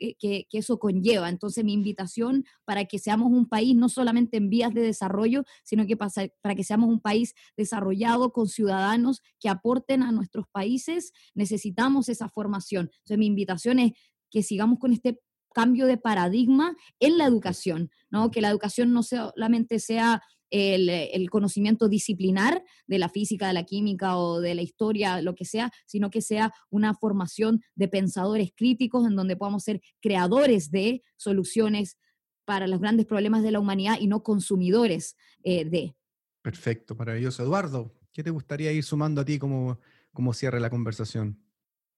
eso 0.53 0.79
conlleva. 0.79 1.29
Entonces, 1.29 1.65
mi 1.65 1.73
invitación 1.73 2.45
para 2.65 2.87
que 2.87 2.99
seamos 2.99 3.31
un 3.31 3.49
país 3.49 3.75
no 3.77 3.89
solamente 3.89 4.37
en 4.37 4.49
vías 4.49 4.73
de 4.73 4.81
desarrollo, 4.81 5.45
sino 5.65 5.87
que 5.87 5.97
para, 5.97 6.11
para 6.41 6.55
que 6.55 6.65
seamos 6.65 6.89
un 6.89 7.01
país 7.01 7.35
desarrollado 7.57 8.33
con 8.33 8.49
ciudadanos 8.49 9.21
que 9.41 9.49
aporten 9.49 10.03
a 10.03 10.13
nuestros 10.13 10.47
países, 10.51 11.13
necesitamos 11.35 12.09
esa 12.09 12.29
formación. 12.29 12.91
Entonces, 12.93 13.19
mi 13.19 13.27
invitación 13.27 13.79
es 13.79 13.93
que 14.31 14.43
sigamos 14.43 14.79
con 14.79 14.93
este 14.93 15.21
cambio 15.55 15.87
de 15.87 15.97
paradigma 15.97 16.77
en 17.01 17.19
la 17.19 17.25
educación, 17.25 17.91
¿no? 18.11 18.31
Que 18.31 18.41
la 18.41 18.51
educación 18.51 18.93
no 18.93 19.03
solamente 19.03 19.81
sea 19.81 20.23
el, 20.51 21.31
conocimiento 21.31 21.89
disciplinar 21.89 22.63
de 22.87 22.99
la 22.99 23.09
física, 23.09 23.49
de 23.49 23.53
la 23.53 23.65
química 23.65 24.17
o 24.17 24.41
de 24.41 24.55
la 24.55 24.63
historia, 24.63 25.21
lo 25.23 25.35
que 25.35 25.45
sea, 25.45 25.71
sino 25.87 26.11
que 26.11 26.23
sea 26.23 26.53
una 26.71 26.95
formación 26.95 27.63
de 27.75 27.89
pensadores 27.89 28.51
críticos 28.55 29.07
en 29.07 29.17
donde 29.17 29.37
podamos 29.37 29.65
ser 29.65 29.81
creadores 30.01 30.71
de 30.71 31.03
soluciones 31.17 31.99
para 32.45 32.67
los 32.67 32.81
grandes 32.81 33.07
problemas 33.07 33.43
de 33.43 33.51
la 33.51 33.61
humanidad 33.61 33.99
y 34.01 34.07
no 34.07 34.23
consumidores 34.23 35.17
eh, 35.43 35.65
de. 35.65 35.95
Perfecto, 36.43 36.95
maravilloso. 36.95 37.43
Eduardo, 37.43 37.93
¿qué 38.13 38.23
te 38.23 38.31
gustaría 38.31 38.73
ir 38.73 38.85
sumando 38.85 39.21
a 39.21 39.25
ti 39.25 39.39
como, 39.39 39.79
como 40.13 40.33
cierre 40.33 40.61
la 40.61 40.71
conversación? 40.71 41.39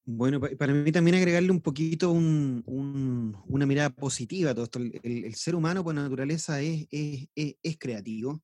Bueno, 0.05 0.41
para 0.41 0.73
mí 0.73 0.91
también 0.91 1.17
agregarle 1.17 1.51
un 1.51 1.61
poquito 1.61 2.11
una 2.11 3.67
mirada 3.67 3.91
positiva 3.91 4.51
a 4.51 4.55
todo 4.55 4.65
esto. 4.65 4.81
El, 5.03 5.35
ser 5.35 5.55
humano 5.55 5.85
por 5.85 5.95
naturaleza 5.95 6.61
es, 6.61 6.87
es, 6.91 7.79
creativo. 7.79 8.43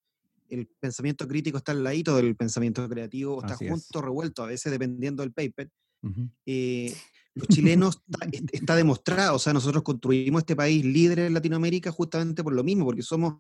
El 0.48 0.68
pensamiento 0.78 1.26
crítico 1.26 1.58
está 1.58 1.72
al 1.72 1.82
ladito 1.82 2.14
del 2.16 2.36
pensamiento 2.36 2.88
creativo, 2.88 3.40
está 3.40 3.56
junto, 3.56 4.00
revuelto, 4.00 4.44
a 4.44 4.46
veces 4.46 4.70
dependiendo 4.70 5.22
del 5.22 5.32
paper. 5.32 5.70
Eh, 6.44 6.94
los 7.34 7.48
chilenos 7.48 8.00
está, 8.08 8.46
está, 8.52 8.76
demostrado, 8.76 9.36
o 9.36 9.38
sea, 9.38 9.52
nosotros 9.52 9.82
construimos 9.82 10.42
este 10.42 10.54
país 10.54 10.84
líder 10.84 11.18
en 11.20 11.34
Latinoamérica 11.34 11.90
justamente 11.90 12.44
por 12.44 12.54
lo 12.54 12.62
mismo, 12.62 12.84
porque 12.84 13.02
somos, 13.02 13.34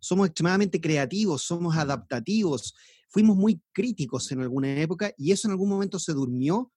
somos 0.00 0.26
extremadamente 0.26 0.80
creativos, 0.80 1.42
somos 1.42 1.76
adaptativos, 1.76 2.74
fuimos 3.08 3.36
muy 3.36 3.62
críticos 3.72 4.32
en 4.32 4.40
alguna 4.40 4.80
época 4.80 5.12
y 5.16 5.32
eso 5.32 5.46
en 5.46 5.52
algún 5.52 5.68
momento 5.68 5.98
se 5.98 6.12
durmió 6.12 6.72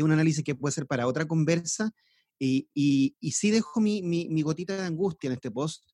es 0.00 0.04
un 0.04 0.12
análisis 0.12 0.44
que 0.44 0.54
puede 0.54 0.72
ser 0.72 0.86
para 0.86 1.06
otra 1.06 1.26
conversa. 1.26 1.92
Y, 2.38 2.68
y, 2.74 3.32
sí 3.32 3.50
dejo 3.50 3.80
mi, 3.80 4.02
mi, 4.02 4.42
gotita 4.42 4.76
de 4.76 4.86
angustia 4.86 5.28
en 5.28 5.34
este 5.34 5.50
post. 5.50 5.84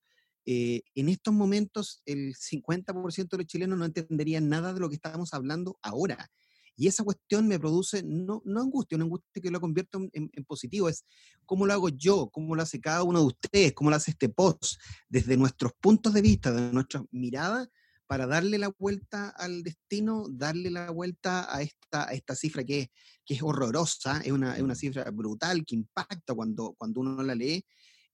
Eh, 0.44 0.82
en 0.94 1.09
estos 1.09 1.34
momentos, 1.34 2.02
el 2.07 2.34
50% 2.36 3.28
de 3.30 3.36
los 3.38 3.46
chilenos 3.46 3.76
no 3.76 3.84
entenderían 3.84 4.48
nada 4.48 4.72
de 4.72 4.78
lo 4.78 4.88
que 4.88 4.94
estábamos 4.94 5.34
hablando 5.34 5.76
ahora. 5.82 6.30
Y 6.76 6.86
esa 6.86 7.02
cuestión 7.02 7.48
me 7.48 7.59
produce 7.59 8.02
no, 8.04 8.42
no 8.44 8.61
angustia, 8.61 8.96
una 8.96 9.07
angustia 9.07 9.42
que 9.42 9.50
lo 9.50 9.61
convierto 9.61 9.98
en, 10.12 10.30
en, 10.32 10.44
positivo. 10.44 10.88
Es 10.88 11.04
cómo 11.46 11.66
lo 11.66 11.72
hago 11.72 11.88
yo, 11.88 12.28
cómo 12.30 12.54
lo 12.54 12.62
hace 12.62 12.80
cada 12.80 13.02
uno 13.02 13.20
de 13.20 13.26
ustedes, 13.26 13.72
cómo 13.72 13.90
lo 13.90 13.96
hace 13.96 14.12
este 14.12 14.28
post, 14.28 14.80
desde 15.09 15.36
nuestros 15.36 15.72
puntos 15.80 16.12
de 16.12 16.22
vista, 16.22 16.52
desde 16.52 16.72
nuestra 16.72 17.04
mirada, 17.11 17.68
para 18.07 18.26
darle 18.26 18.59
la 18.59 18.68
vuelta 18.78 19.30
al 19.30 19.62
destino, 19.62 20.26
darle 20.30 20.70
la 20.70 20.90
vuelta 20.90 21.54
a 21.54 21.62
esta, 21.62 22.04
esta 22.12 22.34
cifra 22.34 22.64
que 22.64 22.80
es, 22.80 22.88
que 23.24 23.34
es 23.34 23.42
horrorosa, 23.42 24.20
es 24.24 24.32
una, 24.32 24.57
es 24.57 24.62
una, 24.62 24.74
cifra 24.74 25.11
brutal 25.11 25.64
que 25.64 25.74
impacta 25.74 26.34
cuando, 26.34 26.74
cuando 26.78 27.00
uno 27.00 27.22
la 27.22 27.34
lee 27.34 27.64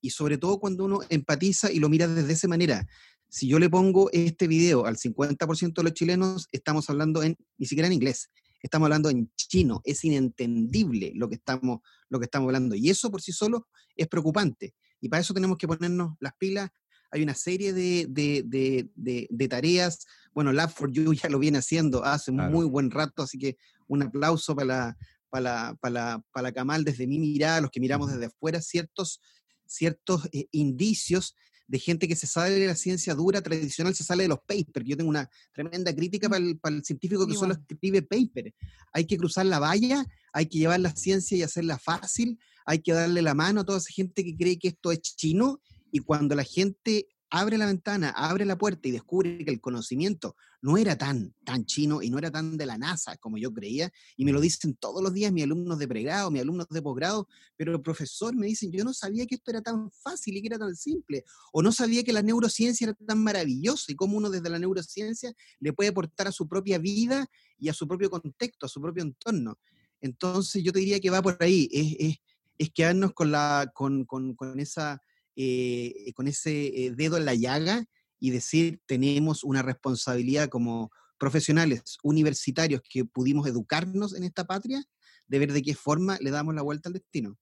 y 0.01 0.11
sobre 0.11 0.39
todo 0.39 0.59
cuando 0.59 0.85
uno 0.85 1.01
empatiza 1.09 1.71
y 1.71 1.79
lo 1.79 1.89
mira 1.89 2.09
desde 2.09 2.33
esa 2.33 2.49
manera. 2.49 2.87
Si 3.29 3.47
yo 3.49 3.59
le 3.59 3.71
pongo 3.71 4.11
este 4.13 4.47
video 4.47 4.85
al 4.85 4.97
50% 4.97 5.75
de 5.75 5.83
los 5.83 5.95
chilenos, 5.95 6.49
estamos 6.53 6.91
hablando 6.91 7.23
en, 7.23 7.37
ni 7.57 7.67
siquiera 7.67 7.87
en 7.87 7.95
inglés, 7.95 8.29
estamos 8.63 8.87
hablando 8.87 9.11
en 9.11 9.31
chino. 9.37 9.81
Es 9.85 10.05
inentendible 10.05 11.13
lo 11.15 11.29
que 11.29 11.37
estamos, 11.37 11.81
lo 12.09 12.19
que 12.19 12.25
estamos 12.25 12.49
hablando. 12.49 12.75
Y 12.75 12.91
eso 12.91 13.11
por 13.11 13.23
sí 13.23 13.33
solo 13.33 13.69
es 13.97 14.09
preocupante. 14.09 14.75
Y 15.01 15.09
para 15.09 15.21
eso 15.21 15.35
tenemos 15.35 15.59
que 15.59 15.67
ponernos 15.67 16.15
las 16.21 16.35
pilas. 16.39 16.71
Hay 17.13 17.23
una 17.23 17.35
serie 17.35 17.73
de, 17.73 18.07
de, 18.09 18.89
de, 19.31 19.49
tareas. 19.49 20.07
Bueno, 20.35 20.53
Lab 20.53 20.71
for 20.71 20.91
You 20.91 21.13
ya 21.13 21.29
lo 21.29 21.39
viene 21.39 21.59
haciendo 21.59 22.05
hace 22.05 22.33
muy 22.33 22.67
buen 22.67 22.91
rato, 22.91 23.23
así 23.23 23.39
que 23.39 23.57
un 23.87 24.03
aplauso 24.03 24.57
para 24.57 24.67
la, 24.67 24.97
para, 25.29 25.75
para, 25.81 26.25
para 26.33 26.53
Camal 26.53 26.85
desde 26.85 27.07
mi 27.07 27.19
mirada, 27.19 27.61
los 27.61 27.71
que 27.71 27.81
miramos 27.81 28.11
desde 28.11 28.27
afuera, 28.27 28.61
ciertos, 28.61 29.21
ciertos 29.67 30.29
eh, 30.33 30.47
indicios 30.53 31.37
de 31.67 31.79
gente 31.79 32.07
que 32.07 32.17
se 32.17 32.27
sale 32.27 32.59
de 32.59 32.67
la 32.67 32.75
ciencia 32.75 33.15
dura, 33.15 33.41
tradicional, 33.41 33.95
se 33.95 34.05
sale 34.05 34.25
de 34.25 34.29
los 34.29 34.41
papers. 34.41 34.87
Yo 34.87 34.97
tengo 34.97 35.09
una 35.09 35.29
tremenda 35.55 35.95
crítica 35.95 36.29
para 36.29 36.45
el, 36.45 36.59
para 36.59 36.77
el 36.77 36.85
científico 36.85 37.27
que 37.27 37.35
solo 37.35 37.55
escribe 37.55 38.03
paper. 38.03 38.55
Hay 38.93 39.07
que 39.07 39.17
cruzar 39.17 39.47
la 39.47 39.59
valla, 39.59 40.05
hay 40.35 40.47
que 40.47 40.59
llevar 40.59 40.81
la 40.81 40.95
ciencia 40.95 41.37
y 41.37 41.43
hacerla 41.43 41.79
fácil, 41.79 42.39
hay 42.67 42.81
que 42.81 42.93
darle 42.93 43.23
la 43.23 43.35
mano 43.35 43.63
a 43.63 43.65
toda 43.65 43.79
esa 43.79 43.91
gente 43.91 44.23
que 44.25 44.37
cree 44.37 44.59
que 44.59 44.69
esto 44.69 44.93
es 44.93 45.01
chino 45.01 45.63
y 45.93 46.01
cuando 46.01 46.35
la 46.35 46.43
gente 46.43 47.07
abre 47.33 47.57
la 47.57 47.65
ventana, 47.65 48.11
abre 48.11 48.45
la 48.45 48.59
puerta 48.59 48.89
y 48.89 48.91
descubre 48.91 49.43
que 49.43 49.51
el 49.51 49.61
conocimiento 49.61 50.37
no 50.61 50.77
era 50.77 50.99
tan, 50.99 51.35
tan 51.45 51.65
chino 51.65 52.03
y 52.03 52.11
no 52.11 52.19
era 52.19 52.31
tan 52.31 52.59
de 52.59 52.67
la 52.67 52.77
NASA 52.77 53.17
como 53.17 53.39
yo 53.39 53.53
creía, 53.53 53.91
y 54.17 54.27
me 54.27 54.33
lo 54.33 54.41
dicen 54.41 54.75
todos 54.75 55.03
los 55.03 55.15
días 55.15 55.33
mis 55.33 55.45
alumnos 55.45 55.79
de 55.79 55.89
pregrado, 55.89 56.31
mis 56.31 56.43
alumnos 56.43 56.69
de 56.69 56.83
posgrado, 56.83 57.27
pero 57.57 57.73
el 57.73 57.81
profesor 57.81 58.37
me 58.37 58.49
dicen, 58.49 58.71
yo 58.71 58.85
no 58.85 58.93
sabía 58.93 59.27
que 59.27 59.37
esto 59.37 59.51
era 59.51 59.63
tan 59.63 59.91
fácil 59.91 60.37
y 60.37 60.43
que 60.43 60.49
era 60.49 60.59
tan 60.59 60.77
simple, 60.77 61.25
o 61.53 61.63
no 61.63 61.73
sabía 61.73 62.05
que 62.05 62.13
la 62.13 62.23
neurociencia 62.23 62.89
era 62.89 62.95
tan 62.95 63.23
maravillosa 63.23 63.91
y 63.91 63.97
cómo 63.97 64.19
uno 64.19 64.29
desde 64.29 64.51
la 64.51 64.59
neurociencia 64.59 65.33
le 65.59 65.73
puede 65.73 65.89
aportar 65.89 66.29
a 66.29 66.33
su 66.33 66.47
propia 66.47 66.79
vida 66.79 67.27
y 67.59 67.71
a 67.71 67.73
su 67.73 67.89
propio 67.89 68.11
contexto, 68.11 68.67
a 68.67 68.69
su 68.69 68.81
propio 68.81 69.03
entorno. 69.03 69.59
Entonces 70.03 70.63
yo 70.63 70.71
te 70.71 70.81
diría 70.81 71.01
que 71.01 71.09
va 71.09 71.23
por 71.23 71.39
ahí, 71.41 71.69
es, 71.73 71.97
es, 71.99 72.17
es 72.59 72.71
quedarnos 72.75 73.15
con, 73.15 73.33
la, 73.33 73.71
con, 73.75 74.05
con, 74.05 74.35
con 74.35 74.61
esa 74.61 75.01
eh, 75.37 76.13
con 76.15 76.29
ese 76.29 76.67
eh, 76.67 76.93
dedo 76.95 77.17
en 77.17 77.25
la 77.25 77.35
llaga 77.35 77.85
y 78.19 78.31
decir, 78.31 78.81
tenemos 78.87 79.45
una 79.45 79.63
responsabilidad 79.63 80.49
como 80.49 80.91
profesionales 81.19 81.99
universitarios 82.03 82.81
que 82.89 83.05
pudimos 83.05 83.47
educarnos 83.47 84.15
en 84.15 84.25
esta 84.25 84.45
patria, 84.45 84.85
de 85.27 85.39
ver 85.39 85.53
de 85.53 85.63
qué 85.63 85.75
forma 85.75 86.19
le 86.21 86.31
damos 86.31 86.55
la 86.55 86.63
vuelta 86.63 86.89
al 86.89 86.95
destino. 86.95 87.39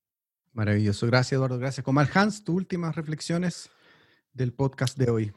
Maravilloso. 0.53 1.07
Gracias, 1.07 1.33
Eduardo. 1.33 1.57
Gracias. 1.57 1.83
Comal 1.83 2.09
Hans, 2.13 2.43
tus 2.43 2.55
últimas 2.55 2.95
reflexiones 2.95 3.69
del 4.33 4.53
podcast 4.53 4.97
de 4.97 5.09
hoy. 5.09 5.33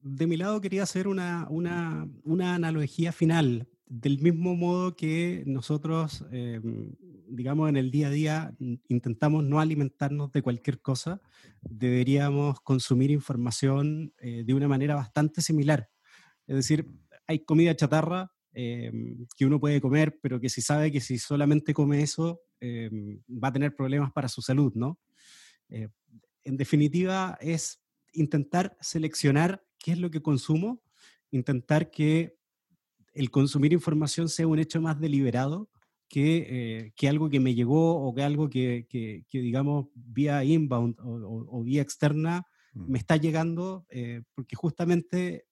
De 0.00 0.26
mi 0.26 0.36
lado 0.36 0.60
quería 0.60 0.82
hacer 0.82 1.06
una, 1.06 1.46
una, 1.48 2.08
una 2.24 2.54
analogía 2.54 3.12
final 3.12 3.68
del 3.94 4.20
mismo 4.20 4.56
modo 4.56 4.96
que 4.96 5.42
nosotros, 5.46 6.24
em, 6.30 6.94
digamos, 7.28 7.68
en 7.68 7.76
el 7.76 7.90
día 7.90 8.06
a 8.06 8.10
día 8.10 8.56
intentamos 8.88 9.44
no 9.44 9.60
alimentarnos 9.60 10.32
de 10.32 10.40
cualquier 10.40 10.80
cosa, 10.80 11.20
deberíamos 11.60 12.58
consumir 12.62 13.10
información 13.10 14.14
eh, 14.18 14.44
de 14.46 14.54
una 14.54 14.66
manera 14.66 14.94
bastante 14.94 15.42
similar. 15.42 15.90
Es 16.46 16.56
decir, 16.56 16.88
hay 17.26 17.40
comida 17.40 17.76
chatarra 17.76 18.32
em, 18.54 19.26
que 19.36 19.44
uno 19.44 19.60
puede 19.60 19.82
comer, 19.82 20.18
pero 20.22 20.40
que 20.40 20.48
si 20.48 20.62
sabe 20.62 20.90
que 20.90 21.02
si 21.02 21.18
solamente 21.18 21.74
come 21.74 22.00
eso, 22.00 22.40
em, 22.60 23.20
va 23.28 23.48
a 23.48 23.52
tener 23.52 23.76
problemas 23.76 24.10
para 24.12 24.28
su 24.28 24.40
salud, 24.40 24.72
¿no? 24.74 24.98
Eh, 25.68 25.88
en 26.44 26.56
definitiva, 26.56 27.36
es 27.42 27.82
intentar 28.14 28.74
seleccionar 28.80 29.62
qué 29.78 29.92
es 29.92 29.98
lo 29.98 30.10
que 30.10 30.22
consumo, 30.22 30.82
intentar 31.30 31.90
que 31.90 32.38
el 33.12 33.30
consumir 33.30 33.72
información 33.72 34.28
sea 34.28 34.46
un 34.46 34.58
hecho 34.58 34.80
más 34.80 35.00
deliberado 35.00 35.68
que, 36.08 36.46
eh, 36.48 36.92
que 36.94 37.08
algo 37.08 37.30
que 37.30 37.40
me 37.40 37.54
llegó 37.54 38.06
o 38.06 38.14
que 38.14 38.22
algo 38.22 38.50
que, 38.50 38.86
que, 38.88 39.24
digamos, 39.30 39.86
vía 39.94 40.44
inbound 40.44 40.96
o, 41.00 41.62
vía 41.62 41.82
externa 41.82 42.46
me 42.74 42.92
mm. 42.92 42.96
está 42.96 43.16
llegando, 43.16 43.86
eh, 43.90 44.22
porque 44.34 44.56
justamente 44.56 45.46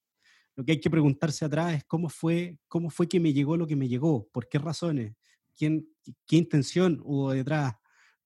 lo 0.55 0.63
que 0.63 0.73
hay 0.73 0.79
que 0.79 0.89
preguntarse 0.89 1.45
atrás 1.45 1.75
es 1.75 1.83
cómo 1.85 2.09
fue, 2.09 2.59
cómo 2.67 2.89
fue 2.89 3.07
que 3.07 3.19
me 3.19 3.33
llegó 3.33 3.57
lo 3.57 3.67
que 3.67 3.75
me 3.75 3.87
llegó, 3.87 4.27
por 4.31 4.49
qué 4.49 4.59
razones, 4.59 5.15
quién, 5.55 5.87
qué 6.27 6.35
intención 6.35 6.99
hubo 7.03 7.31
detrás, 7.31 7.75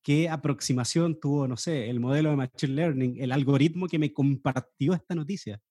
qué 0.02 0.30
aproximación 0.30 1.20
tuvo, 1.20 1.48
no 1.48 1.58
sé, 1.58 1.90
el 1.90 2.00
modelo 2.00 2.30
de 2.32 2.36
Machine 2.36 2.74
Learning, 2.74 3.22
el 3.22 3.32
algoritmo 3.32 3.88
que 3.88 4.00
me 4.00 4.14
compartió 4.14 4.94
esta 4.94 5.16
noticia. 5.16 5.62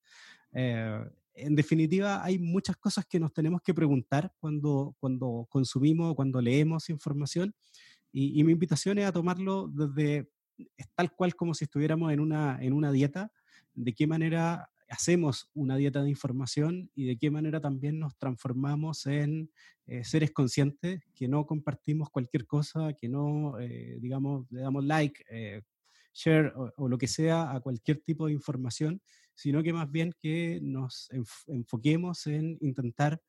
Eh, 0.52 1.00
en 1.34 1.54
definitiva, 1.54 2.24
hay 2.24 2.38
muchas 2.38 2.76
cosas 2.76 3.06
que 3.06 3.20
nos 3.20 3.32
tenemos 3.32 3.60
que 3.62 3.74
preguntar 3.74 4.32
cuando, 4.38 4.96
cuando 5.00 5.46
consumimos, 5.50 6.14
cuando 6.14 6.40
leemos 6.40 6.90
información. 6.90 7.54
Y, 8.12 8.44
mi 8.44 8.52
invitación 8.52 8.98
es 8.98 9.06
a 9.06 9.12
tomarlo 9.12 9.68
desde 9.68 10.30
tal 10.94 11.12
cual 11.12 11.34
como 11.34 11.52
si 11.52 11.64
estuviéramos 11.64 12.12
en 12.12 12.20
una, 12.20 12.58
en 12.62 12.72
una 12.72 12.92
dieta, 12.92 13.32
de 13.74 13.92
qué 13.92 14.06
manera 14.06 14.70
hacemos 14.88 15.50
una 15.54 15.76
dieta 15.76 16.02
de 16.02 16.10
información 16.10 16.90
y 16.94 17.06
de 17.06 17.16
qué 17.16 17.30
manera 17.30 17.60
también 17.60 17.98
nos 17.98 18.16
transformamos 18.16 19.06
en 19.06 19.50
eh, 19.86 20.04
seres 20.04 20.30
conscientes, 20.30 21.02
que 21.14 21.26
no 21.26 21.46
compartimos 21.46 22.08
cualquier 22.10 22.46
cosa, 22.46 22.92
que 22.92 23.08
no, 23.08 23.58
eh, 23.58 23.98
digamos, 24.00 24.46
le 24.50 24.60
damos 24.60 24.84
like, 24.84 25.24
eh, 25.28 25.62
share 26.12 26.52
o, 26.76 26.88
lo 26.88 26.96
que 26.96 27.08
sea 27.08 27.52
a 27.52 27.60
cualquier 27.60 28.00
tipo 28.00 28.26
de 28.26 28.32
información, 28.32 29.02
sino 29.34 29.62
que 29.62 29.72
más 29.72 29.90
bien 29.90 30.14
que 30.20 30.60
nos 30.62 31.10
enfoquemos 31.46 32.26
en 32.26 32.58
intentar 32.60 33.20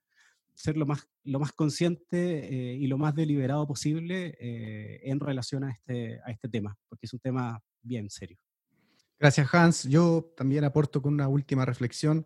ser 0.55 0.77
lo 0.77 0.85
más, 0.85 1.07
lo 1.23 1.39
más 1.39 1.51
consciente 1.51 2.47
eh, 2.47 2.75
y 2.75 2.87
lo 2.87 2.97
más 2.97 3.13
deliberado 3.13 3.67
posible 3.67 4.37
eh, 4.39 5.01
en 5.03 5.19
relación 5.19 5.65
a 5.65 5.71
este, 5.71 6.19
a 6.25 6.31
este 6.31 6.47
tema, 6.47 6.77
porque 6.87 7.05
es 7.05 7.13
un 7.13 7.19
tema 7.19 7.61
bien 7.81 8.09
serio. 8.09 8.37
Gracias, 9.19 9.53
Hans. 9.53 9.83
Yo 9.83 10.33
también 10.35 10.63
aporto 10.63 11.01
con 11.01 11.13
una 11.13 11.27
última 11.27 11.65
reflexión. 11.65 12.25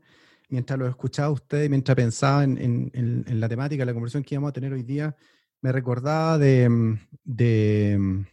Mientras 0.49 0.79
lo 0.79 0.87
escuchaba 0.87 1.29
usted 1.29 1.69
mientras 1.69 1.95
pensaba 1.95 2.43
en, 2.43 2.57
en, 2.57 2.91
en, 3.27 3.39
la 3.39 3.47
temática, 3.47 3.85
la 3.85 3.93
conversación 3.93 4.23
que 4.23 4.35
íbamos 4.35 4.49
a 4.49 4.53
tener 4.53 4.73
hoy 4.73 4.81
día, 4.81 5.15
me 5.61 5.71
recordaba 5.71 6.39
de, 6.39 6.67
mm, 6.67 6.99
de 7.23 7.97
mm, 7.99 8.25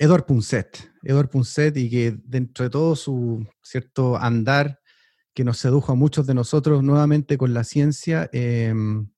Edward 0.00 0.24
Punset, 0.24 0.90
Edward 1.02 1.28
Punset, 1.28 1.76
y 1.76 1.90
que 1.90 2.16
dentro 2.24 2.64
de 2.64 2.70
todo 2.70 2.96
su 2.96 3.46
cierto 3.62 4.16
andar 4.16 4.80
que 5.34 5.44
nos 5.44 5.58
sedujo 5.58 5.92
a 5.92 5.94
muchos 5.94 6.26
de 6.26 6.32
nosotros 6.32 6.82
nuevamente 6.82 7.36
con 7.36 7.52
la 7.52 7.64
ciencia, 7.64 8.30
em, 8.32 9.10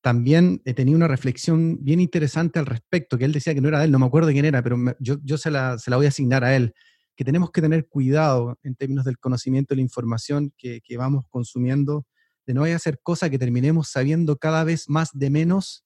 también 0.00 0.62
he 0.64 0.74
tenido 0.74 0.96
una 0.96 1.06
reflexión 1.06 1.78
bien 1.84 2.00
interesante 2.00 2.58
al 2.58 2.66
respecto, 2.66 3.18
que 3.18 3.24
él 3.24 3.32
decía 3.32 3.54
que 3.54 3.60
no 3.60 3.68
era 3.68 3.78
de 3.78 3.84
él, 3.84 3.92
no 3.92 4.00
me 4.00 4.06
acuerdo 4.06 4.30
quién 4.32 4.44
era, 4.44 4.64
pero 4.64 4.78
yo, 4.98 5.18
yo 5.22 5.38
se, 5.38 5.52
la, 5.52 5.78
se, 5.78 5.92
la, 5.92 5.96
voy 5.96 6.06
a 6.06 6.08
asignar 6.08 6.42
a 6.42 6.56
él, 6.56 6.74
que 7.14 7.24
tenemos 7.24 7.52
que 7.52 7.62
tener 7.62 7.86
cuidado 7.86 8.58
en 8.64 8.74
términos 8.74 9.04
del 9.04 9.16
conocimiento 9.16 9.74
y 9.74 9.76
la 9.76 9.82
información 9.82 10.52
que, 10.58 10.80
que 10.82 10.96
vamos 10.96 11.24
consumiendo, 11.30 12.04
de 12.46 12.54
no 12.54 12.64
hacer 12.64 12.98
cosas 13.00 13.30
que 13.30 13.38
terminemos 13.38 13.90
sabiendo 13.90 14.38
cada 14.38 14.64
vez 14.64 14.88
más 14.88 15.10
de 15.12 15.30
menos 15.30 15.84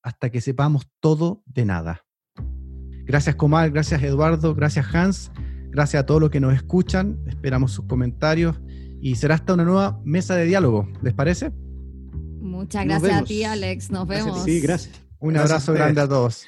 hasta 0.00 0.30
que 0.30 0.40
sepamos 0.40 0.84
todo 1.00 1.42
de 1.46 1.64
nada. 1.64 2.04
Gracias 3.04 3.36
Comal, 3.36 3.70
gracias 3.70 4.02
Eduardo, 4.02 4.54
gracias 4.54 4.86
Hans, 4.94 5.30
gracias 5.70 6.02
a 6.02 6.06
todos 6.06 6.20
los 6.20 6.30
que 6.30 6.40
nos 6.40 6.54
escuchan, 6.54 7.18
esperamos 7.26 7.72
sus 7.72 7.86
comentarios. 7.86 8.60
Y 9.00 9.16
será 9.16 9.34
hasta 9.34 9.54
una 9.54 9.64
nueva 9.64 10.00
mesa 10.04 10.34
de 10.34 10.46
diálogo, 10.46 10.88
¿les 11.02 11.12
parece? 11.12 11.52
Muchas 12.40 12.86
gracias 12.86 13.22
a 13.22 13.24
ti 13.24 13.44
Alex, 13.44 13.90
nos 13.90 14.06
vemos. 14.06 14.44
Sí, 14.44 14.60
gracias. 14.60 15.00
Un 15.18 15.36
abrazo 15.36 15.72
grande 15.72 16.00
a 16.00 16.08
todos. 16.08 16.46